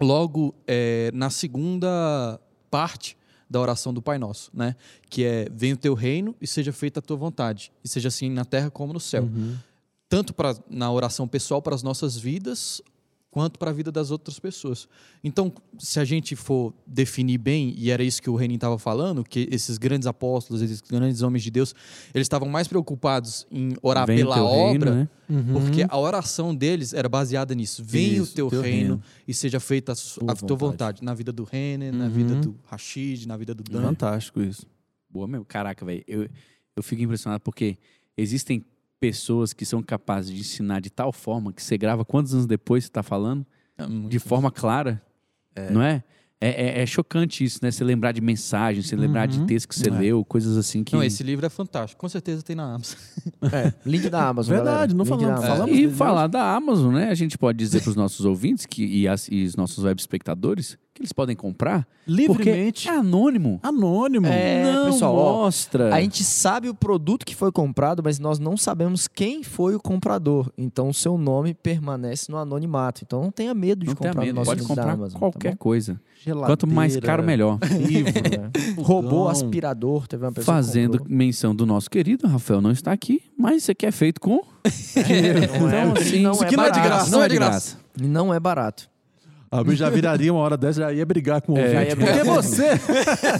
logo 0.00 0.54
é, 0.66 1.10
na 1.12 1.30
segunda 1.30 2.40
parte 2.70 3.16
da 3.50 3.58
oração 3.60 3.94
do 3.94 4.02
Pai 4.02 4.18
Nosso, 4.18 4.50
né? 4.52 4.76
que 5.08 5.24
é 5.24 5.48
venha 5.50 5.74
o 5.74 5.78
teu 5.78 5.94
reino 5.94 6.34
e 6.40 6.46
seja 6.46 6.72
feita 6.72 7.00
a 7.00 7.02
tua 7.02 7.16
vontade, 7.16 7.72
e 7.82 7.88
seja 7.88 8.08
assim 8.08 8.30
na 8.30 8.44
terra 8.44 8.70
como 8.70 8.92
no 8.92 9.00
céu 9.00 9.26
tanto 10.08 10.32
pra, 10.32 10.56
na 10.68 10.90
oração 10.90 11.28
pessoal 11.28 11.60
para 11.60 11.74
as 11.74 11.82
nossas 11.82 12.16
vidas, 12.16 12.80
quanto 13.30 13.58
para 13.58 13.70
a 13.70 13.74
vida 13.74 13.92
das 13.92 14.10
outras 14.10 14.38
pessoas. 14.38 14.88
Então, 15.22 15.52
se 15.78 16.00
a 16.00 16.04
gente 16.04 16.34
for 16.34 16.72
definir 16.86 17.36
bem, 17.38 17.74
e 17.76 17.90
era 17.90 18.02
isso 18.02 18.22
que 18.22 18.30
o 18.30 18.34
Renin 18.34 18.54
estava 18.54 18.78
falando, 18.78 19.22
que 19.22 19.46
esses 19.52 19.76
grandes 19.76 20.06
apóstolos, 20.06 20.62
esses 20.62 20.80
grandes 20.80 21.20
homens 21.20 21.42
de 21.44 21.50
Deus, 21.50 21.74
eles 22.14 22.24
estavam 22.24 22.48
mais 22.48 22.66
preocupados 22.66 23.46
em 23.50 23.74
orar 23.82 24.06
Vem 24.06 24.16
o 24.16 24.20
pela 24.20 24.34
teu 24.36 24.46
reino, 24.46 24.70
obra, 24.86 24.94
né? 24.94 25.08
porque 25.52 25.84
a 25.86 25.98
oração 25.98 26.54
deles 26.54 26.94
era 26.94 27.08
baseada 27.08 27.54
nisso. 27.54 27.84
Venha 27.84 28.20
o 28.20 28.24
Isso, 28.24 28.34
teu, 28.34 28.48
teu 28.48 28.62
reino, 28.62 28.78
reino. 28.96 29.02
e 29.26 29.34
seja 29.34 29.60
feita 29.60 29.92
a, 29.92 29.94
Tua 29.94 30.32
a 30.32 30.34
tua 30.34 30.56
vontade. 30.56 30.58
vontade. 31.00 31.04
Na 31.04 31.12
vida 31.14 31.30
do 31.30 31.46
na 31.92 32.04
Uhum. 32.06 32.10
vida 32.10 32.34
do 32.36 32.56
Rashid, 32.64 33.26
na 33.26 33.36
vida 33.36 33.54
do 33.54 33.62
Dan. 33.62 33.82
Fantástico 33.82 34.40
isso. 34.40 34.66
Boa 35.10 35.28
mesmo. 35.28 35.44
Caraca, 35.44 35.84
velho. 35.84 36.02
Eu, 36.06 36.28
eu 36.74 36.82
fico 36.82 37.02
impressionado 37.02 37.42
porque 37.42 37.76
existem 38.16 38.64
pessoas 39.00 39.52
que 39.52 39.64
são 39.64 39.82
capazes 39.82 40.32
de 40.32 40.40
ensinar 40.40 40.80
de 40.80 40.90
tal 40.90 41.12
forma 41.12 41.52
que 41.52 41.62
você 41.62 41.76
grava 41.78 42.04
quantos 42.04 42.34
anos 42.34 42.46
depois 42.46 42.84
você 42.84 42.90
tá 42.90 43.02
falando, 43.02 43.46
É 43.76 43.86
de 44.08 44.18
forma 44.18 44.50
clara, 44.50 45.02
não 45.70 45.82
é? 45.82 46.02
É, 46.40 46.78
é- 46.78 46.82
é 46.82 46.86
chocante 46.86 47.42
isso, 47.42 47.58
né? 47.62 47.68
Você 47.72 47.82
lembrar 47.82 48.12
de 48.12 48.20
mensagem, 48.20 48.80
você 48.80 48.94
lembrar 48.94 49.26
de 49.26 49.40
Uhum. 49.40 49.46
texto 49.46 49.66
que 49.68 49.74
você 49.74 49.88
É. 49.88 49.92
leu, 49.92 50.24
coisas 50.24 50.56
assim 50.56 50.84
que. 50.84 50.94
Não, 50.94 51.02
esse 51.02 51.24
livro 51.24 51.44
é 51.44 51.48
fantástico. 51.48 52.00
Com 52.00 52.08
certeza 52.08 52.42
tem 52.44 52.54
na 52.54 52.74
Amazon. 52.74 52.96
É, 53.52 53.72
link 53.84 54.08
da 54.08 54.28
Amazon, 54.28 54.54
Verdade, 54.54 54.94
galera. 54.94 54.94
não 54.94 55.04
Link 55.04 55.08
falamos- 55.08 55.44
Amazon. 55.44 55.56
falamos 55.66 55.76
E 55.78 55.88
falar 55.90 56.26
da 56.28 56.54
Amazon, 56.54 56.94
né? 56.94 57.08
A 57.10 57.14
gente 57.14 57.36
pode 57.36 57.58
dizer 57.58 57.80
para 57.82 57.90
os 57.90 57.96
nossos 57.96 58.24
ouvintes 58.24 58.66
que, 58.66 58.84
e, 58.84 59.08
as- 59.08 59.26
e 59.28 59.42
os 59.42 59.56
nossos 59.56 59.82
web 59.82 60.00
espectadores 60.00 60.78
que 60.98 61.02
eles 61.02 61.12
podem 61.12 61.34
comprar 61.34 61.86
Livremente. 62.06 62.84
porque 62.84 62.88
é 62.88 62.98
anônimo. 62.98 63.60
Anônimo. 63.62 64.26
É, 64.26 64.72
não 64.72 64.86
pessoal, 64.86 65.14
ó, 65.14 65.32
mostra. 65.44 65.94
A 65.94 66.00
gente 66.00 66.24
sabe 66.24 66.68
o 66.68 66.74
produto 66.74 67.24
que 67.24 67.34
foi 67.34 67.50
comprado, 67.52 68.02
mas 68.02 68.18
nós 68.18 68.38
não 68.38 68.56
sabemos 68.56 69.06
quem 69.08 69.42
foi 69.42 69.74
o 69.74 69.80
comprador. 69.80 70.50
Então, 70.56 70.88
o 70.88 70.94
seu 70.94 71.16
nome 71.16 71.54
permanece 71.54 72.30
no 72.30 72.36
anonimato. 72.36 73.02
Então, 73.04 73.22
não 73.22 73.30
tenha 73.30 73.54
medo 73.54 73.80
de 73.80 73.88
não 73.88 73.94
comprar 73.94 74.20
medo, 74.20 74.34
no 74.34 74.40
nosso 74.40 74.50
pode 74.50 74.62
comprar 74.64 74.92
Amazon. 74.92 75.18
qualquer 75.18 75.50
tá 75.52 75.56
coisa. 75.56 76.00
Geladeira, 76.20 76.46
Quanto 76.48 76.66
mais 76.66 76.96
caro, 76.96 77.22
melhor. 77.22 77.58
Livro. 77.78 78.12
bom? 78.12 78.80
É. 78.80 78.82
Robô 78.82 79.28
aspirador, 79.28 80.06
teve 80.08 80.24
uma 80.24 80.32
pessoa 80.32 80.56
Fazendo 80.56 81.04
menção 81.08 81.54
do 81.54 81.64
nosso 81.64 81.88
querido 81.88 82.26
Rafael 82.26 82.60
não 82.60 82.72
está 82.72 82.92
aqui, 82.92 83.22
mas 83.38 83.62
isso 83.62 83.70
aqui 83.70 83.86
é 83.86 83.92
feito 83.92 84.20
com 84.20 84.42
Não 85.60 85.70
é, 85.70 85.84
Então, 85.84 86.02
assim, 86.02 86.22
não 86.22 86.32
isso 86.32 86.42
é 86.42 86.46
aqui 86.46 86.56
não 86.56 86.64
é 86.64 86.70
de 86.70 86.80
graça, 86.80 87.10
não 87.10 87.22
é 87.22 87.28
de 87.28 87.34
graça. 87.34 87.78
Não 88.00 88.34
é 88.34 88.40
barato. 88.40 88.90
A 89.50 89.74
já 89.74 89.88
viraria 89.90 90.32
uma 90.32 90.40
hora 90.42 90.56
dessa, 90.56 90.80
já 90.82 90.92
ia 90.92 91.06
brigar 91.06 91.40
com 91.40 91.54
o 91.54 91.58
É, 91.58 91.62
ouvinte. 91.62 91.88
ia 91.90 91.96
Porque 91.96 92.12
brigar. 92.12 92.24
você... 92.26 92.68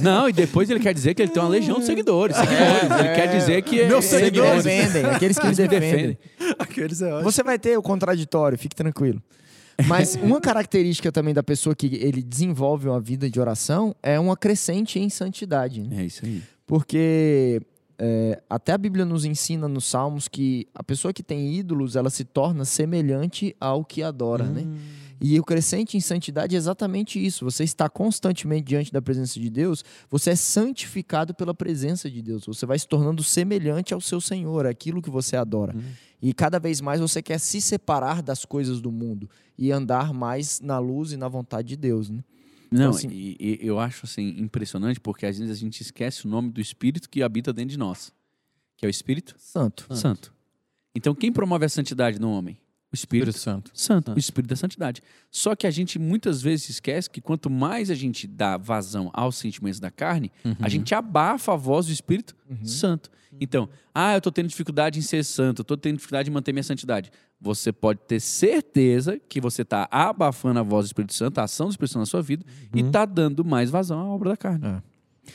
Não, 0.02 0.28
e 0.28 0.32
depois 0.32 0.70
ele 0.70 0.80
quer 0.80 0.94
dizer 0.94 1.14
que 1.14 1.22
ele 1.22 1.30
tem 1.30 1.42
uma 1.42 1.48
legião 1.48 1.78
de 1.78 1.84
seguidores. 1.86 2.36
seguidores. 2.36 2.82
ele 3.00 3.14
quer 3.14 3.26
dizer 3.28 3.62
que 3.62 3.76
Meus 3.86 4.04
me 4.04 4.10
seguidores. 4.18 4.64
defendem, 4.64 5.04
aqueles 5.04 5.38
que 5.38 5.46
me 5.46 5.54
defendem. 5.54 6.18
Aqueles 6.58 7.02
é 7.02 7.12
ótimo. 7.12 7.30
Você 7.30 7.42
vai 7.42 7.58
ter 7.58 7.76
o 7.78 7.82
contraditório, 7.82 8.56
fique 8.58 8.74
tranquilo. 8.74 9.22
Mas 9.86 10.16
uma 10.22 10.40
característica 10.40 11.12
também 11.12 11.32
da 11.34 11.42
pessoa 11.42 11.74
que 11.74 11.86
ele 12.02 12.22
desenvolve 12.22 12.88
uma 12.88 13.00
vida 13.00 13.28
de 13.30 13.38
oração 13.38 13.94
é 14.02 14.18
uma 14.18 14.36
crescente 14.36 14.98
em 14.98 15.08
santidade. 15.10 15.82
né? 15.82 16.02
É 16.02 16.04
isso 16.06 16.24
aí. 16.24 16.42
Porque 16.66 17.60
é, 17.98 18.40
até 18.48 18.72
a 18.72 18.78
Bíblia 18.78 19.04
nos 19.04 19.24
ensina 19.24 19.68
nos 19.68 19.84
Salmos 19.84 20.26
que 20.28 20.66
a 20.74 20.82
pessoa 20.82 21.12
que 21.12 21.22
tem 21.22 21.54
ídolos, 21.54 21.96
ela 21.96 22.10
se 22.10 22.24
torna 22.24 22.64
semelhante 22.64 23.54
ao 23.60 23.84
que 23.84 24.02
adora, 24.02 24.44
né? 24.44 24.64
E 25.20 25.38
o 25.38 25.44
crescente 25.44 25.96
em 25.96 26.00
santidade 26.00 26.54
é 26.54 26.58
exatamente 26.58 27.24
isso. 27.24 27.44
Você 27.44 27.64
está 27.64 27.88
constantemente 27.88 28.64
diante 28.66 28.92
da 28.92 29.02
presença 29.02 29.38
de 29.40 29.50
Deus, 29.50 29.84
você 30.10 30.30
é 30.30 30.36
santificado 30.36 31.34
pela 31.34 31.52
presença 31.54 32.10
de 32.10 32.22
Deus. 32.22 32.44
Você 32.46 32.64
vai 32.66 32.78
se 32.78 32.86
tornando 32.86 33.22
semelhante 33.22 33.92
ao 33.94 34.00
seu 34.00 34.20
Senhor, 34.20 34.66
aquilo 34.66 35.02
que 35.02 35.10
você 35.10 35.36
adora. 35.36 35.74
E 36.20 36.32
cada 36.34 36.58
vez 36.58 36.80
mais 36.80 37.00
você 37.00 37.22
quer 37.22 37.38
se 37.38 37.60
separar 37.60 38.22
das 38.22 38.44
coisas 38.44 38.80
do 38.80 38.90
mundo 38.92 39.28
e 39.56 39.70
andar 39.72 40.12
mais 40.12 40.60
na 40.60 40.78
luz 40.78 41.12
e 41.12 41.16
na 41.16 41.28
vontade 41.28 41.68
de 41.68 41.76
Deus, 41.76 42.08
né? 42.10 42.22
Não, 42.70 42.90
assim- 42.90 43.08
e, 43.10 43.36
e 43.40 43.66
eu 43.66 43.78
acho 43.80 44.04
assim 44.04 44.28
impressionante 44.38 45.00
porque 45.00 45.24
às 45.24 45.38
vezes 45.38 45.56
a 45.56 45.58
gente 45.58 45.80
esquece 45.80 46.26
o 46.26 46.28
nome 46.28 46.50
do 46.50 46.60
Espírito 46.60 47.08
que 47.08 47.22
habita 47.22 47.50
dentro 47.52 47.70
de 47.70 47.78
nós, 47.78 48.12
que 48.76 48.84
é 48.84 48.88
o 48.88 48.90
Espírito 48.90 49.34
Santo. 49.38 49.86
Santo. 49.96 50.34
Então 50.94 51.14
quem 51.14 51.32
promove 51.32 51.64
a 51.64 51.68
santidade 51.68 52.20
no 52.20 52.30
homem? 52.30 52.58
O 52.90 52.94
Espírito, 52.94 53.28
Espírito 53.28 53.38
Santo. 53.38 53.70
Santo, 53.74 54.12
o 54.14 54.18
Espírito 54.18 54.48
da 54.48 54.56
Santidade. 54.56 55.02
Só 55.30 55.54
que 55.54 55.66
a 55.66 55.70
gente 55.70 55.98
muitas 55.98 56.40
vezes 56.40 56.70
esquece 56.70 57.10
que 57.10 57.20
quanto 57.20 57.50
mais 57.50 57.90
a 57.90 57.94
gente 57.94 58.26
dá 58.26 58.56
vazão 58.56 59.10
aos 59.12 59.36
sentimentos 59.36 59.78
da 59.78 59.90
carne, 59.90 60.32
a 60.58 60.68
gente 60.70 60.94
abafa 60.94 61.52
a 61.52 61.56
voz 61.56 61.86
do 61.86 61.92
Espírito 61.92 62.34
Santo. 62.62 63.10
Então, 63.38 63.68
ah, 63.94 64.14
eu 64.14 64.20
tô 64.20 64.32
tendo 64.32 64.48
dificuldade 64.48 64.98
em 64.98 65.02
ser 65.02 65.22
santo, 65.22 65.60
eu 65.60 65.64
tô 65.64 65.76
tendo 65.76 65.96
dificuldade 65.96 66.30
em 66.30 66.32
manter 66.32 66.52
minha 66.52 66.62
santidade. 66.62 67.10
Você 67.38 67.70
pode 67.70 68.00
ter 68.06 68.20
certeza 68.20 69.20
que 69.28 69.40
você 69.40 69.62
está 69.62 69.86
abafando 69.90 70.58
a 70.58 70.62
voz 70.62 70.86
do 70.86 70.88
Espírito 70.88 71.12
Santo, 71.12 71.38
a 71.38 71.44
ação 71.44 71.66
do 71.66 71.70
Espírito 71.70 71.92
Santo 71.92 72.00
na 72.00 72.06
sua 72.06 72.22
vida, 72.22 72.44
e 72.74 72.80
está 72.80 73.04
dando 73.04 73.44
mais 73.44 73.70
vazão 73.70 74.00
à 74.00 74.04
obra 74.04 74.30
da 74.30 74.36
carne. 74.36 74.66
É. 74.66 74.82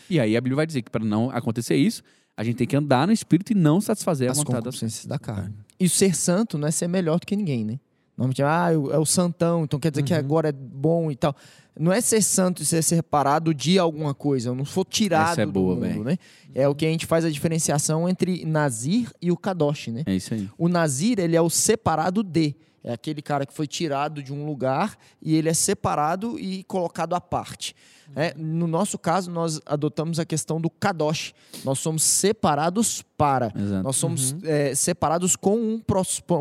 E 0.10 0.20
aí 0.20 0.36
a 0.36 0.42
Bíblia 0.42 0.56
vai 0.56 0.66
dizer 0.66 0.82
que 0.82 0.90
para 0.90 1.06
não 1.06 1.30
acontecer 1.30 1.76
isso, 1.76 2.02
a 2.36 2.44
gente 2.44 2.56
tem 2.56 2.68
que 2.68 2.76
andar 2.76 3.06
no 3.06 3.14
Espírito 3.14 3.52
e 3.52 3.56
não 3.56 3.80
satisfazer 3.80 4.28
a 4.28 4.32
as 4.32 4.38
vontade 4.38 4.56
da 4.56 4.64
concupiscências 4.64 5.06
da 5.06 5.20
carne. 5.20 5.54
E 5.84 5.90
ser 5.90 6.16
santo 6.16 6.58
não 6.58 6.66
é 6.66 6.72
ser 6.72 6.88
melhor 6.88 7.20
do 7.20 7.26
que 7.26 7.36
ninguém, 7.36 7.66
né? 7.66 7.78
Normalmente, 8.16 8.42
ah, 8.42 8.70
é 8.72 8.98
o 8.98 9.06
santão, 9.06 9.66
então 9.66 9.78
quer 9.78 9.92
dizer 9.92 10.04
que 10.04 10.14
agora 10.14 10.48
é 10.48 10.52
bom 10.54 11.12
e 11.12 11.16
tal. 11.16 11.36
Não 11.78 11.92
é 11.92 12.00
ser 12.00 12.22
santo 12.22 12.62
e 12.62 12.66
ser 12.66 12.82
separado 12.82 13.54
de 13.54 13.78
alguma 13.78 14.14
coisa, 14.14 14.48
eu 14.48 14.56
não 14.56 14.64
for 14.64 14.86
tirado 14.86 15.32
Essa 15.32 15.42
é 15.42 15.46
boa, 15.46 15.76
do 15.76 15.82
mundo, 15.82 15.90
velho. 15.90 16.04
né? 16.06 16.18
É 16.56 16.70
o 16.70 16.74
que 16.74 16.86
a 16.86 16.90
gente 16.90 17.06
faz 17.06 17.26
a 17.26 17.30
diferenciação 17.30 18.08
entre 18.08 18.46
Nazir 18.46 19.12
e 19.22 19.30
o 19.30 19.36
Kadosh, 19.36 19.88
né? 19.88 20.04
É 20.06 20.16
isso 20.16 20.34
aí. 20.34 20.48
O 20.58 20.70
Nazir, 20.70 21.20
ele 21.20 21.36
é 21.36 21.42
o 21.42 21.50
separado 21.50 22.24
de. 22.24 22.56
É 22.82 22.94
aquele 22.94 23.22
cara 23.22 23.46
que 23.46 23.54
foi 23.54 23.68
tirado 23.68 24.24
de 24.24 24.32
um 24.32 24.46
lugar 24.46 24.98
e 25.22 25.36
ele 25.36 25.50
é 25.50 25.54
separado 25.54 26.40
e 26.40 26.64
colocado 26.64 27.14
à 27.14 27.20
parte. 27.20 27.76
É, 28.16 28.34
no 28.38 28.68
nosso 28.68 28.98
caso, 28.98 29.32
nós 29.32 29.60
adotamos 29.66 30.20
a 30.20 30.26
questão 30.26 30.60
do 30.60 30.70
Kadosh. 30.70 31.34
Nós 31.64 31.80
somos 31.80 32.04
separados 32.04 33.04
para. 33.18 33.52
Exato. 33.56 33.84
Nós 33.84 33.96
somos 33.96 34.36
é, 34.44 34.76
separados 34.76 35.36
com 35.36 35.58
um 35.58 35.82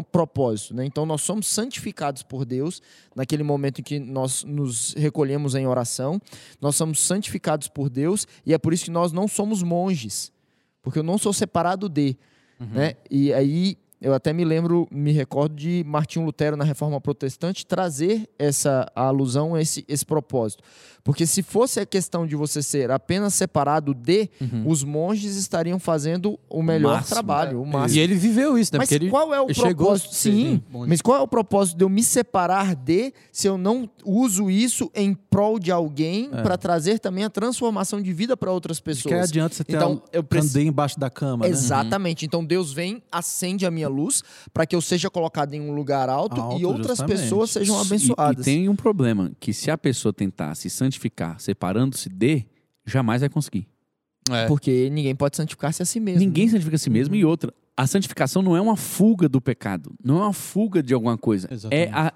propósito. 0.03 0.75
Né? 0.75 0.85
Então, 0.85 1.07
nós 1.07 1.23
somos 1.23 1.47
santificados 1.47 2.23
por 2.23 2.45
Deus 2.45 2.83
naquele 3.15 3.43
momento 3.43 3.81
em 3.81 3.85
que 3.85 3.99
nós 3.99 4.45
nos 4.45 4.95
recolhemos 4.95 5.55
em 5.55 5.67
oração. 5.67 6.21
Nós 6.61 6.77
somos 6.77 7.01
santificados 7.01 7.69
por 7.69 7.89
Deus 7.89 8.27
e 8.45 8.53
é 8.53 8.59
por 8.59 8.73
isso 8.73 8.85
que 8.85 8.91
nós 8.91 9.13
não 9.13 9.27
somos 9.27 9.63
monges. 9.63 10.33
Porque 10.83 10.99
eu 10.99 11.05
não 11.05 11.19
sou 11.19 11.33
separado 11.33 11.89
de. 11.89 12.17
Né? 12.59 12.95
E 13.11 13.33
aí 13.33 13.77
eu 14.03 14.13
até 14.13 14.33
me 14.33 14.45
lembro, 14.45 14.87
me 14.91 15.13
recordo 15.13 15.55
de 15.55 15.83
Martinho 15.87 16.25
Lutero 16.27 16.57
na 16.57 16.65
Reforma 16.65 17.01
Protestante 17.01 17.65
trazer 17.65 18.29
essa 18.39 18.91
a 18.95 19.05
alusão, 19.05 19.57
esse, 19.57 19.85
esse 19.89 20.05
propósito. 20.05 20.63
Porque 21.05 21.27
se 21.27 21.43
fosse 21.43 21.81
a 21.81 21.87
questão 21.87 22.25
de 22.27 22.37
você 22.37 22.63
ser 22.63 22.91
apenas 22.93 23.35
separado 23.35 23.93
de, 23.93 24.31
os 24.65 24.85
monges 24.85 25.35
estariam 25.35 25.79
fazendo 25.81 26.39
o 26.49 26.63
melhor 26.63 26.95
máximo. 26.95 27.09
trabalho, 27.15 27.61
o 27.61 27.67
E 27.67 27.69
máximo. 27.69 28.01
ele 28.01 28.15
viveu 28.15 28.57
isso, 28.57 28.73
né? 28.73 28.79
Mas 28.79 28.89
Porque 28.89 29.09
qual 29.11 29.35
é 29.35 29.41
o 29.41 29.47
propósito? 29.47 30.15
Sim, 30.15 30.63
bom. 30.71 30.87
mas 30.87 31.03
qual 31.03 31.19
é 31.19 31.21
o 31.21 31.27
propósito 31.27 31.77
de 31.79 31.85
eu 31.85 31.89
me 31.89 32.05
separar 32.05 32.77
de 32.77 33.13
se 33.33 33.49
eu 33.49 33.59
não 33.59 33.91
uso 34.05 34.49
isso 34.49 34.93
em 34.95 35.13
prol 35.13 35.59
de 35.59 35.73
alguém 35.73 36.31
para 36.31 36.57
trazer 36.57 37.01
também 37.01 37.25
a 37.25 37.31
transformação 37.31 38.01
de 38.01 38.13
vida 38.13 38.37
para 38.37 38.53
outras 38.53 38.77
De 38.77 38.85
pessoas? 38.85 39.13
que 39.13 39.21
adianta 39.21 39.57
você 39.57 39.65
ter 39.65 39.75
Então, 39.75 40.01
a 40.13 40.17
eu 40.17 40.23
preciso- 40.23 40.61
embaixo 40.61 41.01
da 41.01 41.11
cama, 41.11 41.45
né? 41.47 41.51
Exatamente. 41.51 42.25
Então 42.25 42.45
Deus 42.45 42.73
vem, 42.73 43.03
acende 43.11 43.67
a 43.67 43.73
minha 43.73 43.89
luz 43.93 44.23
para 44.53 44.67
que 44.67 44.75
eu 44.75 44.81
seja 44.81 45.09
colocado 45.09 45.55
em 45.55 45.61
um 45.61 45.73
lugar 45.73 46.09
alto, 46.09 46.41
Alto, 46.41 46.61
e 46.61 46.65
outras 46.65 46.99
justamente. 46.99 47.21
pessoas 47.21 47.51
sejam 47.51 47.77
E- 47.79 47.81
abençoadas. 47.87 48.47
E, 48.47 48.51
tem 48.51 48.69
um 48.69 48.75
problema, 48.77 49.31
que 49.39 49.53
se 49.53 49.71
a 49.71 49.79
pessoa 49.79 50.13
tentar 50.13 50.55
se 50.57 50.69
santificar 50.69 51.39
separando-se 51.41 52.09
de, 52.09 52.45
jamais 52.87 53.21
vai 53.21 53.29
conseguir. 53.31 53.69
É. 54.31 54.47
Porque 54.47 54.89
ninguém 54.91 55.15
pode 55.15 55.37
santificar-se 55.37 55.83
a 55.83 55.85
si 55.87 56.01
mesmo. 56.01 56.21
Ninguém 56.21 56.49
santifica 56.49 56.77
a 56.77 56.79
si 56.79 56.91
mesmo. 56.91 57.15
Uhum. 57.15 57.21
E 57.21 57.25
outra, 57.25 57.53
a 57.77 57.87
santificação 57.87 58.41
não 58.43 58.57
é 58.57 58.61
uma 58.61 58.77
fuga 58.77 59.29
do 59.29 59.41
pecado, 59.41 59.93
não 60.03 60.19
é 60.19 60.23
uma 60.25 60.33
fuga 60.33 60.83
de 60.83 60.95
alguma 60.95 61.19
coisa. 61.19 61.49
Exatamente. 61.51 61.89
É 61.89 61.93
a- 61.93 62.13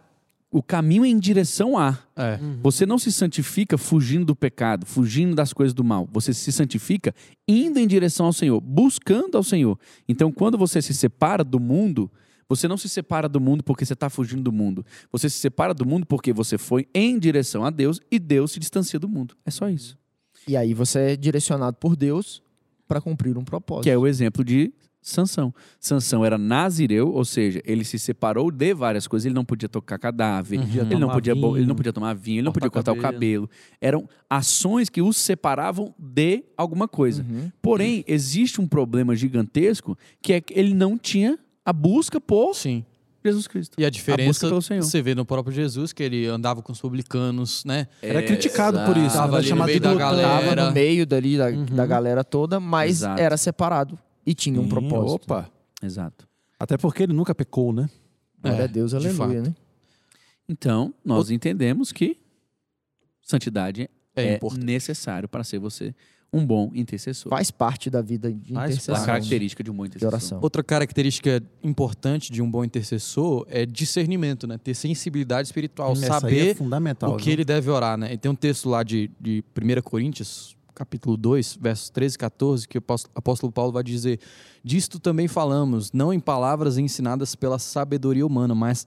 o 0.56 0.62
caminho 0.62 1.04
em 1.04 1.18
direção 1.18 1.76
a. 1.76 1.98
É. 2.16 2.38
Você 2.62 2.86
não 2.86 2.98
se 2.98 3.12
santifica 3.12 3.76
fugindo 3.76 4.24
do 4.24 4.34
pecado, 4.34 4.86
fugindo 4.86 5.34
das 5.34 5.52
coisas 5.52 5.74
do 5.74 5.84
mal. 5.84 6.08
Você 6.10 6.32
se 6.32 6.50
santifica 6.50 7.14
indo 7.46 7.78
em 7.78 7.86
direção 7.86 8.24
ao 8.24 8.32
Senhor, 8.32 8.58
buscando 8.58 9.36
ao 9.36 9.42
Senhor. 9.42 9.78
Então, 10.08 10.32
quando 10.32 10.56
você 10.56 10.80
se 10.80 10.94
separa 10.94 11.44
do 11.44 11.60
mundo, 11.60 12.10
você 12.48 12.66
não 12.66 12.78
se 12.78 12.88
separa 12.88 13.28
do 13.28 13.38
mundo 13.38 13.62
porque 13.62 13.84
você 13.84 13.92
está 13.92 14.08
fugindo 14.08 14.44
do 14.44 14.50
mundo. 14.50 14.82
Você 15.12 15.28
se 15.28 15.36
separa 15.36 15.74
do 15.74 15.84
mundo 15.84 16.06
porque 16.06 16.32
você 16.32 16.56
foi 16.56 16.88
em 16.94 17.18
direção 17.18 17.62
a 17.62 17.68
Deus 17.68 18.00
e 18.10 18.18
Deus 18.18 18.52
se 18.52 18.58
distancia 18.58 18.98
do 18.98 19.10
mundo. 19.10 19.36
É 19.44 19.50
só 19.50 19.68
isso. 19.68 19.98
E 20.48 20.56
aí 20.56 20.72
você 20.72 21.00
é 21.00 21.16
direcionado 21.16 21.76
por 21.76 21.94
Deus 21.94 22.42
para 22.88 22.98
cumprir 22.98 23.36
um 23.36 23.44
propósito. 23.44 23.84
Que 23.84 23.90
é 23.90 23.98
o 23.98 24.06
exemplo 24.06 24.42
de 24.42 24.72
Sansão. 25.08 25.54
Sansão 25.78 26.24
era 26.24 26.36
nazireu, 26.36 27.12
ou 27.12 27.24
seja, 27.24 27.62
ele 27.64 27.84
se 27.84 27.96
separou 27.96 28.50
de 28.50 28.74
várias 28.74 29.06
coisas. 29.06 29.24
Ele 29.24 29.34
não 29.36 29.44
podia 29.44 29.68
tocar 29.68 29.98
cadáver, 30.00 30.58
ele, 30.60 30.96
não 30.96 31.08
podia, 31.08 31.32
bo- 31.32 31.56
ele 31.56 31.60
não 31.60 31.66
vinho, 31.66 31.76
podia 31.76 31.92
tomar 31.92 32.12
vinho, 32.12 32.38
ele 32.38 32.42
não 32.42 32.52
podia 32.52 32.68
cortar 32.68 32.92
cortar 32.92 33.08
o 33.08 33.12
cabelo. 33.12 33.48
Eram 33.80 34.08
ações 34.28 34.88
que 34.88 35.00
os 35.00 35.16
separavam 35.16 35.94
de 35.96 36.42
alguma 36.56 36.88
coisa. 36.88 37.22
Uhum. 37.22 37.52
Porém, 37.62 38.04
existe 38.08 38.60
um 38.60 38.66
problema 38.66 39.14
gigantesco 39.14 39.96
que 40.20 40.32
é 40.32 40.40
que 40.40 40.52
ele 40.58 40.74
não 40.74 40.98
tinha 40.98 41.38
a 41.64 41.72
busca 41.72 42.20
por 42.20 42.52
Sim. 42.54 42.84
Jesus 43.24 43.46
Cristo. 43.46 43.76
E 43.80 43.84
a 43.84 43.86
A 43.86 43.90
diferença 43.90 44.28
busca 44.30 44.48
pelo 44.48 44.62
Senhor. 44.62 44.82
você 44.82 45.00
vê 45.02 45.14
no 45.14 45.24
próprio 45.24 45.54
Jesus, 45.54 45.92
que 45.92 46.02
ele 46.02 46.26
andava 46.26 46.62
com 46.62 46.72
os 46.72 46.80
publicanos, 46.80 47.64
né? 47.64 47.86
Era 48.02 48.22
criticado 48.24 48.80
por 48.84 48.96
isso. 48.96 49.14
Tava 49.16 49.26
Era 49.28 49.36
ali 49.36 49.42
no 49.44 49.48
chamado 49.50 49.66
meio 49.68 49.78
de 49.78 49.82
da 49.84 49.90
glutão. 49.90 50.08
galera. 50.10 50.28
Tava 50.56 50.66
no 50.68 50.72
meio 50.72 51.06
dali 51.06 51.36
da, 51.38 51.46
Uhum. 51.46 51.64
da 51.64 51.86
galera 51.86 52.24
toda, 52.24 52.58
mas 52.58 52.90
Exato. 53.02 53.20
era 53.22 53.36
separado 53.36 53.96
e 54.26 54.34
tinha 54.34 54.60
um 54.60 54.64
Sim, 54.64 54.68
propósito. 54.70 55.22
Opa. 55.24 55.50
Exato. 55.82 56.26
Até 56.58 56.76
porque 56.76 57.04
ele 57.04 57.12
nunca 57.12 57.34
pecou, 57.34 57.72
né? 57.72 57.88
Glória 58.42 58.62
É, 58.62 58.64
a 58.64 58.66
Deus, 58.66 58.90
de 58.90 58.96
aleluia, 58.96 59.16
fato. 59.16 59.48
né? 59.50 59.54
Então, 60.48 60.92
nós 61.04 61.30
entendemos 61.30 61.92
que 61.92 62.18
santidade 63.22 63.88
É, 64.14 64.22
é, 64.24 64.34
importante. 64.36 64.64
necessário 64.64 65.28
para 65.28 65.44
ser 65.44 65.58
você 65.58 65.94
um 66.32 66.44
bom 66.44 66.70
intercessor. 66.74 67.30
Faz 67.30 67.50
parte 67.50 67.88
da 67.88 68.02
vida 68.02 68.32
de 68.32 68.52
Faz 68.52 68.64
a 68.70 68.72
intercessão. 68.72 68.94
parte. 68.94 69.06
característica 69.06 69.62
de 69.62 69.70
um 69.70 69.74
bom 69.74 69.82
de 69.84 69.88
intercessor. 69.90 70.08
oração. 70.12 70.38
Outra 70.42 70.62
característica 70.62 71.42
importante 71.62 72.32
de 72.32 72.42
um 72.42 72.50
bom 72.50 72.64
intercessor 72.64 73.46
é 73.48 73.64
discernimento, 73.64 74.46
né? 74.46 74.58
Ter 74.58 74.74
sensibilidade 74.74 75.46
espiritual, 75.48 75.92
Essa 75.92 76.14
aí 76.14 76.20
saber 76.20 76.48
é 76.50 76.54
fundamental. 76.54 77.12
o 77.14 77.16
que 77.16 77.24
viu? 77.26 77.32
ele 77.34 77.44
deve 77.44 77.70
orar, 77.70 77.96
né? 77.96 78.12
E 78.12 78.18
tem 78.18 78.30
um 78.30 78.34
texto 78.34 78.68
lá 78.68 78.82
de, 78.82 79.10
de 79.20 79.42
1 79.56 79.82
Coríntios, 79.82 80.56
capítulo 80.76 81.16
2, 81.16 81.58
versos 81.58 81.88
13 81.88 82.14
e 82.14 82.18
14, 82.18 82.68
que 82.68 82.76
o 82.76 82.80
após- 82.80 83.06
apóstolo 83.14 83.50
Paulo 83.50 83.72
vai 83.72 83.82
dizer: 83.82 84.20
Disto 84.62 85.00
também 85.00 85.26
falamos, 85.26 85.90
não 85.90 86.12
em 86.12 86.20
palavras 86.20 86.76
ensinadas 86.76 87.34
pela 87.34 87.58
sabedoria 87.58 88.26
humana, 88.26 88.54
mas 88.54 88.86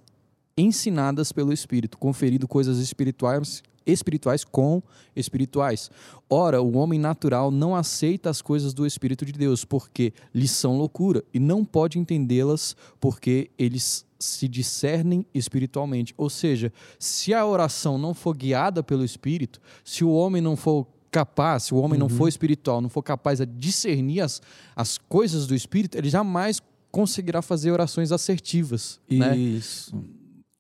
ensinadas 0.56 1.32
pelo 1.32 1.52
Espírito, 1.52 1.98
conferindo 1.98 2.48
coisas 2.48 2.78
espirituais 2.78 3.64
espirituais 3.86 4.44
com 4.44 4.84
espirituais. 5.16 5.90
Ora, 6.30 6.62
o 6.62 6.78
homem 6.78 7.00
natural 7.00 7.50
não 7.50 7.76
aceita 7.76 8.30
as 8.30 8.40
coisas 8.40 8.72
do 8.72 8.86
Espírito 8.86 9.26
de 9.26 9.32
Deus, 9.32 9.66
porque 9.66 10.14
lhes 10.32 10.52
são 10.52 10.78
loucura, 10.78 11.24
e 11.34 11.40
não 11.40 11.66
pode 11.66 11.98
entendê-las, 11.98 12.76
porque 13.00 13.50
eles 13.58 14.06
se 14.20 14.48
discernem 14.48 15.26
espiritualmente. 15.34 16.14
Ou 16.18 16.30
seja, 16.30 16.72
se 17.00 17.34
a 17.34 17.44
oração 17.44 17.98
não 17.98 18.14
for 18.14 18.36
guiada 18.36 18.84
pelo 18.84 19.04
Espírito, 19.04 19.60
se 19.84 20.04
o 20.04 20.12
homem 20.12 20.42
não 20.42 20.56
for 20.56 20.86
capaz, 21.12 21.64
se 21.64 21.74
o 21.74 21.78
homem 21.78 22.00
não 22.00 22.10
for 22.10 22.28
espiritual, 22.28 22.82
não 22.82 22.90
for 22.90 23.02
capaz 23.04 23.40
de 23.40 23.46
discernir 23.46 24.22
as, 24.22 24.42
as 24.76 24.98
coisas 24.98 25.48
do 25.48 25.56
Espírito, 25.56 25.98
ele 25.98 26.10
jamais 26.10 26.62
conseguirá 26.92 27.42
fazer 27.42 27.72
orações 27.72 28.12
assertivas, 28.12 29.00
né? 29.10 29.36
Isso. 29.38 29.96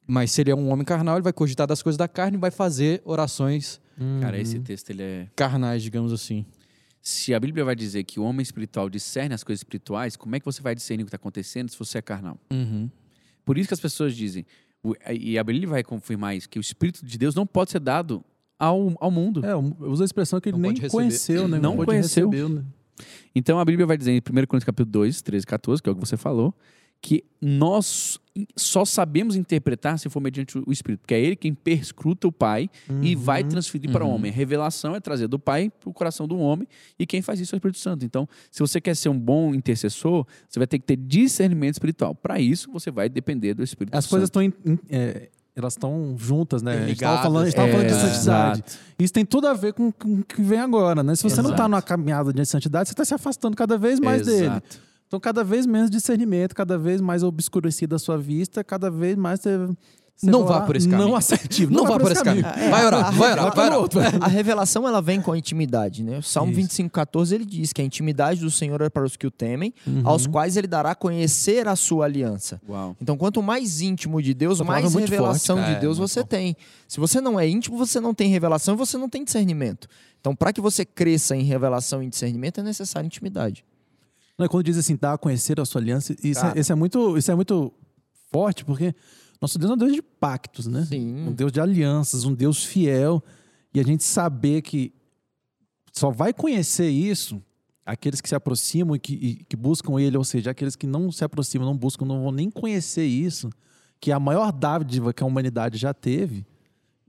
Mas 0.05 0.31
se 0.31 0.41
ele 0.41 0.51
é 0.51 0.55
um 0.55 0.69
homem 0.69 0.83
carnal, 0.85 1.15
ele 1.15 1.23
vai 1.23 1.33
cogitar 1.33 1.67
das 1.67 1.81
coisas 1.83 1.97
da 1.97 2.07
carne 2.07 2.37
e 2.37 2.39
vai 2.39 2.51
fazer 2.51 3.01
orações 3.05 3.79
Cara, 4.21 4.37
Uhum. 4.37 4.41
esse 4.41 4.59
texto 4.59 4.91
ele 4.91 5.03
é. 5.03 5.27
carnais, 5.35 5.83
digamos 5.83 6.13
assim. 6.13 6.45
Se 7.01 7.33
a 7.33 7.39
Bíblia 7.39 7.65
vai 7.65 7.75
dizer 7.75 8.03
que 8.05 8.17
o 8.17 8.23
homem 8.23 8.41
espiritual 8.41 8.89
discerne 8.89 9.35
as 9.35 9.43
coisas 9.43 9.59
espirituais, 9.59 10.15
como 10.15 10.35
é 10.35 10.39
que 10.39 10.45
você 10.45 10.61
vai 10.61 10.73
discernir 10.73 11.03
o 11.03 11.05
que 11.05 11.09
está 11.09 11.17
acontecendo 11.17 11.69
se 11.69 11.77
você 11.77 11.97
é 11.97 12.01
carnal? 12.01 12.37
Uhum. 12.49 12.89
Por 13.43 13.57
isso 13.57 13.67
que 13.67 13.73
as 13.73 13.79
pessoas 13.79 14.15
dizem, 14.15 14.45
e 15.11 15.37
a 15.37 15.43
Bíblia 15.43 15.67
vai 15.67 15.83
confirmar 15.83 16.33
isso, 16.35 16.47
que 16.47 16.57
o 16.57 16.61
Espírito 16.61 17.05
de 17.05 17.17
Deus 17.17 17.35
não 17.35 17.45
pode 17.45 17.71
ser 17.71 17.79
dado 17.81 18.23
ao, 18.60 18.93
ao 18.99 19.10
mundo. 19.10 19.43
É, 19.45 19.55
usa 19.86 20.03
a 20.03 20.05
expressão 20.05 20.39
que 20.41 20.49
ele 20.49 20.57
Não 20.57 20.70
nem 20.70 20.88
conheceu, 20.89 21.47
né? 21.47 21.57
Não 21.60 21.76
pode 21.76 21.86
conheceu. 21.88 22.30
receber, 22.30 22.53
né? 22.53 22.64
Então 23.34 23.57
a 23.60 23.66
Bíblia 23.66 23.86
vai 23.88 23.97
dizer 23.97 24.12
em 24.12 24.18
1 24.18 24.22
Coríntios 24.45 24.66
capítulo 24.66 24.91
2, 24.91 25.22
13 25.22 25.43
e 25.43 25.47
14, 25.47 25.82
que 25.82 25.88
é 25.89 25.91
o 25.91 25.95
que 25.95 26.01
você 26.05 26.18
falou, 26.18 26.53
que 27.01 27.24
nós 27.41 28.20
só 28.57 28.84
sabemos 28.84 29.38
interpretar 29.38 29.97
se 29.97 30.10
for 30.10 30.20
mediante 30.20 30.57
o 30.57 30.70
Espírito, 30.72 30.99
porque 31.01 31.14
é 31.14 31.22
ele 31.22 31.36
quem 31.38 31.53
perscruta 31.53 32.28
o 32.28 32.32
Pai 32.32 32.70
e 33.01 33.16
vai 33.16 33.41
transferir 33.43 33.89
para 33.89 34.03
o 34.03 34.07
Uhum. 34.10 34.16
homem. 34.16 34.32
A 34.32 34.34
revelação 34.34 34.93
é 34.95 34.99
trazer 34.99 35.28
do 35.30 35.39
Pai 35.39 35.70
para 35.80 35.89
o 35.89 35.93
coração 35.93 36.28
do 36.28 36.38
homem 36.38 36.68
e 36.97 37.05
quem 37.05 37.22
faz 37.22 37.39
isso 37.39 37.53
é 37.53 37.55
o 37.55 37.60
Espírito 37.60 37.80
Santo. 37.80 38.03
Então, 38.05 38.28
se 38.51 38.60
você 38.60 38.82
quer 38.82 38.95
ser 38.97 39.07
um 39.07 39.18
bom 39.18 39.55
intercessor, 39.55 40.26
você 40.49 40.60
vai 40.60 40.68
ter 40.68 40.78
que 40.80 40.86
ter 40.86 40.97
discernimento 40.97 41.76
espiritual. 41.76 42.14
Para 42.14 42.39
isso, 42.41 42.70
você 42.72 42.91
vai 42.91 43.07
depender 43.07 43.53
do 43.53 43.64
Espírito 43.64 43.95
As 43.95 44.03
Santo. 44.03 44.12
coisas 44.12 44.28
estão 44.28 44.43
elas 45.60 45.74
estão 45.74 46.16
juntas, 46.18 46.62
né? 46.62 46.72
A 46.74 46.80
gente 46.82 46.93
estava 46.93 47.12
Ligadas. 47.14 47.22
falando, 47.24 47.41
a 47.41 47.45
gente 47.45 47.55
tava 47.55 47.68
falando 47.72 47.88
de 47.88 47.93
É, 47.93 47.97
santidade. 47.97 48.60
exato. 48.60 48.78
Isso 48.99 49.14
tem 49.14 49.26
tudo 49.26 49.47
a 49.47 49.53
ver 49.53 49.74
com, 49.74 49.91
com 49.91 50.16
o 50.20 50.24
que 50.24 50.41
vem 50.41 50.60
agora, 50.60 51.01
né? 51.03 51.16
Se 51.16 51.24
você 51.24 51.38
não 51.41 51.51
está 51.51 51.64
Exato. 51.64 51.70
numa 51.70 51.82
caminhada 51.82 52.34
de 52.34 52.45
santidade, 52.45 52.89
você 52.89 52.93
está 52.93 53.05
se 53.05 53.14
afastando 53.14 53.55
cada 53.55 53.78
vez 53.78 53.99
mais 53.99 54.26
dele. 54.26 54.45
Exato. 54.45 54.80
Então, 55.07 55.20
cada 55.20 55.43
vez 55.43 55.66
menos 55.66 55.89
discernimento, 55.89 56.53
cada 56.53 56.78
vez 56.78 57.01
mais 57.01 57.24
obscurecida 57.24 57.95
a 57.95 57.99
sua 57.99 58.18
vista, 58.18 58.64
cada 58.64 58.91
vez 58.91 59.16
mais 59.18 59.39
você. 59.39 59.57
Você 60.22 60.30
Não 60.30 60.45
vá 60.45 60.61
por 60.61 60.76
esse 60.76 60.88
caminho. 60.89 61.07
Não 61.09 61.15
assertivo. 61.15 61.72
Não, 61.74 61.86
vá 61.86 61.97
por 61.97 62.11
esse 62.11 62.24
caminho. 62.24 62.45
É, 62.45 62.70
vai 62.70 62.86
orar, 62.86 63.05
a- 63.05 63.11
vai 63.11 63.32
orar, 63.32 63.55
vai 63.55 63.70
orar. 63.70 64.24
A 64.24 64.28
revelação 64.28 64.88
ela 64.88 65.01
vem 65.01 65.22
com 65.22 65.32
a 65.32 65.38
intimidade, 65.38 66.03
né? 66.03 66.17
O 66.17 66.22
Salmo 66.22 66.51
Isso. 66.51 66.59
25:14 66.61 67.34
ele 67.34 67.45
diz 67.45 67.72
que 67.72 67.82
a 67.82 67.86
intimidade 67.86 68.41
do 68.41 68.51
Senhor 68.51 68.82
é 68.82 68.89
para 68.89 69.05
os 69.05 69.15
que 69.15 69.26
o 69.26 69.32
temem, 69.32 69.74
Uhum. 69.88 70.01
aos 70.03 70.28
quais 70.28 70.57
ele 70.57 70.67
dará 70.67 70.91
a 70.91 70.95
conhecer 70.95 71.67
a 71.67 71.76
sua 71.76 72.03
aliança. 72.05 72.59
Uau. 72.67 72.95
Então, 73.01 73.15
quanto 73.17 73.41
mais 73.41 73.80
íntimo 73.82 74.22
de 74.22 74.34
Deus, 74.34 74.59
mais 74.61 74.93
é 74.93 74.99
revelação 74.99 75.57
forte, 75.57 75.74
de 75.76 75.80
Deus 75.80 75.97
é 75.97 76.01
você 76.01 76.24
tem. 76.24 76.55
Se 76.88 76.99
você 76.99 77.22
não 77.22 77.39
é 77.39 77.47
íntimo, 77.47 77.78
você 77.78 77.99
não 78.01 78.13
tem 78.13 78.30
revelação 78.30 78.74
e 78.74 78.78
você 78.78 78.97
não 78.97 79.07
tem 79.07 79.24
discernimento. 79.24 79.88
Então, 80.20 80.36
para 80.36 80.51
que 80.51 80.59
você 80.59 80.84
cresça 80.84 81.34
em 81.36 81.43
revelação 81.43 82.03
e 82.03 82.07
discernimento, 82.09 82.59
é 82.59 82.63
necessária 82.63 83.05
intimidade. 83.07 83.63
Não, 84.38 84.47
quando 84.47 84.65
diz 84.65 84.78
assim, 84.78 84.97
dá 84.99 85.13
a 85.13 85.17
conhecer 85.17 85.59
a 85.59 85.65
sua 85.65 85.80
aliança, 85.82 86.13
isso, 86.24 86.45
é, 86.45 86.53
isso 86.59 86.72
é 86.72 86.76
muito, 86.76 87.17
isso 87.17 87.32
é 87.32 87.36
muito 87.36 87.74
forte, 88.32 88.63
porque 88.63 88.93
nosso 89.41 89.57
Deus 89.57 89.71
é 89.71 89.73
um 89.73 89.77
Deus 89.77 89.93
de 89.93 90.01
pactos, 90.01 90.67
né? 90.67 90.85
Sim. 90.85 91.27
Um 91.27 91.31
Deus 91.31 91.51
de 91.51 91.59
alianças, 91.61 92.25
um 92.25 92.33
Deus 92.33 92.63
fiel. 92.63 93.23
E 93.73 93.79
a 93.79 93.83
gente 93.83 94.03
saber 94.03 94.61
que 94.61 94.91
só 95.93 96.09
vai 96.11 96.33
conhecer 96.33 96.89
isso 96.89 97.41
aqueles 97.85 98.21
que 98.21 98.29
se 98.29 98.35
aproximam 98.35 98.95
e 98.95 98.99
que, 98.99 99.13
e 99.13 99.35
que 99.45 99.55
buscam 99.55 99.99
Ele, 99.99 100.15
ou 100.17 100.23
seja, 100.23 100.51
aqueles 100.51 100.75
que 100.75 100.85
não 100.85 101.11
se 101.11 101.23
aproximam, 101.23 101.65
não 101.67 101.75
buscam, 101.75 102.05
não 102.05 102.21
vão 102.21 102.31
nem 102.31 102.49
conhecer 102.51 103.05
isso, 103.05 103.49
que 103.99 104.11
é 104.11 104.13
a 104.13 104.19
maior 104.19 104.51
dádiva 104.51 105.11
que 105.13 105.23
a 105.23 105.25
humanidade 105.25 105.77
já 105.77 105.93
teve. 105.93 106.45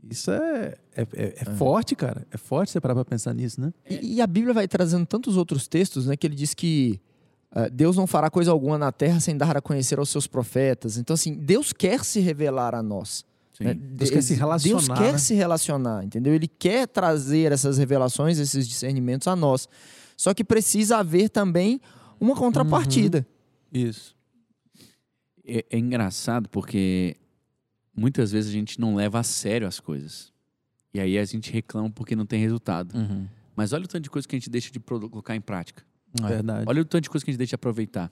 Isso 0.08 0.30
é, 0.30 0.74
é, 0.96 1.02
é- 1.12 1.34
é 1.40 1.44
forte, 1.56 1.94
cara. 1.94 2.26
É 2.30 2.38
forte 2.38 2.70
você 2.72 2.80
parar 2.80 2.94
pra 2.94 3.04
pensar 3.04 3.34
nisso, 3.34 3.60
né? 3.60 3.72
E, 3.88 4.14
e 4.14 4.20
a 4.22 4.26
Bíblia 4.26 4.54
vai 4.54 4.66
trazendo 4.66 5.04
tantos 5.04 5.36
outros 5.36 5.68
textos, 5.68 6.06
né? 6.06 6.16
Que 6.16 6.26
ele 6.26 6.34
diz 6.34 6.54
que 6.54 6.98
Deus 7.72 7.96
não 7.96 8.06
fará 8.06 8.30
coisa 8.30 8.50
alguma 8.50 8.78
na 8.78 8.92
terra 8.92 9.18
sem 9.18 9.36
dar 9.36 9.56
a 9.56 9.60
conhecer 9.60 9.98
aos 9.98 10.08
seus 10.08 10.26
profetas. 10.26 10.96
Então, 10.96 11.14
assim, 11.14 11.34
Deus 11.34 11.72
quer 11.72 12.04
se 12.04 12.20
revelar 12.20 12.74
a 12.74 12.82
nós. 12.82 13.24
Sim. 13.52 13.64
né? 13.64 13.74
Deus 13.74 14.10
quer 14.10 14.22
se 14.22 14.34
relacionar, 14.34 14.78
Deus 14.78 14.88
quer 14.88 15.12
né? 15.12 15.18
se 15.18 15.34
relacionar, 15.34 16.04
entendeu? 16.04 16.34
Ele 16.34 16.48
quer 16.48 16.86
trazer 16.86 17.52
essas 17.52 17.76
revelações, 17.76 18.38
esses 18.38 18.68
discernimentos 18.68 19.26
a 19.28 19.34
nós. 19.34 19.68
Só 20.16 20.32
que 20.32 20.44
precisa 20.44 20.98
haver 20.98 21.28
também 21.28 21.80
uma 22.20 22.36
contrapartida. 22.36 23.26
Isso. 23.72 24.14
É, 25.44 25.64
é 25.70 25.78
engraçado 25.78 26.48
porque 26.48 27.16
muitas 27.96 28.30
vezes 28.30 28.50
a 28.50 28.52
gente 28.52 28.80
não 28.80 28.94
leva 28.94 29.18
a 29.18 29.22
sério 29.22 29.66
as 29.66 29.80
coisas. 29.80 30.32
E 30.92 31.00
aí 31.00 31.18
a 31.18 31.24
gente 31.24 31.52
reclama 31.52 31.90
porque 31.90 32.16
não 32.16 32.26
tem 32.26 32.40
resultado. 32.40 32.96
Uhum. 32.96 33.26
Mas 33.54 33.72
olha 33.72 33.84
o 33.84 33.88
tanto 33.88 34.04
de 34.04 34.10
coisa 34.10 34.26
que 34.26 34.34
a 34.36 34.38
gente 34.38 34.50
deixa 34.50 34.70
de 34.70 34.80
colocar 34.80 35.36
em 35.36 35.40
prática. 35.40 35.84
Verdade. 36.22 36.64
Olha 36.68 36.82
o 36.82 36.84
tanto 36.84 37.04
de 37.04 37.10
coisa 37.10 37.24
que 37.24 37.30
a 37.30 37.32
gente 37.32 37.38
deixa 37.38 37.50
de 37.50 37.54
aproveitar. 37.56 38.10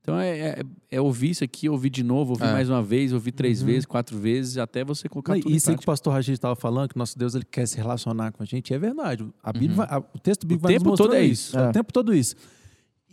Então 0.00 0.18
é, 0.18 0.38
é- 0.38 0.62
é 0.90 1.00
ouvir 1.00 1.30
isso 1.30 1.42
aqui, 1.42 1.66
ouvir 1.66 1.88
de 1.88 2.02
novo, 2.02 2.32
ouvir 2.32 2.44
É. 2.44 2.52
mais 2.52 2.68
uma 2.68 2.82
vez, 2.82 3.10
ouvir 3.12 3.32
três 3.32 3.60
Uhum. 3.60 3.66
vezes, 3.68 3.86
quatro 3.86 4.18
vezes, 4.18 4.58
até 4.58 4.84
você 4.84 5.08
colocar 5.08 5.32
Não, 5.32 5.40
tudo 5.40 5.52
em 5.52 5.56
isso 5.56 5.70
aí 5.70 5.76
que 5.78 5.82
o 5.82 5.86
pastor 5.86 6.12
Ragid 6.12 6.32
estava 6.34 6.54
falando, 6.54 6.90
que 6.90 6.98
nosso 6.98 7.18
Deus 7.18 7.34
ele 7.34 7.44
quer 7.44 7.66
se 7.66 7.78
relacionar 7.78 8.30
com 8.32 8.42
a 8.42 8.46
gente, 8.46 8.74
é 8.74 8.78
verdade. 8.78 9.26
A 9.42 9.50
Bíblia 9.50 9.70
Uhum. 9.70 9.76
vai- 9.76 9.88
a- 9.88 9.98
o 9.98 10.18
texto 10.18 10.42
bíblico 10.46 10.60
O 10.66 10.68
vai 10.68 10.72
nos 10.74 10.78
tempo 10.82 10.90
mostrando 10.90 11.08
todo 11.10 11.16
é 11.18 11.24
isso. 11.24 11.58
É. 11.58 11.70
O 11.70 11.72
tempo 11.72 11.90
todo 11.90 12.14
isso. 12.14 12.36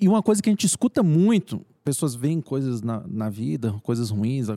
E 0.01 0.07
uma 0.09 0.21
coisa 0.21 0.41
que 0.41 0.49
a 0.49 0.51
gente 0.51 0.65
escuta 0.65 1.01
muito, 1.01 1.65
pessoas 1.81 2.13
veem 2.13 2.41
coisas 2.41 2.81
na, 2.81 3.01
na 3.07 3.29
vida, 3.29 3.71
coisas 3.83 4.09
ruins, 4.09 4.47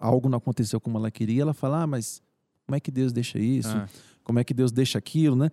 algo 0.00 0.28
não 0.28 0.38
aconteceu 0.38 0.80
como 0.80 0.98
ela 0.98 1.12
queria, 1.12 1.42
ela 1.42 1.54
fala, 1.54 1.82
ah, 1.82 1.86
mas 1.86 2.20
como 2.66 2.74
é 2.74 2.80
que 2.80 2.90
Deus 2.90 3.12
deixa 3.12 3.38
isso? 3.38 3.68
Ah. 3.68 3.86
Como 4.24 4.40
é 4.40 4.42
que 4.44 4.52
Deus 4.52 4.72
deixa 4.72 4.98
aquilo, 4.98 5.36
né? 5.36 5.48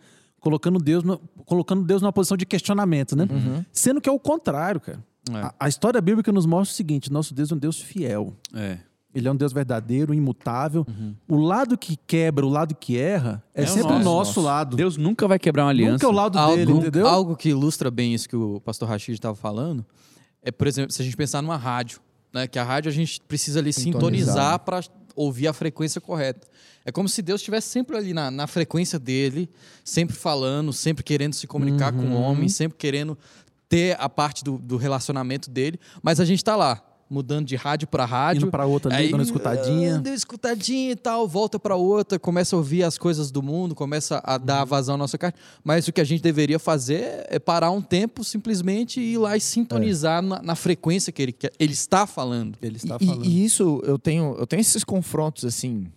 Colocando 0.46 0.78
Deus, 0.78 1.04
no- 1.04 1.18
colocando 1.44 1.84
Deus 1.84 2.04
numa 2.04 2.14
posição 2.14 2.38
de 2.38 2.46
questionamento, 2.46 3.16
né? 3.16 3.28
Uhum. 3.30 3.66
Sendo 3.72 4.00
que 4.00 4.08
é 4.08 4.12
o 4.12 4.20
contrário, 4.20 4.80
cara. 4.80 5.04
É. 5.32 5.38
A, 5.38 5.56
a 5.62 5.68
história 5.68 6.00
bíblica 6.00 6.32
nos 6.32 6.46
mostra 6.46 6.72
o 6.72 6.76
seguinte, 6.76 7.12
nosso 7.12 7.34
Deus 7.34 7.52
é 7.52 7.56
um 7.56 7.58
Deus 7.58 7.82
fiel. 7.82 8.32
É. 8.54 8.78
Ele 9.12 9.28
é 9.28 9.32
um 9.32 9.36
Deus 9.36 9.52
verdadeiro, 9.52 10.14
imutável. 10.14 10.86
Uhum. 10.88 11.16
O 11.28 11.38
lado 11.38 11.76
que 11.78 11.98
quebra, 12.06 12.46
o 12.46 12.50
lado 12.50 12.76
que 12.76 12.96
erra, 12.96 13.42
é, 13.56 13.64
É 13.64 13.66
sempre 13.66 13.94
o 13.94 13.96
nosso. 13.96 14.04
nosso 14.06 14.42
lado. 14.42 14.76
Deus 14.78 14.98
nunca 14.98 15.28
vai 15.28 15.40
quebrar 15.40 15.64
uma 15.64 15.70
aliança. 15.72 15.94
Nunca 15.94 16.06
é 16.06 16.10
o 16.10 16.12
lado 16.12 16.38
algo, 16.38 16.56
dele, 16.58 16.72
entendeu? 16.74 17.08
algo 17.08 17.36
que 17.36 17.50
ilustra 17.50 17.90
bem 17.90 18.14
isso 18.14 18.30
que 18.30 18.36
o 18.36 18.60
pastor 18.62 18.88
Rashid 18.88 19.14
estava 19.16 19.34
falando 19.36 19.84
é, 20.44 20.52
por 20.52 20.68
exemplo, 20.68 20.92
se 20.92 21.02
a 21.02 21.06
gente 21.06 21.18
pensar 21.18 21.42
numa 21.42 21.58
rádio, 21.58 22.00
né? 22.32 22.46
Que 22.46 22.60
a 22.60 22.64
rádio 22.64 22.90
a 22.90 22.94
gente 22.94 23.20
precisa 23.22 23.58
ali 23.60 23.74
Sintonizar. 23.74 24.36
sintonizar 24.36 24.60
para 24.60 24.82
ouvir 25.16 25.48
a 25.48 25.54
frequência 25.54 26.00
correta. 26.00 26.46
É 26.86 26.92
como 26.92 27.10
se 27.10 27.22
Deus 27.22 27.42
estivesse 27.42 27.68
sempre 27.70 27.98
ali 27.98 28.14
na, 28.14 28.30
na 28.30 28.46
frequência 28.46 29.00
dele, 29.00 29.50
sempre 29.84 30.16
falando, 30.16 30.72
sempre 30.72 31.04
querendo 31.04 31.34
se 31.34 31.48
comunicar 31.48 31.92
com 31.92 32.00
o 32.04 32.06
Uhum. 32.06 32.22
homem, 32.22 32.48
sempre 32.50 32.78
querendo 32.78 33.18
ter 33.68 33.98
a 34.00 34.08
parte 34.08 34.44
do, 34.44 34.60
do 34.60 34.78
relacionamento 34.78 35.50
dele, 35.50 35.80
mas 36.04 36.20
a 36.20 36.26
gente 36.26 36.38
está 36.38 36.56
lá, 36.56 36.84
mudando 37.10 37.46
de 37.48 37.56
rádio 37.56 37.88
para 37.88 38.06
rádio. 38.06 38.44
Indo 38.44 38.52
pra 38.52 38.66
outra 38.68 38.94
ali, 38.96 39.06
Aí, 39.06 39.12
dando 39.12 39.24
escutadinha. 39.24 39.96
ah, 39.96 40.00
Deu 40.00 40.14
escutadinha 40.14 40.92
e 40.92 40.96
tal, 40.96 41.28
volta 41.28 41.58
pra 41.60 41.76
outra, 41.76 42.20
começa 42.20 42.56
a 42.56 42.58
ouvir 42.60 42.84
as 42.84 42.98
coisas 43.00 43.32
do 43.32 43.42
mundo, 43.42 43.74
começa 43.74 44.22
a 44.24 44.38
dar 44.38 44.62
Uhum. 44.62 44.66
vazão 44.68 44.96
à 44.96 44.98
nossa 45.00 45.18
carne. 45.18 45.36
Mas 45.64 45.88
o 45.88 45.92
que 45.94 46.00
a 46.02 46.04
gente 46.04 46.22
deveria 46.22 46.60
fazer 46.60 47.26
é 47.30 47.40
parar 47.40 47.72
um 47.72 47.82
tempo, 47.82 48.24
simplesmente 48.24 49.00
ir 49.02 49.18
lá 49.18 49.36
e 49.36 49.42
sintonizar 49.42 50.22
na, 50.22 50.42
na 50.42 50.56
frequência 50.56 51.12
que 51.12 51.22
ele, 51.24 51.32
que 51.32 51.52
ele 51.60 51.74
está 51.74 52.06
falando. 52.06 52.56
Ele 52.62 52.78
está 52.78 52.98
E- 53.02 53.06
falando. 53.06 53.26
E, 53.26 53.44
isso 53.46 53.82
eu 53.84 53.98
tenho, 53.98 54.36
eu 54.38 54.46
tenho 54.48 54.60
esses 54.62 54.84
confrontos 54.84 55.44
assim 55.46 55.88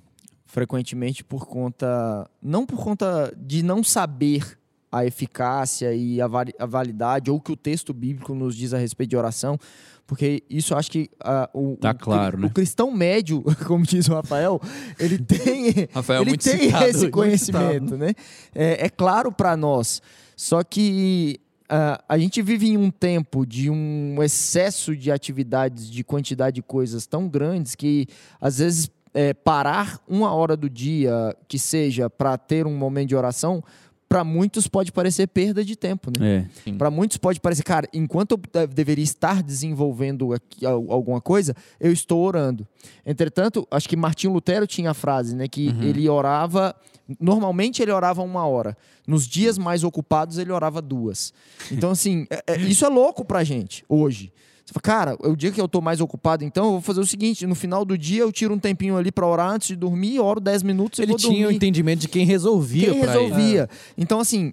frequentemente 0.49 1.23
por 1.23 1.47
conta 1.47 2.29
não 2.43 2.67
por 2.67 2.83
conta 2.83 3.33
de 3.37 3.63
não 3.63 3.85
saber 3.85 4.59
a 4.91 5.05
eficácia 5.05 5.95
e 5.95 6.19
a, 6.21 6.27
validade 6.67 7.31
ou 7.31 7.37
o 7.37 7.41
que 7.41 7.53
o 7.53 7.57
texto 7.57 7.93
bíblico 7.93 8.35
nos 8.35 8.57
diz 8.57 8.73
a 8.73 8.79
respeito 8.79 9.11
de 9.11 9.17
oração, 9.19 9.59
porque 10.07 10.43
isso 10.49 10.75
acho 10.75 10.91
que 10.91 11.11
ah, 11.21 11.49
o, 11.53 11.77
Tá 11.77 11.91
o 11.91 11.95
claro, 11.95 12.41
né? 12.41 12.47
o 12.47 12.51
cristão 12.51 12.91
médio, 12.91 13.45
como 13.69 13.85
diz 13.85 14.09
o 14.09 14.15
Rafael, 14.15 14.59
ele 14.99 15.19
tem 15.23 15.89
Rafael, 15.93 16.23
ele 16.23 16.31
muito 16.31 16.45
tem 16.45 16.59
citado, 16.59 16.85
esse 16.87 17.11
conhecimento, 17.11 17.99
né? 17.99 18.15
É, 18.55 18.87
é 18.87 18.89
claro 18.89 19.31
para 19.31 19.55
nós. 19.55 20.01
Só 20.35 20.65
que 20.65 21.39
ah, 21.69 22.03
a 22.09 22.17
gente 22.17 22.41
vive 22.41 22.71
em 22.71 22.79
um 22.79 22.91
tempo 22.91 23.45
de 23.45 23.69
um 23.69 24.23
excesso 24.23 24.97
de 24.97 25.13
atividades, 25.13 25.91
de 25.91 26.03
quantidade 26.03 26.55
de 26.55 26.63
coisas 26.63 27.07
tão 27.07 27.29
grandes 27.29 27.75
que 27.75 28.07
às 28.41 28.57
vezes 28.59 28.91
é, 29.15 29.33
parar 29.35 30.01
uma 30.09 30.33
hora 30.33 30.57
do 30.57 30.69
dia 30.69 31.37
que 31.47 31.59
seja 31.59 32.09
para 32.11 32.37
ter 32.39 32.67
um 32.67 32.77
momento 32.77 33.09
de 33.09 33.17
oração, 33.17 33.63
para 34.09 34.25
muitos 34.25 34.67
pode 34.67 34.91
parecer 34.91 35.27
perda 35.27 35.63
de 35.63 35.77
tempo, 35.77 36.11
né? 36.19 36.49
É. 36.67 36.73
Para 36.79 36.91
muitos 36.91 37.19
pode 37.19 37.39
parecer, 37.41 37.63
cara, 37.63 37.87
enquanto 37.93 38.33
eu 38.33 38.39
de- 38.39 38.67
deveria 38.75 39.05
estar 39.05 39.43
desenvolvendo 39.43 40.33
aqui 40.33 40.65
al- 40.65 40.91
alguma 40.91 41.21
coisa, 41.21 41.55
eu 41.79 41.93
estou 41.93 42.25
orando. 42.25 42.67
Entretanto, 43.05 43.69
acho 43.71 43.87
que 43.87 43.97
Martinho 43.97 44.33
Lutero 44.33 44.67
tinha 44.67 44.93
a 44.93 44.95
frase, 44.95 45.37
né, 45.37 45.47
que 45.47 45.69
ele 45.83 46.09
orava, 46.09 46.75
normalmente 47.21 47.83
ele 47.83 47.93
orava 47.93 48.23
uma 48.23 48.47
hora. 48.47 48.77
Nos 49.07 49.27
dias 49.27 49.59
mais 49.59 49.85
ocupados 49.85 50.39
ele 50.39 50.53
orava 50.53 50.81
duas. 50.81 51.33
Então 51.71 51.91
assim, 51.91 52.27
é- 52.31 52.43
é- 52.47 52.57
isso 52.61 52.85
é 52.87 52.89
louco 52.89 53.25
pra 53.25 53.45
gente 53.45 53.85
hoje. 53.89 54.33
Você 54.69 54.75
fala, 54.75 54.83
cara, 54.83 55.16
o 55.27 55.35
dia 55.35 55.51
que 55.51 55.59
eu 55.59 55.66
tô 55.66 55.81
mais 55.81 55.99
ocupado, 55.99 56.45
então 56.45 56.66
eu 56.66 56.71
vou 56.73 56.81
fazer 56.83 57.01
o 57.01 57.07
seguinte: 57.07 57.47
no 57.47 57.55
final 57.55 57.87
do 57.87 57.97
dia 57.97 58.21
eu 58.21 58.31
tiro 58.31 58.53
um 58.53 58.59
tempinho 58.59 58.99
ali 58.99 59.11
pra 59.11 59.27
orar 59.27 59.51
antes 59.51 59.69
de 59.69 59.77
dormir, 59.77 60.19
oro 60.21 60.41
10 60.41 60.62
minutos 60.62 60.99
e 60.99 61.03
Ele 61.03 61.12
vou 61.12 61.16
tinha 61.19 61.33
o 61.33 61.41
dormir 61.45 61.57
entendimento 61.57 62.01
de 62.01 62.09
quem 62.09 62.27
resolvia 62.27 62.91
quem 62.93 63.01
pra 63.01 63.14
ele. 63.14 63.23
resolvia. 63.23 63.69
Então, 63.97 64.21
assim, 64.21 64.53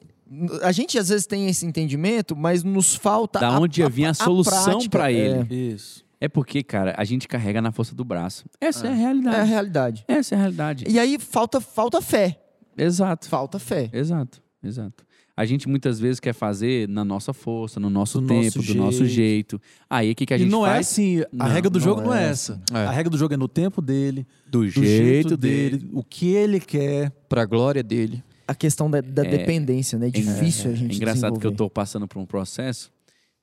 a 0.61 0.71
gente 0.71 0.97
às 0.97 1.09
vezes 1.09 1.25
tem 1.27 1.49
esse 1.49 1.65
entendimento, 1.65 2.33
mas 2.33 2.63
nos 2.63 2.95
falta. 2.95 3.39
Da 3.41 3.49
a- 3.49 3.59
onde 3.59 3.81
ia 3.81 3.87
a- 3.87 3.89
vir 3.89 4.05
a 4.05 4.11
a 4.11 4.13
solução 4.13 4.79
pra 4.87 5.11
ele. 5.11 5.45
É. 5.49 5.53
Isso. 5.53 6.05
É 6.21 6.29
porque, 6.29 6.63
cara, 6.63 6.95
a 6.97 7.03
gente 7.03 7.27
carrega 7.27 7.61
na 7.61 7.73
força 7.73 7.93
do 7.93 8.05
braço. 8.05 8.45
Essa 8.61 8.87
é, 8.87 8.89
a 8.89 8.91
É 8.91 8.93
a 8.93 8.97
realidade. 8.97 9.49
realidade. 9.49 10.05
Essa 10.07 10.33
é 10.33 10.37
a 10.37 10.39
realidade. 10.39 10.85
E 10.87 10.97
aí 10.97 11.19
falta, 11.19 11.59
falta 11.59 12.01
fé. 12.01 12.39
Exato. 12.77 13.27
Falta 13.27 13.59
fé. 13.59 13.89
Exato, 13.91 14.41
exato. 14.63 15.04
A 15.37 15.45
gente 15.45 15.67
muitas 15.67 15.99
vezes 15.99 16.19
quer 16.19 16.33
fazer 16.33 16.87
na 16.87 17.03
nossa 17.03 17.33
força, 17.33 17.77
no 17.79 17.89
nosso 17.89 18.21
Do 18.21 18.27
tempo, 18.27 18.57
nosso 18.57 18.61
do 18.73 18.75
nosso 18.75 19.05
jeito. 19.05 19.59
Aí 19.89 20.11
o 20.11 20.15
que, 20.15 20.25
que 20.25 20.33
a 20.33 20.37
e 20.37 20.39
gente 20.41 20.49
não 20.51 20.65
é 20.65 20.69
faz? 20.75 20.87
assim, 20.87 21.21
a 21.21 21.25
Não, 21.33 21.45
regra 21.47 21.69
do 21.69 21.77
não 21.79 21.83
jogo 21.85 22.01
não 22.01 22.13
é 22.13 22.23
é 22.25 22.29
essa. 22.29 22.61
É. 22.73 22.77
A 22.77 22.91
regra 22.91 23.09
do 23.09 23.17
jogo 23.17 23.33
é 23.33 23.37
no 23.37 23.47
tempo 23.49 23.81
dele, 23.81 24.25
do 24.45 24.59
do 24.61 24.67
jeito, 24.69 25.35
dele. 25.35 25.89
o 25.93 26.01
que 26.03 26.27
ele 26.29 26.59
quer. 26.59 27.11
Pra 27.27 27.43
glória 27.45 27.83
dele. 27.83 28.23
A 28.47 28.55
questão 28.55 28.89
da, 28.89 29.01
da 29.01 29.25
É. 29.25 29.29
dependência, 29.29 29.99
né? 29.99 30.07
É 30.07 30.09
difícil 30.11 30.71
a 30.71 30.73
gente 30.75 30.93
É 30.93 30.95
engraçado 30.95 31.37
que 31.39 31.45
eu 31.47 31.51
tô 31.51 31.69
passando 31.69 32.07
por 32.07 32.19
um 32.19 32.25
processo 32.25 32.89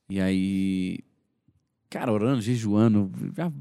e 0.09 0.19
aí, 0.19 0.97
cara, 1.89 2.11
orando, 2.11 2.41
jejuando, 2.41 3.11
já... 3.37 3.51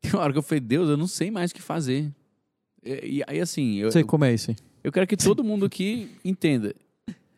tem 0.00 0.10
uma 0.12 0.22
hora 0.22 0.32
que 0.32 0.38
eu 0.38 0.42
falei, 0.42 0.60
Deus, 0.60 0.88
eu 0.88 0.96
não 0.96 1.06
sei 1.06 1.30
mais 1.30 1.50
o 1.50 1.54
que 1.54 1.62
fazer. 1.62 2.10
E, 2.84 3.18
e 3.18 3.22
aí, 3.26 3.40
assim, 3.40 3.76
eu, 3.76 3.84
Não 3.84 3.92
sei 3.92 4.02
como 4.02 4.24
é 4.24 4.34
isso. 4.34 4.50
hein? 4.50 4.56
eu 4.82 4.90
quero 4.90 5.06
que 5.06 5.16
todo 5.16 5.44
mundo 5.44 5.64
aqui 5.66 6.10
entenda. 6.24 6.74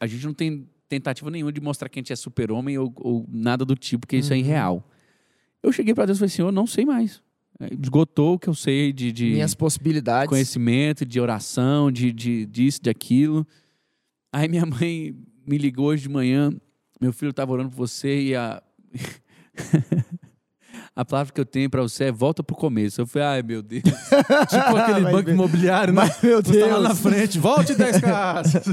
A 0.02 0.06
gente 0.08 0.26
não 0.26 0.34
tem 0.34 0.68
tentativa 0.88 1.30
nenhuma 1.30 1.52
de 1.52 1.60
mostrar 1.60 1.88
que 1.88 1.96
a 1.98 2.02
gente 2.02 2.12
é 2.12 2.16
super-homem 2.16 2.76
ou, 2.76 2.92
ou 2.96 3.24
nada 3.30 3.64
do 3.64 3.76
tipo, 3.76 4.00
porque 4.00 4.16
isso 4.16 4.32
é 4.32 4.38
irreal. 4.38 4.84
Eu 5.62 5.72
cheguei 5.72 5.94
pra 5.94 6.04
Deus 6.04 6.18
e 6.18 6.20
falei, 6.20 6.28
Senhor, 6.30 6.48
eu 6.48 6.52
não 6.52 6.66
sei 6.66 6.84
mais. 6.84 7.22
É, 7.60 7.72
Esgotou 7.80 8.34
o 8.34 8.38
que 8.38 8.48
eu 8.48 8.54
sei 8.54 8.92
de, 8.92 9.12
de 9.12 9.26
Minhas 9.26 9.54
possibilidades. 9.54 10.28
conhecimento, 10.28 11.06
de 11.06 11.20
oração, 11.20 11.88
de, 11.92 12.10
de 12.12 12.44
disso, 12.46 12.82
de 12.82 12.90
aquilo. 12.90 13.46
Aí 14.32 14.48
minha 14.48 14.66
mãe 14.66 15.14
me 15.46 15.56
ligou 15.56 15.86
hoje 15.86 16.02
de 16.02 16.08
manhã, 16.08 16.52
meu 17.00 17.12
filho 17.12 17.30
estava 17.30 17.52
orando 17.52 17.70
por 17.70 17.76
você 17.76 18.20
e 18.20 18.34
a 18.34 18.60
a 20.94 21.04
palavra 21.04 21.32
que 21.32 21.40
eu 21.40 21.46
tenho 21.46 21.70
para 21.70 21.80
você 21.82 22.04
é 22.04 22.12
volta 22.12 22.42
pro 22.42 22.54
começo. 22.54 23.00
Eu 23.00 23.06
falei, 23.06 23.28
ai 23.28 23.42
meu 23.42 23.62
Deus. 23.62 23.82
Tipo 24.50 24.76
aquele 24.76 25.00
banco 25.10 25.22
bem- 25.24 25.34
imobiliário, 25.34 25.92
né? 25.94 26.02
Mas, 26.02 26.22
meu 26.22 26.42
Você 26.42 26.60
tá 26.60 26.66
lá 26.66 26.72
Deus. 26.74 26.82
na 26.88 26.94
frente, 26.94 27.38
volte 27.38 27.74
10 27.74 27.96
casas. 28.02 28.64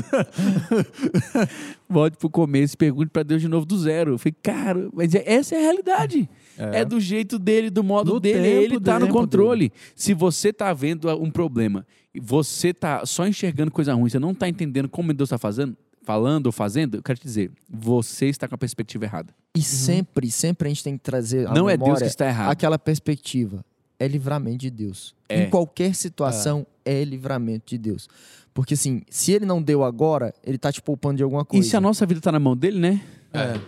Volte 1.88 2.18
pro 2.18 2.30
começo 2.30 2.76
e 2.76 2.78
pergunte 2.78 3.10
para 3.10 3.24
Deus 3.24 3.42
de 3.42 3.48
novo 3.48 3.66
do 3.66 3.78
zero. 3.78 4.12
Eu 4.14 4.18
falei, 4.18 4.36
cara, 4.44 4.90
mas 4.94 5.16
é- 5.16 5.24
essa 5.26 5.56
é 5.56 5.58
a 5.58 5.62
realidade. 5.62 6.30
É, 6.58 6.84
do 6.84 7.00
jeito 7.00 7.40
dele, 7.40 7.70
do 7.70 7.82
modo 7.84 8.16
No 8.16 8.20
dele, 8.20 8.48
ele 8.48 8.80
tá 8.82 9.00
no 9.00 9.08
controle. 9.08 9.72
Se 9.96 10.14
você 10.14 10.52
tá 10.52 10.74
vendo 10.74 11.10
um 11.16 11.32
problema 11.32 11.86
e 12.14 12.20
você 12.20 12.74
tá 12.74 13.06
só 13.06 13.26
enxergando 13.26 13.72
coisa 13.72 13.94
ruim, 13.94 14.10
você 14.10 14.20
não 14.20 14.34
tá 14.34 14.48
entendendo 14.50 14.90
como 14.90 15.14
Deus 15.14 15.30
tá 15.30 15.38
fazendo, 15.38 15.76
falando 16.10 16.48
ou 16.48 16.52
fazendo, 16.52 16.96
eu 16.98 17.04
quero 17.04 17.20
te 17.20 17.24
dizer, 17.24 17.52
você 17.70 18.26
está 18.26 18.48
com 18.48 18.56
a 18.56 18.58
perspectiva 18.58 19.06
errada. 19.06 19.32
E 19.56 19.62
sempre, 19.62 20.32
sempre 20.32 20.68
a 20.68 20.70
gente 20.70 20.84
tem 20.84 20.98
que 20.98 21.04
trazer 21.04 21.48
à 21.48 21.54
não 21.54 21.70
é 21.70 21.78
Deus 21.78 21.88
memória 21.88 22.06
que 22.08 22.10
está 22.12 22.26
errado. 22.26 22.50
aquela 22.50 22.80
perspectiva. 22.80 23.64
É 24.00 24.08
livramento 24.08 24.58
de 24.58 24.72
Deus. 24.72 25.14
É. 25.28 25.44
Em 25.44 25.50
qualquer 25.52 25.94
situação, 25.94 26.66
é. 26.84 27.04
livramento 27.04 27.66
de 27.68 27.78
Deus. 27.78 28.10
Porque 28.56 28.74
assim, 28.74 29.04
se 29.08 29.34
ele 29.34 29.46
não 29.46 29.62
deu 29.62 29.84
agora, 29.84 30.34
ele 30.44 30.58
tá 30.58 30.72
te 30.72 30.82
poupando 30.82 31.18
de 31.18 31.24
alguma 31.24 31.44
E 31.44 31.46
coisa. 31.46 31.70
se 31.70 31.78
a 31.78 31.82
nossa 31.82 32.08
vida 32.08 32.20
tá 32.20 32.32
na 32.32 32.40
mão 32.40 32.58
dele, 32.58 32.80
né? 32.80 33.02
É. 33.32 33.60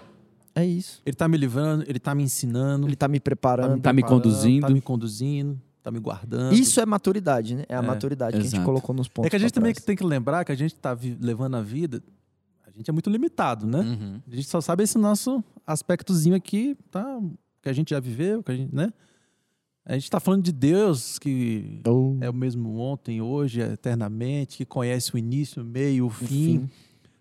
É 0.56 0.66
isso. 0.66 1.00
Ele 1.06 1.16
tá 1.16 1.28
me 1.28 1.38
livrando, 1.38 1.84
ele 1.88 2.00
tá 2.00 2.16
me 2.16 2.24
ensinando, 2.24 2.88
Ele 2.88 2.96
tá 2.96 3.08
me 3.08 3.20
preparando. 3.20 3.80
Tá 3.82 3.94
me 3.94 4.02
preparando, 4.02 4.24
conduzindo. 4.24 4.62
Tá 4.68 4.74
me 4.74 4.82
conduzindo, 4.82 5.62
tá 5.84 5.92
me 5.92 6.00
guardando. 6.00 6.54
Isso 6.56 6.82
é 6.82 6.86
maturidade, 6.88 7.56
né? 7.56 7.66
É 7.70 7.76
a 7.76 7.80
É, 7.80 7.82
maturidade 7.82 8.32
que 8.34 8.40
a 8.40 8.42
gente 8.42 8.54
exato. 8.54 8.66
colocou 8.66 8.96
nos 8.96 9.08
pontos. 9.08 9.28
É 9.28 9.30
que 9.30 9.36
a 9.36 9.40
gente 9.40 9.54
também 9.54 9.74
trás. 9.74 9.86
tem 9.86 9.96
que 9.96 10.04
lembrar 10.04 10.44
que 10.44 10.52
a 10.52 10.56
gente 10.56 10.74
tá 10.76 10.98
levando 11.20 11.56
a 11.56 11.62
vida, 11.62 12.02
a 12.74 12.78
gente 12.78 12.90
é 12.90 12.94
muito 12.94 13.10
limitado, 13.10 13.66
né? 13.68 13.80
Uhum. 13.80 14.22
A 14.32 14.36
gente 14.36 14.48
só 14.48 14.62
sabe 14.62 14.84
esse 14.84 14.98
nosso 14.98 15.44
aspectozinho 15.66 16.36
aqui, 16.36 16.76
tá? 16.90 17.20
Que 17.62 17.70
a 17.70 17.74
gente 17.74 17.92
já 17.92 18.00
viveu, 18.00 18.42
que 18.44 18.52
a 18.52 18.56
gente, 18.56 18.74
né? 18.74 18.92
A 19.86 19.94
gente 19.94 20.10
tá 20.10 20.20
falando 20.20 20.44
de 20.44 20.52
Deus 20.52 21.18
que 21.18 21.82
Oh, 21.88 22.16
é 22.22 22.30
o 22.30 22.34
mesmo 22.34 22.78
ontem, 22.78 23.20
hoje, 23.22 23.62
eternamente, 23.62 24.58
que 24.58 24.66
conhece 24.66 25.14
o 25.14 25.18
início, 25.18 25.62
o 25.64 25.66
meio, 25.66 26.06
o 26.06 26.10
fim. 26.10 26.26
fim. 26.28 26.70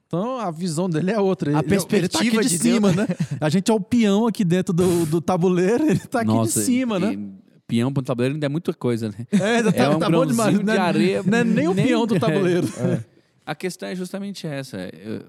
Então 0.07 0.39
a 0.39 0.51
visão 0.51 0.89
dele 0.91 1.11
é 1.11 1.19
outra. 1.21 1.51
A 1.51 1.53
Ele- 1.53 1.59
ele 1.61 1.79
tá 1.79 1.87
perspectiva 1.89 2.41
aqui 2.41 2.49
de 2.49 2.59
cima, 2.59 2.93
Deus, 2.93 3.09
né? 3.09 3.17
A 3.41 3.49
gente 3.49 3.71
é 3.71 3.75
o 3.75 3.81
peão 3.81 4.27
aqui 4.27 4.45
dentro 4.45 4.75
do, 4.75 5.07
do 5.07 5.21
tabuleiro, 5.21 5.85
ele 5.89 6.01
tá 6.01 6.21
aqui 6.21 6.27
Nossa, 6.29 6.59
de 6.61 6.67
cima, 6.67 6.99
né? 6.99 7.15
e 7.15 7.41
Peão 7.67 7.93
pro 7.93 8.03
tabuleiro 8.03 8.35
ainda 8.35 8.47
é 8.47 8.49
muita 8.49 8.75
coisa, 8.75 9.09
né? 9.09 9.27
É, 9.31 9.57
ainda 9.59 9.73
tá, 9.73 9.85
É 9.85 9.89
um 9.89 9.99
tá 10.01 10.11
bom 10.11 10.27
demais. 10.27 10.59
de 10.59 10.69
é, 10.71 10.77
areia, 10.77 11.23
não 11.23 11.39
é 11.39 11.45
nem 11.45 11.69
o 11.69 11.75
peão 11.75 12.05
do 12.05 12.17
é. 12.19 13.05
A 13.45 13.55
questão 13.55 13.89
é 13.89 13.95
justamente 13.95 14.47
essa. 14.47 14.77
é, 14.79 15.23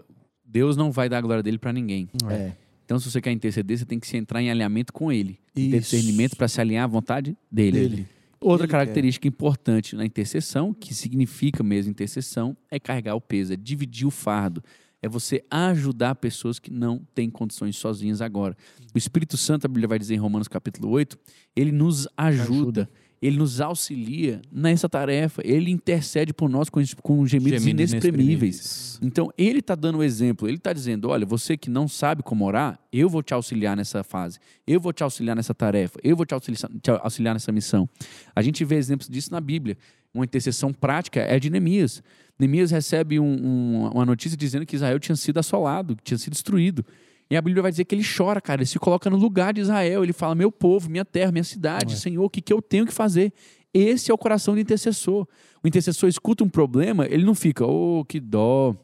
Deus 0.46 0.76
não 0.76 0.92
vai 0.92 1.08
dar 1.08 1.20
a 1.20 1.22
glória 1.22 1.42
dele 1.42 1.58
para 1.58 1.72
ninguém. 1.72 2.10
É. 2.30 2.52
Então, 2.84 3.00
se 3.00 3.10
você 3.10 3.22
quer 3.22 3.32
interceder, 3.32 3.78
você 3.78 3.86
tem 3.86 4.00
que 4.00 4.08
se 4.08 4.18
entrar 4.18 4.42
em 4.42 4.52
alinhamento 4.52 4.92
com 4.92 5.12
ele. 5.12 5.40
E 5.56 5.70
ter 5.70 5.78
Isso. 5.78 5.96
discernimento 5.96 6.36
para 6.36 6.48
se 6.50 6.60
alinhar 6.60 6.84
à 6.84 6.88
vontade 6.88 7.38
dele. 7.50 7.80
Dele. 7.80 8.08
Outra 8.42 8.66
Ele 8.66 8.72
característica 8.72 9.28
importante 9.28 9.96
na 9.96 10.06
intercessão, 10.06 10.74
que 10.74 10.94
significa 10.94 11.64
mesmo 11.64 11.92
intercessão, 11.92 12.58
é 12.70 12.80
carregar 12.80 13.16
o 13.16 13.22
peso, 13.22 13.54
é 13.54 13.56
dividir 13.56 14.06
o 14.06 14.12
fardo. 14.12 14.62
É 15.02 15.08
você 15.08 15.44
ajudar 15.50 16.16
pessoas 16.16 16.60
que 16.60 16.70
não 16.70 17.02
têm 17.16 17.30
condições 17.30 17.78
sozinhas 17.78 18.22
agora. 18.22 18.58
O 18.94 18.98
Espírito 18.98 19.38
Santo, 19.38 19.66
a 19.66 19.68
Bíblia 19.68 19.88
vai 19.88 19.98
dizer 19.98 20.16
em 20.16 20.20
Romanos 20.20 20.48
capítulo 20.48 20.90
8, 20.90 21.18
ele 21.56 21.72
nos 21.72 22.08
ajuda, 22.18 22.90
ele 23.22 23.38
nos 23.38 23.62
auxilia 23.62 24.42
nessa 24.52 24.90
tarefa, 24.90 25.42
ele 25.46 25.70
intercede 25.70 26.34
por 26.34 26.50
nós 26.50 26.70
com, 26.70 26.82
com 27.02 27.26
gemidos, 27.28 27.62
Gemidos 27.62 27.92
inexprimíveis. 27.92 29.00
Então, 29.02 29.32
ele 29.38 29.60
está 29.60 29.76
dando 29.76 30.00
o 30.00 30.04
exemplo, 30.04 30.48
ele 30.48 30.58
está 30.58 30.74
dizendo: 30.74 31.10
olha, 31.10 31.26
você 31.26 31.56
que 31.56 31.70
não 31.70 31.88
sabe 31.88 32.24
como 32.24 32.46
orar, 32.46 32.80
eu 32.92 33.08
vou 33.10 33.22
te 33.22 33.34
auxiliar 33.34 33.78
nessa 33.78 34.04
fase, 34.04 34.40
eu 34.66 34.80
vou 34.80 34.92
te 34.92 35.04
auxiliar 35.04 35.36
nessa 35.36 35.54
tarefa, 35.54 36.00
eu 36.04 36.16
vou 36.16 36.26
te 36.26 36.34
auxiliar, 36.34 36.70
te 36.82 36.90
auxiliar 36.92 37.34
nessa 37.36 37.52
missão. 37.52 37.88
A 38.36 38.42
gente 38.42 38.66
vê 38.66 38.76
exemplos 38.76 39.08
disso 39.08 39.32
na 39.32 39.40
Bíblia. 39.40 39.78
Uma 40.14 40.26
intercessão 40.26 40.74
prática 40.74 41.22
é 41.22 41.40
de 41.40 41.50
Neemias. 41.50 42.04
Neemias 42.38 42.70
recebe 42.72 43.20
um- 43.20 43.24
um- 43.46 43.88
uma 43.92 44.06
notícia 44.06 44.36
dizendo 44.38 44.66
que 44.66 44.76
Israel 44.76 45.00
tinha 45.00 45.16
sido 45.16 45.38
assolado, 45.40 45.96
que 45.96 46.04
tinha 46.04 46.18
sido 46.18 46.34
destruído. 46.34 46.84
E 47.32 47.38
a 47.38 47.42
Bíblia 47.42 47.62
vai 47.62 47.72
dizer 47.72 47.86
que 47.86 47.96
ele 47.96 48.04
chora, 48.04 48.42
cara. 48.42 48.60
Ele 48.60 48.66
se 48.66 48.78
coloca 48.78 49.10
no 49.10 49.16
lugar 49.16 49.54
de 49.54 49.62
Israel. 49.62 50.04
Ele 50.04 50.12
fala: 50.12 50.36
Meu 50.36 50.52
povo, 50.52 50.90
minha 50.90 51.06
terra, 51.06 51.32
minha 51.32 51.46
cidade, 51.46 51.98
Senhor, 51.98 52.26
o 52.26 52.30
que, 52.30 52.42
que 52.42 52.52
eu 52.52 52.62
tenho 52.62 52.86
que 52.86 52.94
fazer? 52.94 53.32
Esse 53.74 54.12
é 54.12 54.14
o 54.14 54.18
coração 54.18 54.54
do 54.54 54.60
intercessor. 54.60 55.26
O 55.64 55.68
intercessor 55.68 56.10
escuta 56.10 56.44
um 56.44 56.50
problema, 56.50 57.06
ele 57.06 57.24
não 57.24 57.34
fica, 57.34 57.66
oh, 57.66 58.04
que 58.04 58.20
dó. 58.20 58.76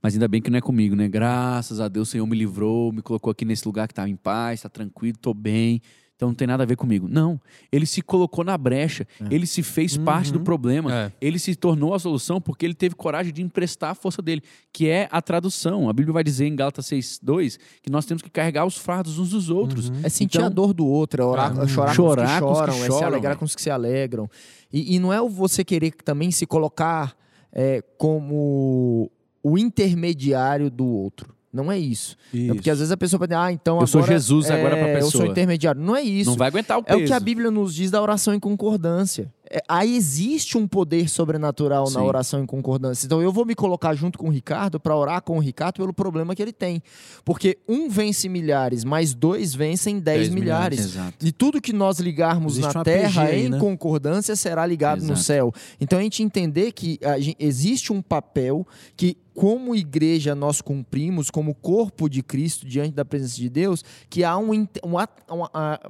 Mas 0.00 0.14
ainda 0.14 0.28
bem 0.28 0.40
que 0.40 0.48
não 0.48 0.58
é 0.58 0.60
comigo, 0.60 0.94
né? 0.94 1.08
Graças 1.08 1.80
a 1.80 1.88
Deus, 1.88 2.08
o 2.08 2.10
Senhor 2.12 2.26
me 2.26 2.36
livrou, 2.36 2.92
me 2.92 3.02
colocou 3.02 3.32
aqui 3.32 3.44
nesse 3.44 3.66
lugar 3.66 3.88
que 3.88 3.92
estava 3.92 4.08
em 4.08 4.14
paz, 4.14 4.60
está 4.60 4.68
tranquilo, 4.68 5.16
estou 5.16 5.34
bem. 5.34 5.82
Então 6.20 6.28
não 6.28 6.34
tem 6.34 6.46
nada 6.46 6.64
a 6.64 6.66
ver 6.66 6.76
comigo. 6.76 7.08
Não. 7.08 7.40
Ele 7.72 7.86
se 7.86 8.02
colocou 8.02 8.44
na 8.44 8.58
brecha, 8.58 9.06
ele 9.30 9.46
se 9.46 9.62
fez 9.62 9.96
parte 9.96 10.30
do 10.30 10.38
problema, 10.40 10.94
É. 10.94 11.12
ele 11.18 11.38
se 11.38 11.54
tornou 11.54 11.94
a 11.94 11.98
solução 11.98 12.38
porque 12.42 12.66
ele 12.66 12.74
teve 12.74 12.94
coragem 12.94 13.32
de 13.32 13.40
emprestar 13.40 13.92
a 13.92 13.94
força 13.94 14.20
dele, 14.20 14.42
que 14.70 14.86
é 14.86 15.08
a 15.10 15.22
tradução. 15.22 15.88
A 15.88 15.94
Bíblia 15.94 16.12
vai 16.12 16.22
dizer 16.22 16.44
em 16.46 16.54
Gálatas 16.54 16.84
6:2 16.84 17.58
que 17.82 17.88
nós 17.88 18.04
temos 18.04 18.22
que 18.22 18.28
carregar 18.28 18.66
os 18.66 18.76
fardos 18.76 19.18
uns 19.18 19.30
dos 19.30 19.48
outros. 19.48 19.90
É 20.02 20.10
sentir 20.10 20.36
Então- 20.36 20.46
a 20.46 20.50
dor 20.50 20.74
do 20.74 20.86
outro, 20.86 21.22
é 21.22 21.24
orar, 21.24 21.58
É. 21.58 21.64
é 21.64 21.66
chorar, 21.66 21.94
Chorar 21.94 22.40
com 22.42 22.52
os 22.52 22.52
que 22.52 22.58
choram, 22.66 22.74
é 22.74 22.80
se 22.80 22.86
choram, 22.88 23.06
alegrar 23.06 23.36
com 23.38 23.44
os 23.46 23.54
que 23.54 23.62
se 23.62 23.70
alegram. 23.70 24.28
E, 24.70 24.96
e 24.96 24.98
não 24.98 25.10
é 25.10 25.22
o 25.22 25.28
você 25.30 25.64
querer 25.64 25.92
também 26.04 26.30
se 26.30 26.44
colocar 26.44 27.16
é, 27.50 27.82
como 27.96 29.10
o 29.42 29.56
intermediário 29.58 30.70
do 30.70 30.86
outro. 30.86 31.34
Não 31.52 31.70
é 31.72 31.76
isso. 31.78 32.16
É 32.32 32.54
porque 32.54 32.70
às 32.70 32.78
vezes 32.78 32.92
a 32.92 32.96
pessoa 32.96 33.18
pode 33.18 33.30
dizer, 33.30 33.40
ah, 33.42 33.50
então 33.52 33.80
Eu 33.80 33.86
sou 33.86 34.00
agora, 34.00 34.12
Jesus 34.12 34.48
é, 34.48 34.54
agora 34.54 34.76
pra 34.76 34.88
Eu 34.92 35.00
sou 35.02 35.10
pessoa. 35.10 35.26
intermediário. 35.26 35.80
Não 35.80 35.96
é 35.96 36.02
isso. 36.02 36.30
Não 36.30 36.36
vai 36.36 36.46
aguentar 36.46 36.78
o 36.78 36.82
É 36.82 36.84
peso. 36.84 37.00
o 37.02 37.06
que 37.06 37.12
a 37.12 37.18
Bíblia 37.18 37.50
nos 37.50 37.74
diz 37.74 37.90
da 37.90 38.00
oração 38.00 38.32
em 38.32 38.38
concordância. 38.38 39.32
É, 39.52 39.60
aí 39.68 39.96
existe 39.96 40.56
um 40.56 40.68
poder 40.68 41.08
sobrenatural 41.08 41.86
na 41.90 41.98
Sim. 41.98 42.06
oração 42.06 42.40
em 42.40 42.46
concordância. 42.46 43.04
Então 43.04 43.20
eu 43.20 43.32
vou 43.32 43.44
me 43.44 43.56
colocar 43.56 43.94
junto 43.96 44.16
com 44.16 44.28
o 44.28 44.30
Ricardo 44.30 44.78
para 44.78 44.94
orar 44.94 45.20
com 45.22 45.38
o 45.38 45.40
Ricardo 45.40 45.74
pelo 45.78 45.92
problema 45.92 46.36
que 46.36 46.40
ele 46.42 46.52
tem. 46.52 46.80
Porque 47.24 47.58
um 47.68 47.88
vence 47.88 48.28
milhares, 48.28 48.84
mais 48.84 49.12
dois 49.12 49.52
vencem 49.52 49.98
dez, 49.98 50.20
Dez 50.20 50.28
milhares. 50.32 50.78
Exato. 50.78 51.26
E 51.26 51.32
tudo 51.32 51.60
que 51.60 51.72
nós 51.72 51.98
ligarmos 51.98 52.58
Existe 52.58 52.74
na 52.76 52.84
terra 52.84 53.24
aí, 53.24 53.46
em 53.46 53.48
né? 53.48 53.58
concordância 53.58 54.36
será 54.36 54.64
ligado 54.64 55.00
no 55.00 55.06
Exato. 55.14 55.20
céu. 55.22 55.52
Então 55.80 55.98
a 55.98 56.02
gente 56.02 56.22
entender 56.22 56.70
que 56.70 57.00
a 57.02 57.18
gen- 57.18 57.34
existe 57.40 57.92
um 57.92 58.00
papel 58.00 58.64
que, 58.96 59.16
como 59.40 59.74
igreja, 59.74 60.34
nós 60.34 60.60
cumprimos, 60.60 61.30
como 61.30 61.54
corpo 61.54 62.10
de 62.10 62.22
Cristo 62.22 62.66
diante 62.66 62.92
da 62.94 63.06
presença 63.06 63.36
de 63.36 63.48
Deus, 63.48 63.82
que 64.10 64.22
há, 64.22 64.36
um, 64.36 64.50
uma, 64.84 65.08
uma- 65.30 65.80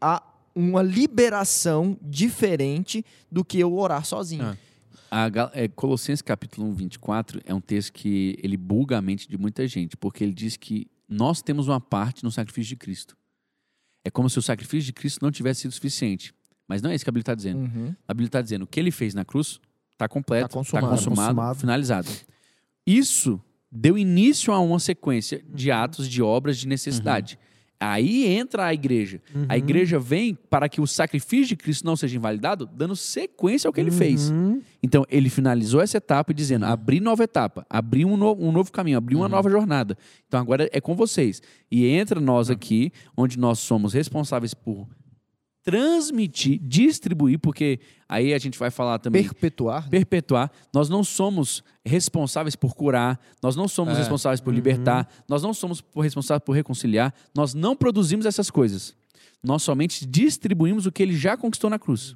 há 0.00 0.22
uma 0.54 0.82
liberação 0.84 1.98
diferente 2.00 3.04
do 3.28 3.44
que 3.44 3.58
eu 3.58 3.74
orar 3.76 4.04
sozinho. 4.04 4.44
Ah. 4.44 4.56
A 5.10 5.26
é, 5.52 5.66
Colossenses 5.66 6.22
capítulo 6.22 6.68
1, 6.68 6.74
24 6.74 7.40
é 7.44 7.52
um 7.52 7.60
texto 7.60 7.92
que 7.92 8.38
ele 8.40 8.56
buga 8.56 8.98
a 8.98 9.02
mente 9.02 9.28
de 9.28 9.36
muita 9.36 9.66
gente, 9.66 9.96
porque 9.96 10.22
ele 10.22 10.32
diz 10.32 10.56
que 10.56 10.86
nós 11.08 11.42
temos 11.42 11.66
uma 11.66 11.80
parte 11.80 12.22
no 12.22 12.30
sacrifício 12.30 12.68
de 12.68 12.76
Cristo. 12.76 13.16
É 14.04 14.10
como 14.10 14.30
se 14.30 14.38
o 14.38 14.42
sacrifício 14.42 14.86
de 14.86 14.92
Cristo 14.92 15.18
não 15.24 15.32
tivesse 15.32 15.62
sido 15.62 15.72
suficiente. 15.72 16.32
Mas 16.68 16.80
não 16.82 16.90
é 16.90 16.94
isso 16.94 17.04
que 17.04 17.10
a 17.10 17.12
Bíblia 17.12 17.22
está 17.22 17.34
dizendo. 17.34 17.58
Uhum. 17.62 17.94
A 18.06 18.14
Bíblia 18.14 18.28
está 18.28 18.40
dizendo 18.40 18.62
o 18.62 18.66
que 18.68 18.78
ele 18.78 18.92
fez 18.92 19.12
na 19.12 19.24
cruz 19.24 19.58
está 19.92 20.06
completo, 20.08 20.42
Tá 20.54 20.60
está 20.60 20.78
consumado. 20.80 20.88
consumado, 20.96 21.28
Consumado. 21.34 21.58
finalizado. 21.58 22.08
Isso 22.86 23.40
deu 23.70 23.98
início 23.98 24.52
a 24.52 24.60
uma 24.60 24.78
sequência 24.78 25.42
de 25.52 25.70
atos, 25.70 26.08
de 26.08 26.22
obras 26.22 26.56
de 26.58 26.68
necessidade. 26.68 27.38
Aí 27.78 28.24
entra 28.26 28.64
a 28.64 28.72
igreja. 28.72 29.20
A 29.50 29.58
igreja 29.58 29.98
vem 29.98 30.34
para 30.34 30.66
que 30.66 30.80
o 30.80 30.86
sacrifício 30.86 31.48
de 31.48 31.56
Cristo 31.56 31.84
não 31.84 31.94
seja 31.94 32.16
invalidado, 32.16 32.64
dando 32.64 32.96
sequência 32.96 33.68
ao 33.68 33.72
que 33.72 33.78
ele 33.78 33.90
fez. 33.90 34.30
Uhum. 34.30 34.62
Então, 34.82 35.04
ele 35.10 35.28
finalizou 35.28 35.82
essa 35.82 35.98
etapa 35.98 36.32
e 36.32 36.34
dizendo: 36.34 36.64
abri 36.64 37.00
nova 37.00 37.22
etapa, 37.24 37.66
abri 37.68 38.02
um, 38.02 38.16
no- 38.16 38.32
um 38.38 38.50
novo 38.50 38.72
caminho, 38.72 38.96
abri 38.96 39.14
uma 39.14 39.28
nova 39.28 39.50
jornada. 39.50 39.98
Então, 40.26 40.40
agora 40.40 40.70
é 40.72 40.80
com 40.80 40.94
vocês. 40.96 41.42
E 41.70 41.86
entra 41.86 42.18
nós 42.18 42.48
aqui, 42.48 42.90
onde 43.14 43.38
nós 43.38 43.58
somos 43.58 43.92
responsáveis 43.92 44.54
por 44.54 44.88
transmitir, 45.66 46.60
distribuir, 46.62 47.40
porque 47.40 47.80
aí 48.08 48.32
a 48.32 48.38
gente 48.38 48.56
vai 48.56 48.70
falar 48.70 49.00
também 49.00 49.24
Perpetuar. 49.24 49.90
perpetuar. 49.90 50.48
Nós 50.72 50.88
não 50.88 51.02
somos 51.02 51.64
responsáveis 51.84 52.54
por 52.54 52.72
curar, 52.76 53.20
nós 53.42 53.56
não 53.56 53.66
somos 53.66 53.98
responsáveis 53.98 54.40
por 54.40 54.54
libertar, 54.54 55.08
nós 55.28 55.42
não 55.42 55.52
somos 55.52 55.82
responsáveis 55.96 56.44
por 56.44 56.52
reconciliar, 56.52 57.12
nós 57.34 57.52
não 57.52 57.74
produzimos 57.74 58.26
essas 58.26 58.48
coisas. 58.48 58.94
Nós 59.46 59.62
somente 59.62 60.04
distribuímos 60.04 60.86
o 60.86 60.92
que 60.92 61.02
ele 61.02 61.14
já 61.16 61.36
conquistou 61.36 61.70
na 61.70 61.78
cruz. 61.78 62.14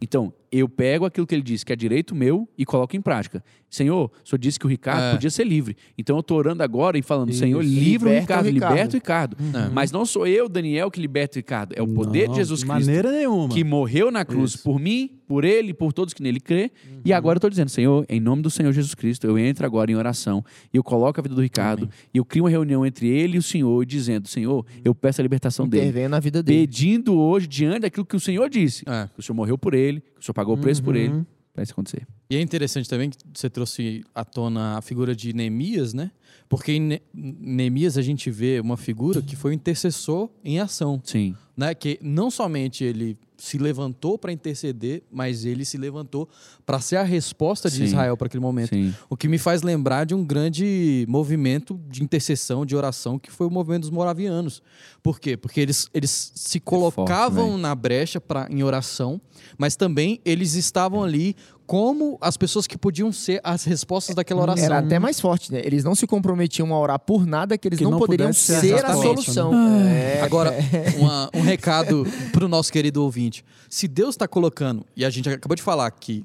Então, 0.00 0.32
eu 0.52 0.68
pego 0.68 1.04
aquilo 1.04 1.26
que 1.26 1.34
ele 1.34 1.42
disse, 1.42 1.64
que 1.66 1.72
é 1.72 1.76
direito 1.76 2.14
meu, 2.14 2.48
e 2.56 2.64
coloco 2.64 2.96
em 2.96 3.00
prática. 3.00 3.42
Senhor, 3.68 4.04
o 4.24 4.28
senhor 4.28 4.38
disse 4.38 4.58
que 4.60 4.64
o 4.64 4.68
Ricardo 4.68 5.02
É. 5.02 5.12
podia 5.12 5.28
ser 5.28 5.44
livre. 5.44 5.76
Então, 5.98 6.16
eu 6.16 6.20
estou 6.20 6.38
orando 6.38 6.62
agora 6.62 6.96
e 6.96 7.02
falando, 7.02 7.30
Isso. 7.30 7.40
Senhor, 7.40 7.62
livra 7.64 8.08
o 8.08 8.12
Ricardo, 8.12 8.46
Ricardo. 8.48 8.72
liberta 8.72 8.90
o 8.96 8.98
Ricardo. 8.98 9.36
Mas 9.72 9.90
não 9.90 10.06
sou 10.06 10.26
eu, 10.26 10.48
Daniel, 10.48 10.90
que 10.90 11.00
liberta 11.00 11.36
o 11.36 11.38
Ricardo. 11.40 11.74
É 11.76 11.82
o 11.82 11.88
poder 11.88 12.26
Não, 12.26 12.32
de 12.34 12.36
Jesus 12.40 12.60
de 12.60 12.66
Cristo 12.66 12.86
maneira 12.86 13.10
nenhuma. 13.10 13.48
que 13.52 13.64
morreu 13.64 14.10
na 14.10 14.24
cruz 14.24 14.54
Isso. 14.54 14.62
por 14.62 14.78
mim, 14.78 15.10
por 15.26 15.44
ele, 15.44 15.74
por 15.74 15.92
todos 15.92 16.14
que 16.14 16.22
nele 16.22 16.38
crê. 16.38 16.70
E 17.04 17.12
agora 17.12 17.34
eu 17.36 17.38
estou 17.38 17.50
dizendo, 17.50 17.68
Senhor, 17.68 18.06
em 18.08 18.20
nome 18.20 18.40
do 18.42 18.48
Senhor 18.50 18.72
Jesus 18.72 18.94
Cristo, 18.94 19.26
eu 19.26 19.36
entro 19.36 19.66
agora 19.66 19.90
em 19.90 19.96
oração 19.96 20.44
e 20.72 20.76
eu 20.76 20.84
coloco 20.84 21.18
a 21.18 21.22
vida 21.22 21.34
do 21.34 21.42
Ricardo 21.42 21.88
e 22.14 22.18
eu 22.18 22.24
crio 22.24 22.44
uma 22.44 22.50
reunião 22.50 22.86
entre 22.86 23.08
ele 23.08 23.34
e 23.36 23.38
o 23.38 23.42
Senhor, 23.42 23.84
dizendo, 23.84 24.28
Senhor, 24.28 24.64
eu 24.84 24.94
peço 24.94 25.20
a 25.20 25.22
libertação 25.22 25.68
dele. 25.68 25.82
Intervém 25.88 26.08
na 26.08 26.20
vida 26.20 26.42
dele. 26.42 26.65
Pedindo 26.66 27.16
hoje, 27.16 27.46
diante 27.46 27.80
daquilo 27.80 28.04
que 28.04 28.16
o 28.16 28.20
Senhor 28.20 28.48
disse, 28.50 28.84
É. 28.88 29.08
que 29.14 29.20
o 29.20 29.22
Senhor 29.22 29.36
morreu 29.36 29.56
por 29.56 29.72
ele, 29.72 30.00
que 30.00 30.20
o 30.20 30.24
Senhor 30.24 30.34
pagou 30.34 30.54
o 30.56 30.58
preço 30.58 30.82
por 30.82 30.96
ele, 30.96 31.24
para 31.54 31.62
isso 31.62 31.72
acontecer. 31.72 32.06
E 32.28 32.36
é 32.36 32.40
interessante 32.40 32.88
também 32.88 33.08
que 33.10 33.16
você 33.32 33.48
trouxe 33.48 34.04
à 34.14 34.24
tona 34.24 34.76
a 34.76 34.82
figura 34.82 35.14
de 35.14 35.32
Neemias, 35.32 35.94
né? 35.94 36.10
Porque 36.48 36.72
em 36.72 36.80
Ne- 36.80 37.02
Neemias 37.14 37.96
a 37.96 38.02
gente 38.02 38.30
vê 38.30 38.58
uma 38.60 38.76
figura 38.76 39.22
que 39.22 39.36
foi 39.36 39.52
o 39.52 39.54
intercessor 39.54 40.28
em 40.44 40.58
ação, 40.58 41.00
Sim. 41.04 41.34
né? 41.56 41.72
Que 41.74 41.98
não 42.02 42.30
somente 42.30 42.82
ele 42.84 43.16
se 43.36 43.58
levantou 43.58 44.18
para 44.18 44.32
interceder, 44.32 45.02
mas 45.10 45.44
ele 45.44 45.64
se 45.64 45.76
levantou 45.76 46.28
para 46.64 46.80
ser 46.80 46.96
a 46.96 47.02
resposta 47.02 47.70
de 47.70 47.76
Sim. 47.76 47.84
Israel 47.84 48.16
para 48.16 48.26
aquele 48.26 48.42
momento. 48.42 48.70
Sim. 48.70 48.94
O 49.08 49.16
que 49.16 49.28
me 49.28 49.38
faz 49.38 49.62
lembrar 49.62 50.04
de 50.04 50.14
um 50.14 50.24
grande 50.24 51.04
movimento 51.08 51.80
de 51.88 52.02
intercessão, 52.02 52.64
de 52.64 52.74
oração, 52.74 53.18
que 53.18 53.30
foi 53.30 53.46
o 53.46 53.50
movimento 53.50 53.82
dos 53.82 53.90
moravianos. 53.90 54.62
Por 55.02 55.20
quê? 55.20 55.36
Porque 55.36 55.60
eles, 55.60 55.88
eles 55.92 56.32
se 56.34 56.58
colocavam 56.58 57.50
velho. 57.50 57.58
na 57.58 57.74
brecha 57.74 58.20
pra, 58.20 58.48
em 58.50 58.62
oração, 58.62 59.20
mas 59.58 59.76
também 59.76 60.20
eles 60.24 60.54
estavam 60.54 61.04
ali 61.04 61.36
como 61.66 62.16
as 62.20 62.36
pessoas 62.36 62.66
que 62.66 62.78
podiam 62.78 63.10
ser 63.12 63.40
as 63.42 63.64
respostas 63.64 64.14
daquela 64.14 64.42
oração. 64.42 64.64
Era 64.64 64.78
até 64.78 64.98
mais 64.98 65.20
forte, 65.20 65.52
né? 65.52 65.60
Eles 65.64 65.82
não 65.84 65.94
se 65.94 66.06
comprometiam 66.06 66.72
a 66.72 66.78
orar 66.78 66.98
por 66.98 67.26
nada 67.26 67.58
que 67.58 67.66
eles 67.68 67.78
Que 67.78 67.84
não, 67.84 67.92
não 67.92 67.98
poderiam 67.98 68.32
ser 68.32 68.60
ser 68.60 68.84
a 68.84 68.94
solução. 68.94 69.52
É, 69.88 70.20
Agora, 70.22 70.54
uma- 70.98 71.28
um 71.34 71.40
recado 71.40 72.06
pro 72.32 72.48
nosso 72.48 72.72
querido 72.72 73.02
ouvinte. 73.02 73.44
Se 73.68 73.88
Deus 73.88 74.10
está 74.10 74.28
colocando, 74.28 74.86
e 74.96 75.04
a 75.04 75.10
gente 75.10 75.28
acabou 75.28 75.56
de 75.56 75.62
falar 75.62 75.90
que 75.90 76.24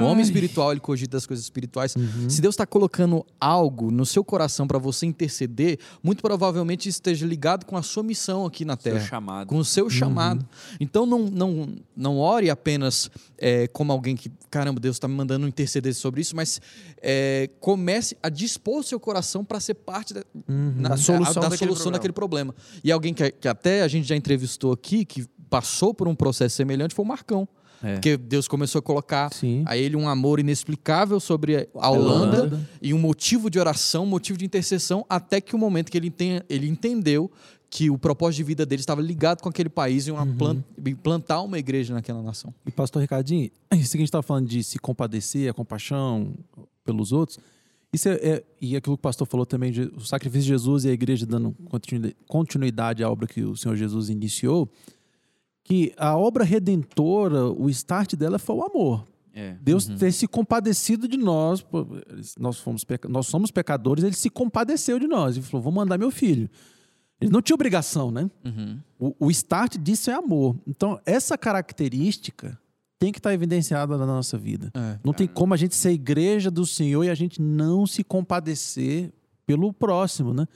o 0.00 0.04
homem 0.04 0.22
espiritual 0.22 0.72
ele 0.72 0.80
cogita 0.80 1.16
das 1.16 1.26
coisas 1.26 1.44
espirituais. 1.44 1.94
Uhum. 1.96 2.28
Se 2.30 2.40
Deus 2.40 2.54
está 2.54 2.66
colocando 2.66 3.24
algo 3.40 3.90
no 3.90 4.06
seu 4.06 4.24
coração 4.24 4.66
para 4.66 4.78
você 4.78 5.06
interceder, 5.06 5.78
muito 6.02 6.22
provavelmente 6.22 6.88
esteja 6.88 7.26
ligado 7.26 7.66
com 7.66 7.76
a 7.76 7.82
sua 7.82 8.02
missão 8.02 8.46
aqui 8.46 8.64
na 8.64 8.76
Terra. 8.76 9.00
chamado. 9.00 9.46
Com 9.48 9.58
o 9.58 9.64
seu 9.64 9.90
chamado. 9.90 10.46
Então 10.80 11.04
não, 11.06 11.20
não, 11.26 11.68
não 11.96 12.18
ore 12.18 12.50
apenas 12.50 13.10
é, 13.38 13.66
como 13.68 13.92
alguém 13.92 14.16
que, 14.16 14.30
caramba, 14.50 14.80
Deus 14.80 14.96
está 14.96 15.06
me 15.08 15.14
mandando 15.14 15.46
interceder 15.46 15.94
sobre 15.94 16.20
isso, 16.20 16.34
mas 16.34 16.60
é, 17.02 17.50
comece 17.60 18.16
a 18.22 18.28
dispor 18.28 18.78
o 18.80 18.82
seu 18.82 18.98
coração 18.98 19.44
para 19.44 19.60
ser 19.60 19.74
parte 19.74 20.14
da, 20.14 20.24
na- 20.48 20.90
Da 20.90 20.96
solução 20.96 21.42
da 21.42 21.48
daquele 21.48 21.58
solução 21.58 21.74
problema. 21.84 21.92
daquele 21.92 22.12
problema. 22.12 22.54
E 22.82 22.90
alguém 22.90 23.12
que, 23.12 23.30
que 23.30 23.48
até 23.48 23.82
a 23.82 23.88
gente 23.88 24.08
já 24.08 24.16
entrevistou 24.16 24.72
aqui, 24.72 25.04
que 25.04 25.26
passou 25.50 25.92
por 25.94 26.08
um 26.08 26.14
processo 26.14 26.56
semelhante, 26.56 26.94
foi 26.94 27.04
o 27.04 27.08
Marcão. 27.08 27.46
É. 27.84 27.92
Porque 27.94 28.16
Deus 28.16 28.48
começou 28.48 28.78
a 28.78 28.82
colocar 28.82 29.32
Sim. 29.32 29.62
a 29.66 29.76
ele 29.76 29.94
um 29.96 30.08
amor 30.08 30.40
inexplicável 30.40 31.20
sobre 31.20 31.68
a 31.74 31.90
Holanda, 31.90 32.36
Holanda. 32.40 32.68
e 32.80 32.94
um 32.94 32.98
motivo 32.98 33.50
de 33.50 33.58
oração, 33.58 34.04
um 34.04 34.06
motivo 34.06 34.38
de 34.38 34.44
intercessão, 34.44 35.04
até 35.08 35.40
que 35.40 35.54
o 35.54 35.58
momento 35.58 35.90
que 35.92 35.98
ele, 35.98 36.08
enten- 36.08 36.42
ele 36.48 36.68
entendeu 36.68 37.30
que 37.68 37.90
o 37.90 37.98
propósito 37.98 38.36
de 38.38 38.44
vida 38.44 38.64
dele 38.64 38.80
estava 38.80 39.02
ligado 39.02 39.42
com 39.42 39.48
aquele 39.48 39.68
país 39.68 40.06
e 40.06 40.10
uma 40.12 40.24
plan- 40.24 40.62
e 40.84 40.94
plantar 40.94 41.40
uma 41.42 41.58
igreja 41.58 41.92
naquela 41.92 42.22
nação. 42.22 42.54
E 42.64 42.70
pastor 42.70 43.02
Ricardinho, 43.02 43.50
isso 43.74 43.90
que 43.92 43.96
a 43.96 44.00
gente 44.00 44.04
estava 44.04 44.22
falando 44.22 44.46
de 44.48 44.62
se 44.62 44.78
compadecer, 44.78 45.50
a 45.50 45.52
compaixão 45.52 46.32
pelos 46.84 47.10
outros, 47.12 47.38
isso 47.92 48.08
é, 48.08 48.12
é- 48.14 48.44
e 48.60 48.76
aquilo 48.76 48.96
que 48.96 49.00
o 49.00 49.02
pastor 49.02 49.26
falou 49.26 49.44
também, 49.44 49.72
de, 49.72 49.82
o 49.96 50.00
sacrifício 50.00 50.42
de 50.42 50.48
Jesus 50.48 50.84
e 50.84 50.88
a 50.88 50.92
igreja 50.92 51.26
dando 51.26 51.52
continui- 51.68 52.14
continuidade 52.28 53.02
à 53.02 53.10
obra 53.10 53.26
que 53.26 53.42
o 53.42 53.56
Senhor 53.56 53.74
Jesus 53.76 54.08
iniciou, 54.08 54.68
que 55.64 55.94
a 55.96 56.16
obra 56.16 56.44
redentora, 56.44 57.46
o 57.46 57.68
start 57.70 58.14
dela 58.14 58.38
foi 58.38 58.54
o 58.54 58.62
amor. 58.62 59.04
É. 59.34 59.56
Deus 59.60 59.86
ter 59.86 60.12
se 60.12 60.28
compadecido 60.28 61.08
de 61.08 61.16
nós, 61.16 61.66
nós, 62.38 62.60
fomos 62.60 62.86
nós 63.08 63.26
somos 63.26 63.50
pecadores, 63.50 64.04
ele 64.04 64.14
se 64.14 64.30
compadeceu 64.30 64.98
de 64.98 65.08
nós 65.08 65.36
e 65.36 65.42
falou: 65.42 65.62
vou 65.62 65.72
mandar 65.72 65.98
meu 65.98 66.10
filho. 66.10 66.48
Ele 67.20 67.32
não 67.32 67.42
tinha 67.42 67.54
obrigação, 67.54 68.10
né? 68.10 68.30
O, 68.98 69.26
o 69.26 69.30
start 69.30 69.78
disso 69.78 70.10
é 70.10 70.14
amor. 70.14 70.56
Então, 70.66 71.00
essa 71.06 71.38
característica 71.38 72.58
tem 72.98 73.10
que 73.10 73.18
estar 73.18 73.32
evidenciada 73.32 73.96
na 73.96 74.06
nossa 74.06 74.36
vida. 74.36 74.70
É. 74.74 74.98
Não 75.02 75.12
tem 75.12 75.26
como 75.26 75.54
a 75.54 75.56
gente 75.56 75.74
ser 75.74 75.90
igreja 75.90 76.50
do 76.50 76.66
Senhor 76.66 77.02
e 77.04 77.10
a 77.10 77.14
gente 77.14 77.40
não 77.40 77.86
se 77.86 78.04
compadecer 78.04 79.12
pelo 79.46 79.72
próximo, 79.72 80.32
né? 80.32 80.46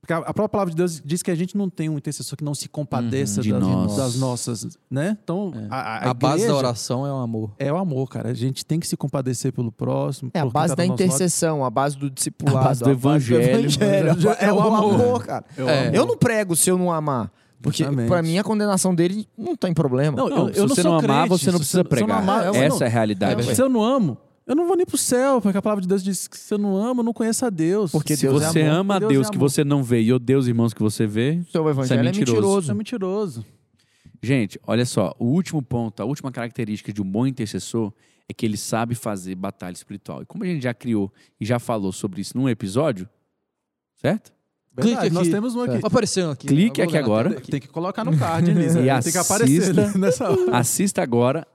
Porque 0.00 0.12
a 0.12 0.22
própria 0.22 0.48
palavra 0.48 0.70
de 0.70 0.76
Deus 0.76 1.02
diz 1.04 1.22
que 1.22 1.30
a 1.30 1.34
gente 1.34 1.56
não 1.56 1.68
tem 1.68 1.88
um 1.88 1.98
intercessor 1.98 2.36
que 2.38 2.42
não 2.44 2.54
se 2.54 2.68
compadeça 2.68 3.40
Uhum, 3.40 3.42
de 3.42 3.52
das, 3.52 3.60
nós. 3.62 3.96
das 3.96 4.16
nossas, 4.16 4.78
né? 4.90 5.18
Então, 5.22 5.52
a, 5.68 5.76
a, 6.06 6.10
A, 6.10 6.14
base 6.14 6.46
da 6.46 6.54
oração 6.56 7.06
é 7.06 7.12
o 7.12 7.16
amor. 7.16 7.50
é 7.58 7.70
o 7.72 7.76
amor, 7.76 8.08
cara. 8.08 8.30
A 8.30 8.34
gente 8.34 8.64
tem 8.64 8.80
que 8.80 8.86
se 8.86 8.96
compadecer 8.96 9.52
pelo 9.52 9.70
próximo. 9.70 10.30
É 10.32 10.40
a 10.40 10.46
base 10.46 10.74
tá 10.74 10.76
da 10.76 10.84
do 10.84 10.88
nosso 10.88 11.02
lado. 11.02 11.04
intercessão, 11.12 11.64
a 11.64 11.68
base 11.70 11.98
do 11.98 12.08
discipulado, 12.10 12.58
A 12.58 12.62
base 12.68 12.82
do 12.84 12.90
evangelho. 12.90 13.42
evangelho. 13.60 14.16
É 14.40 14.52
o 14.52 14.60
amor, 14.60 15.24
cara. 15.26 15.44
É. 15.58 15.90
Eu 15.96 16.06
não 16.06 16.16
prego 16.16 16.54
se 16.56 16.70
eu 16.70 16.78
não 16.78 16.90
amar. 16.92 17.30
Porque 17.60 17.84
pra 18.06 18.22
mim 18.22 18.38
a 18.38 18.44
condenação 18.44 18.94
dele 18.94 19.26
não 19.36 19.56
tem 19.56 19.74
problema. 19.74 20.16
Não, 20.16 20.28
eu, 20.28 20.54
se 20.54 20.60
eu 20.60 20.66
não 20.68 20.74
você 20.76 20.82
não 20.84 20.92
amar, 20.98 21.26
crente, 21.26 21.28
você 21.28 21.50
não 21.50 21.58
se 21.58 21.58
precisa 21.58 21.70
se 21.70 21.76
eu 21.76 21.82
não 21.82 21.88
pregar. 21.90 22.18
amar, 22.22 22.46
eu 22.46 22.54
Essa 22.54 22.68
não- 22.78 22.82
é 22.82 22.86
a 22.86 22.88
realidade. 22.92 23.54
Se 23.54 23.60
eu 23.60 23.68
não 23.68 23.82
amo, 23.82 24.16
eu 24.48 24.56
não 24.56 24.66
vou 24.66 24.76
nem 24.76 24.86
pro 24.86 24.96
céu, 24.96 25.40
porque 25.40 25.58
a 25.58 25.62
palavra 25.62 25.82
de 25.82 25.86
Deus 25.88 26.02
diz 26.02 26.26
que 26.26 26.36
se 26.38 26.52
eu 26.54 26.58
não 26.58 26.74
amo, 26.76 27.00
eu 27.00 27.04
não 27.04 27.12
conheço 27.12 27.44
a 27.44 27.50
Deus. 27.50 27.92
Porque 27.92 28.16
Se 28.16 28.26
Deus 28.26 28.42
é 28.42 28.46
você 28.46 28.62
amor. 28.62 28.72
ama 28.72 28.96
a 28.96 28.98
Deus 28.98 29.12
Deus 29.12 29.26
é 29.28 29.30
que 29.30 29.38
você 29.38 29.62
não 29.62 29.82
vê 29.82 30.00
e 30.00 30.12
odeia 30.12 30.38
os 30.38 30.48
irmãos 30.48 30.72
que 30.72 30.82
você 30.82 31.06
vê, 31.06 31.40
seu 31.52 31.68
evangelho 31.68 32.00
é 32.00 32.02
mentiroso. 32.02 32.32
mentiroso. 32.34 32.60
Isso 32.62 32.70
é 32.70 32.74
mentiroso. 32.74 33.46
Gente, 34.22 34.58
olha 34.66 34.84
só, 34.86 35.14
o 35.18 35.26
último 35.26 35.62
ponto, 35.62 36.02
a 36.02 36.04
última 36.06 36.32
característica 36.32 36.92
de 36.92 37.00
um 37.00 37.04
bom 37.08 37.26
intercessor 37.26 37.92
é 38.28 38.32
que 38.34 38.44
ele 38.44 38.56
sabe 38.56 38.94
fazer 38.94 39.34
batalha 39.34 39.74
espiritual. 39.74 40.22
E 40.22 40.26
como 40.26 40.44
a 40.44 40.46
gente 40.46 40.62
já 40.62 40.74
criou 40.74 41.12
e 41.40 41.44
já 41.44 41.58
falou 41.58 41.92
sobre 41.92 42.20
isso 42.20 42.36
num 42.36 42.48
episódio, 42.48 43.08
certo? 43.96 44.32
Verdade, 44.74 45.00
Clique 45.00 45.14
nós 45.14 45.22
aqui. 45.22 45.30
temos 45.30 45.54
um 45.56 45.60
aqui. 45.62 45.80
Apareceu 45.82 46.30
aqui. 46.30 46.46
Clique 46.46 46.82
aqui 46.82 46.96
agora. 46.96 47.40
Tem 47.40 47.60
que 47.60 47.68
colocar 47.68 48.04
no 48.04 48.16
card, 48.16 48.50
Elisa. 48.50 48.80
E 48.82 49.02
Tem 49.02 49.12
que 49.12 49.18
aparecer 49.18 49.62
assista. 49.62 49.82
ali 49.88 49.98
nessa 49.98 50.30
hora. 50.30 50.56
Assista 50.56 51.02
agora 51.02 51.46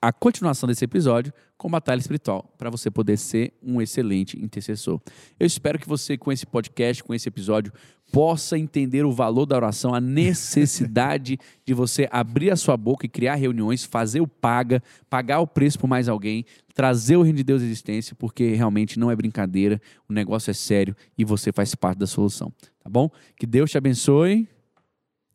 a 0.00 0.12
continuação 0.12 0.66
desse 0.68 0.84
episódio 0.84 1.32
com 1.56 1.70
Batalha 1.70 1.98
Espiritual, 1.98 2.54
para 2.58 2.68
você 2.68 2.90
poder 2.90 3.16
ser 3.16 3.54
um 3.62 3.80
excelente 3.80 4.38
intercessor. 4.38 5.00
Eu 5.40 5.46
espero 5.46 5.78
que 5.78 5.88
você, 5.88 6.18
com 6.18 6.30
esse 6.30 6.44
podcast, 6.44 7.02
com 7.02 7.14
esse 7.14 7.28
episódio, 7.28 7.72
possa 8.12 8.58
entender 8.58 9.04
o 9.04 9.10
valor 9.10 9.46
da 9.46 9.56
oração, 9.56 9.94
a 9.94 10.00
necessidade 10.00 11.38
de 11.64 11.74
você 11.74 12.08
abrir 12.10 12.50
a 12.50 12.56
sua 12.56 12.76
boca 12.76 13.06
e 13.06 13.08
criar 13.08 13.34
reuniões, 13.36 13.84
fazer 13.84 14.20
o 14.20 14.28
paga, 14.28 14.82
pagar 15.08 15.40
o 15.40 15.46
preço 15.46 15.78
por 15.78 15.86
mais 15.86 16.08
alguém, 16.08 16.44
trazer 16.74 17.16
o 17.16 17.22
reino 17.22 17.38
de 17.38 17.44
Deus 17.44 17.62
à 17.62 17.64
existência, 17.64 18.14
porque 18.14 18.54
realmente 18.54 18.98
não 18.98 19.10
é 19.10 19.16
brincadeira, 19.16 19.80
o 20.08 20.12
negócio 20.12 20.50
é 20.50 20.54
sério 20.54 20.94
e 21.16 21.24
você 21.24 21.50
faz 21.52 21.74
parte 21.74 21.98
da 21.98 22.06
solução, 22.06 22.52
tá 22.82 22.90
bom? 22.90 23.10
Que 23.36 23.46
Deus 23.46 23.70
te 23.70 23.78
abençoe. 23.78 24.48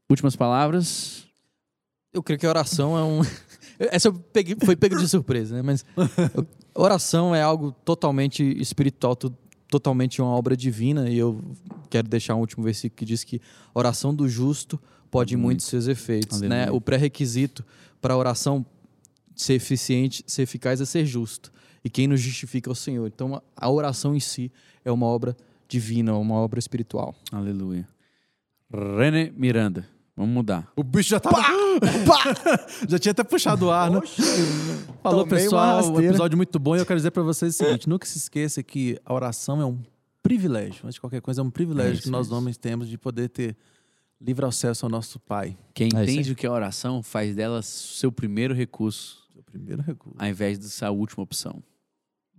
Últimas 0.09 0.35
palavras. 0.35 1.25
Eu 2.13 2.21
creio 2.21 2.37
que 2.39 2.45
a 2.45 2.49
oração 2.49 2.97
é 2.97 3.03
um. 3.03 3.21
Essa 3.91 4.09
eu 4.09 4.13
peguei, 4.13 4.55
foi 4.63 4.75
pego 4.75 4.97
de 4.97 5.07
surpresa, 5.07 5.55
né? 5.55 5.61
Mas 5.61 5.85
oração 6.75 7.33
é 7.33 7.41
algo 7.41 7.71
totalmente 7.83 8.43
espiritual, 8.61 9.15
tu- 9.15 9.33
totalmente 9.67 10.21
uma 10.21 10.31
obra 10.31 10.55
divina. 10.55 11.09
E 11.09 11.17
eu 11.17 11.41
quero 11.89 12.07
deixar 12.07 12.35
um 12.35 12.39
último 12.39 12.63
versículo 12.63 12.97
que 12.97 13.05
diz 13.05 13.23
que 13.23 13.41
oração 13.73 14.13
do 14.13 14.27
justo 14.27 14.79
pode 15.09 15.35
Muito. 15.35 15.45
muito 15.45 15.63
seus 15.63 15.87
efeitos. 15.87 16.41
Né? 16.41 16.63
Aleluia. 16.63 16.73
O 16.77 16.81
pré-requisito 16.81 17.65
para 18.01 18.13
a 18.13 18.17
oração 18.17 18.65
ser 19.35 19.53
eficiente, 19.55 20.23
ser 20.27 20.43
eficaz, 20.43 20.79
é 20.81 20.85
ser 20.85 21.05
justo. 21.05 21.51
E 21.83 21.89
quem 21.89 22.05
nos 22.07 22.19
justifica 22.21 22.69
é 22.69 22.73
o 22.73 22.75
Senhor. 22.75 23.07
Então 23.07 23.35
a- 23.35 23.41
a 23.57 23.69
oração 23.69 24.15
em 24.15 24.19
si 24.19 24.51
é 24.85 24.91
uma 24.91 25.05
obra 25.07 25.35
divina, 25.67 26.15
uma 26.15 26.35
obra 26.35 26.59
espiritual. 26.59 27.15
Aleluia. 27.31 27.87
René 28.71 29.31
Miranda. 29.35 29.85
Vamos 30.21 30.35
mudar. 30.35 30.71
O 30.75 30.83
bicho 30.83 31.09
já 31.09 31.19
tava. 31.19 31.41
já 32.87 32.99
tinha 32.99 33.11
até 33.11 33.23
puxado 33.23 33.65
o 33.65 33.71
ar, 33.71 33.89
né? 33.89 33.99
Falou, 35.01 35.25
Tomei 35.25 35.47
uma 35.47 35.79
pessoal. 35.79 35.91
Um 35.93 35.99
episódio 35.99 36.37
muito 36.37 36.59
bom. 36.59 36.75
E 36.75 36.79
eu 36.79 36.85
quero 36.85 36.99
dizer 36.99 37.09
pra 37.09 37.23
vocês 37.23 37.55
o 37.55 37.57
seguinte: 37.57 37.89
nunca 37.89 38.05
se 38.05 38.19
esqueça 38.19 38.61
que 38.61 38.99
a 39.03 39.13
oração 39.15 39.59
é 39.59 39.65
um 39.65 39.79
privilégio. 40.21 40.81
Antes 40.83 40.93
de 40.93 41.01
qualquer 41.01 41.21
coisa, 41.21 41.41
é 41.41 41.43
um 41.43 41.49
privilégio 41.49 41.93
isso, 41.93 42.03
que 42.03 42.09
nós 42.11 42.29
é 42.29 42.35
homens 42.35 42.55
temos 42.55 42.87
de 42.87 42.99
poder 42.99 43.29
ter 43.29 43.57
livre 44.21 44.45
acesso 44.45 44.85
ao 44.85 44.91
nosso 44.91 45.19
Pai. 45.19 45.57
Quem 45.73 45.89
É 45.95 46.03
entende 46.03 46.33
o 46.33 46.35
que 46.35 46.45
é 46.45 46.49
oração 46.51 47.01
faz 47.01 47.35
dela 47.35 47.63
seu 47.63 48.11
primeiro 48.11 48.53
recurso, 48.53 49.23
Seu 49.33 49.41
primeiro 49.41 49.81
recurso. 49.81 50.15
ao 50.19 50.27
invés 50.27 50.59
dessa 50.59 50.91
última 50.91 51.23
opção. 51.23 51.63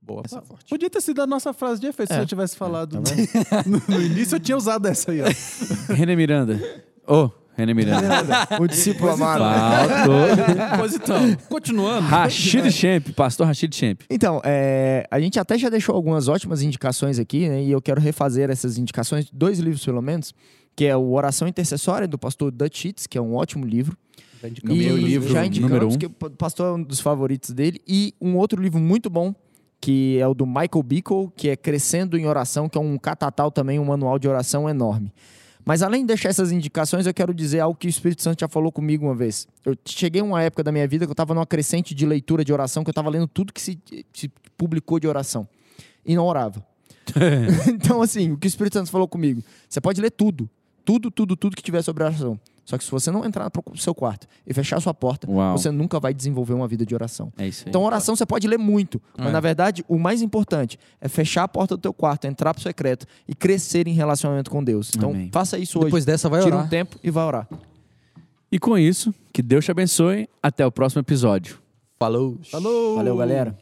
Boa. 0.01 0.23
Essa 0.25 0.39
é 0.39 0.43
forte. 0.43 0.69
Podia 0.71 0.89
ter 0.89 1.01
sido 1.01 1.21
a 1.21 1.27
nossa 1.27 1.53
frase 1.53 1.81
de 1.81 1.89
efeito 1.89 2.13
se 2.13 2.19
É. 2.21 2.23
eu 2.23 2.27
tivesse 2.27 2.57
falado. 2.57 3.01
Tá 3.03 3.65
no, 3.67 3.83
no 3.97 4.01
início 4.01 4.37
eu 4.37 4.41
tinha 4.41 4.57
usado 4.57 4.87
essa 4.87 5.11
aí, 5.11 5.21
ó. 5.21 5.93
René 5.93 6.15
Miranda. 6.15 6.61
Ô, 7.09 7.29
René 7.57 7.75
Miranda. 7.75 8.49
O 8.61 8.67
discípulo 8.67 9.11
amado. 9.11 9.43
Faltou. 9.89 10.79
Pois 10.79 10.95
então, 10.95 11.37
continuando. 11.49 12.07
Rashid 12.07 12.71
Champ, 12.73 13.11
pastor 13.15 13.47
Rashid 13.47 13.75
Champ. 13.75 14.01
Então, 14.09 14.41
é, 14.45 15.07
a 15.11 15.21
gente 15.21 15.39
até 15.39 15.59
já 15.59 15.69
deixou 15.69 15.95
algumas 15.95 16.29
ótimas 16.29 16.63
indicações 16.63 17.19
aqui, 17.19 17.49
né? 17.49 17.63
E 17.63 17.71
eu 17.71 17.81
quero 17.81 18.01
refazer 18.01 18.51
essas 18.51 18.79
indicações, 18.79 19.29
dois 19.33 19.59
livros 19.59 19.85
pelo 19.85 20.01
menos, 20.01 20.33
que 20.75 20.87
é 20.87 20.97
o 20.97 21.13
Oração 21.13 21.47
Intercessória, 21.47 22.09
do 22.09 22.19
pastor 22.19 22.51
Dutch 22.51 22.79
Sheets, 22.79 23.07
que 23.07 23.19
é 23.19 23.21
um 23.21 23.35
ótimo 23.35 23.67
livro. 23.67 23.97
O 24.65 24.75
meu 24.75 24.97
livro 24.97 25.29
já 25.29 25.47
indicamos 25.47 25.71
número 25.71 25.95
um. 25.95 25.99
que 25.99 26.07
o 26.07 26.31
pastor 26.31 26.67
é 26.67 26.73
um 26.73 26.83
dos 26.83 27.01
favoritos 27.01 27.51
dele. 27.51 27.81
E 27.87 28.15
um 28.21 28.37
outro 28.37 28.61
livro 28.61 28.81
muito 28.81 29.09
bom, 29.09 29.33
que 29.81 30.19
é 30.19 30.27
o 30.27 30.35
do 30.35 30.47
Michael 30.47 30.83
Bickle, 30.85 31.31
que 31.37 31.49
é 31.49 31.57
Crescendo 31.57 32.17
em 32.17 32.27
Oração, 32.27 32.69
que 32.69 32.77
é 32.77 32.81
um 32.81 32.99
catatal 32.99 33.51
também, 33.51 33.79
um 33.79 33.85
manual 33.85 34.19
de 34.19 34.29
oração 34.29 34.69
enorme. 34.69 35.13
Mas 35.65 35.83
além 35.83 36.03
de 36.03 36.09
deixar 36.09 36.29
essas 36.29 36.51
indicações, 36.51 37.07
eu 37.07 37.15
quero 37.15 37.33
dizer 37.33 37.61
algo 37.61 37.79
que 37.79 37.87
o 37.87 37.91
Espírito 37.91 38.23
Santo 38.23 38.41
já 38.41 38.49
falou 38.49 38.73
comigo 38.73 39.07
uma 39.07 39.15
vez. 39.15 39.47
Eu 39.65 39.77
cheguei 39.85 40.21
a 40.21 40.25
uma 40.25 40.43
época 40.43 40.65
da 40.65 40.73
minha 40.73 40.87
vida 40.89 41.07
que 41.07 41.11
eu 41.11 41.15
estava 41.15 41.35
numa 41.35 41.47
crescente 41.47 41.95
de 41.95 42.05
leitura 42.05 42.45
de 42.45 42.53
oração, 42.53 42.83
que 42.83 42.91
eu 42.91 42.93
estava 42.93 43.09
lendo 43.09 43.29
tudo 43.29 43.53
que 43.53 43.61
se, 43.61 43.79
se 44.13 44.29
publicou 44.57 44.99
de 44.99 45.07
oração. 45.07 45.47
E 46.05 46.17
não 46.17 46.25
orava. 46.25 46.65
então, 47.73 48.03
assim, 48.03 48.33
o 48.33 48.37
que 48.37 48.47
o 48.47 48.49
Espírito 48.49 48.75
Santo 48.75 48.91
falou 48.91 49.07
comigo, 49.07 49.43
você 49.69 49.81
pode 49.81 50.01
ler 50.01 50.11
tudo. 50.11 50.51
Tudo, 50.85 51.11
tudo, 51.11 51.37
tudo 51.37 51.55
que 51.55 51.63
tiver 51.63 51.83
sobre 51.83 52.03
oração. 52.03 52.41
Só 52.65 52.79
que 52.79 52.85
se 52.85 52.91
você 52.91 53.11
não 53.11 53.25
entrar 53.25 53.51
pro 53.51 53.63
seu 53.77 53.93
quarto 53.95 54.27
e 54.47 54.55
fechar 54.55 54.81
sua 54.81 54.95
porta, 54.95 55.29
Uau. 55.31 55.59
você 55.59 55.71
nunca 55.71 55.99
vai 55.99 56.15
desenvolver 56.15 56.55
uma 56.55 56.69
vida 56.69 56.87
de 56.87 56.95
oração. 56.95 57.33
É 57.37 57.47
isso 57.49 57.65
aí. 57.65 57.71
Então, 57.71 57.83
oração 57.83 58.15
você 58.15 58.25
pode 58.25 58.47
ler 58.47 58.59
muito, 58.59 59.03
mas 59.19 59.29
É. 59.29 59.33
na 59.33 59.41
verdade 59.41 59.85
o 59.89 59.99
mais 59.99 60.23
importante 60.23 60.79
é 61.01 61.09
fechar 61.09 61.43
a 61.43 61.49
porta 61.49 61.77
do 61.77 61.81
teu 61.81 61.93
quarto, 61.93 62.25
entrar 62.27 62.55
pro 62.55 62.63
secreto 62.63 63.05
e 63.27 63.35
crescer 63.35 63.89
em 63.89 63.93
relacionamento 63.93 64.51
com 64.51 64.63
Deus. 64.63 64.93
Então, 64.97 65.11
Amém. 65.11 65.29
faça 65.33 65.59
isso 65.59 65.79
hoje. 65.79 65.87
Depois 65.87 66.05
dessa 66.05 66.29
vai 66.29 66.41
Tira 66.43 66.55
orar. 66.57 66.67
um 66.67 66.69
tempo 66.69 66.97
e 67.03 67.11
vai 67.11 67.25
orar. 67.25 67.49
E 68.51 68.59
com 68.59 68.79
isso, 68.79 69.13
que 69.33 69.43
Deus 69.43 69.65
te 69.65 69.71
abençoe. 69.71 70.29
Até 70.43 70.65
o 70.67 70.71
próximo 70.71 71.01
episódio. 71.01 71.59
Falou. 71.99 72.39
Falou! 72.51 72.97
Valeu, 72.97 73.17
galera. 73.17 73.57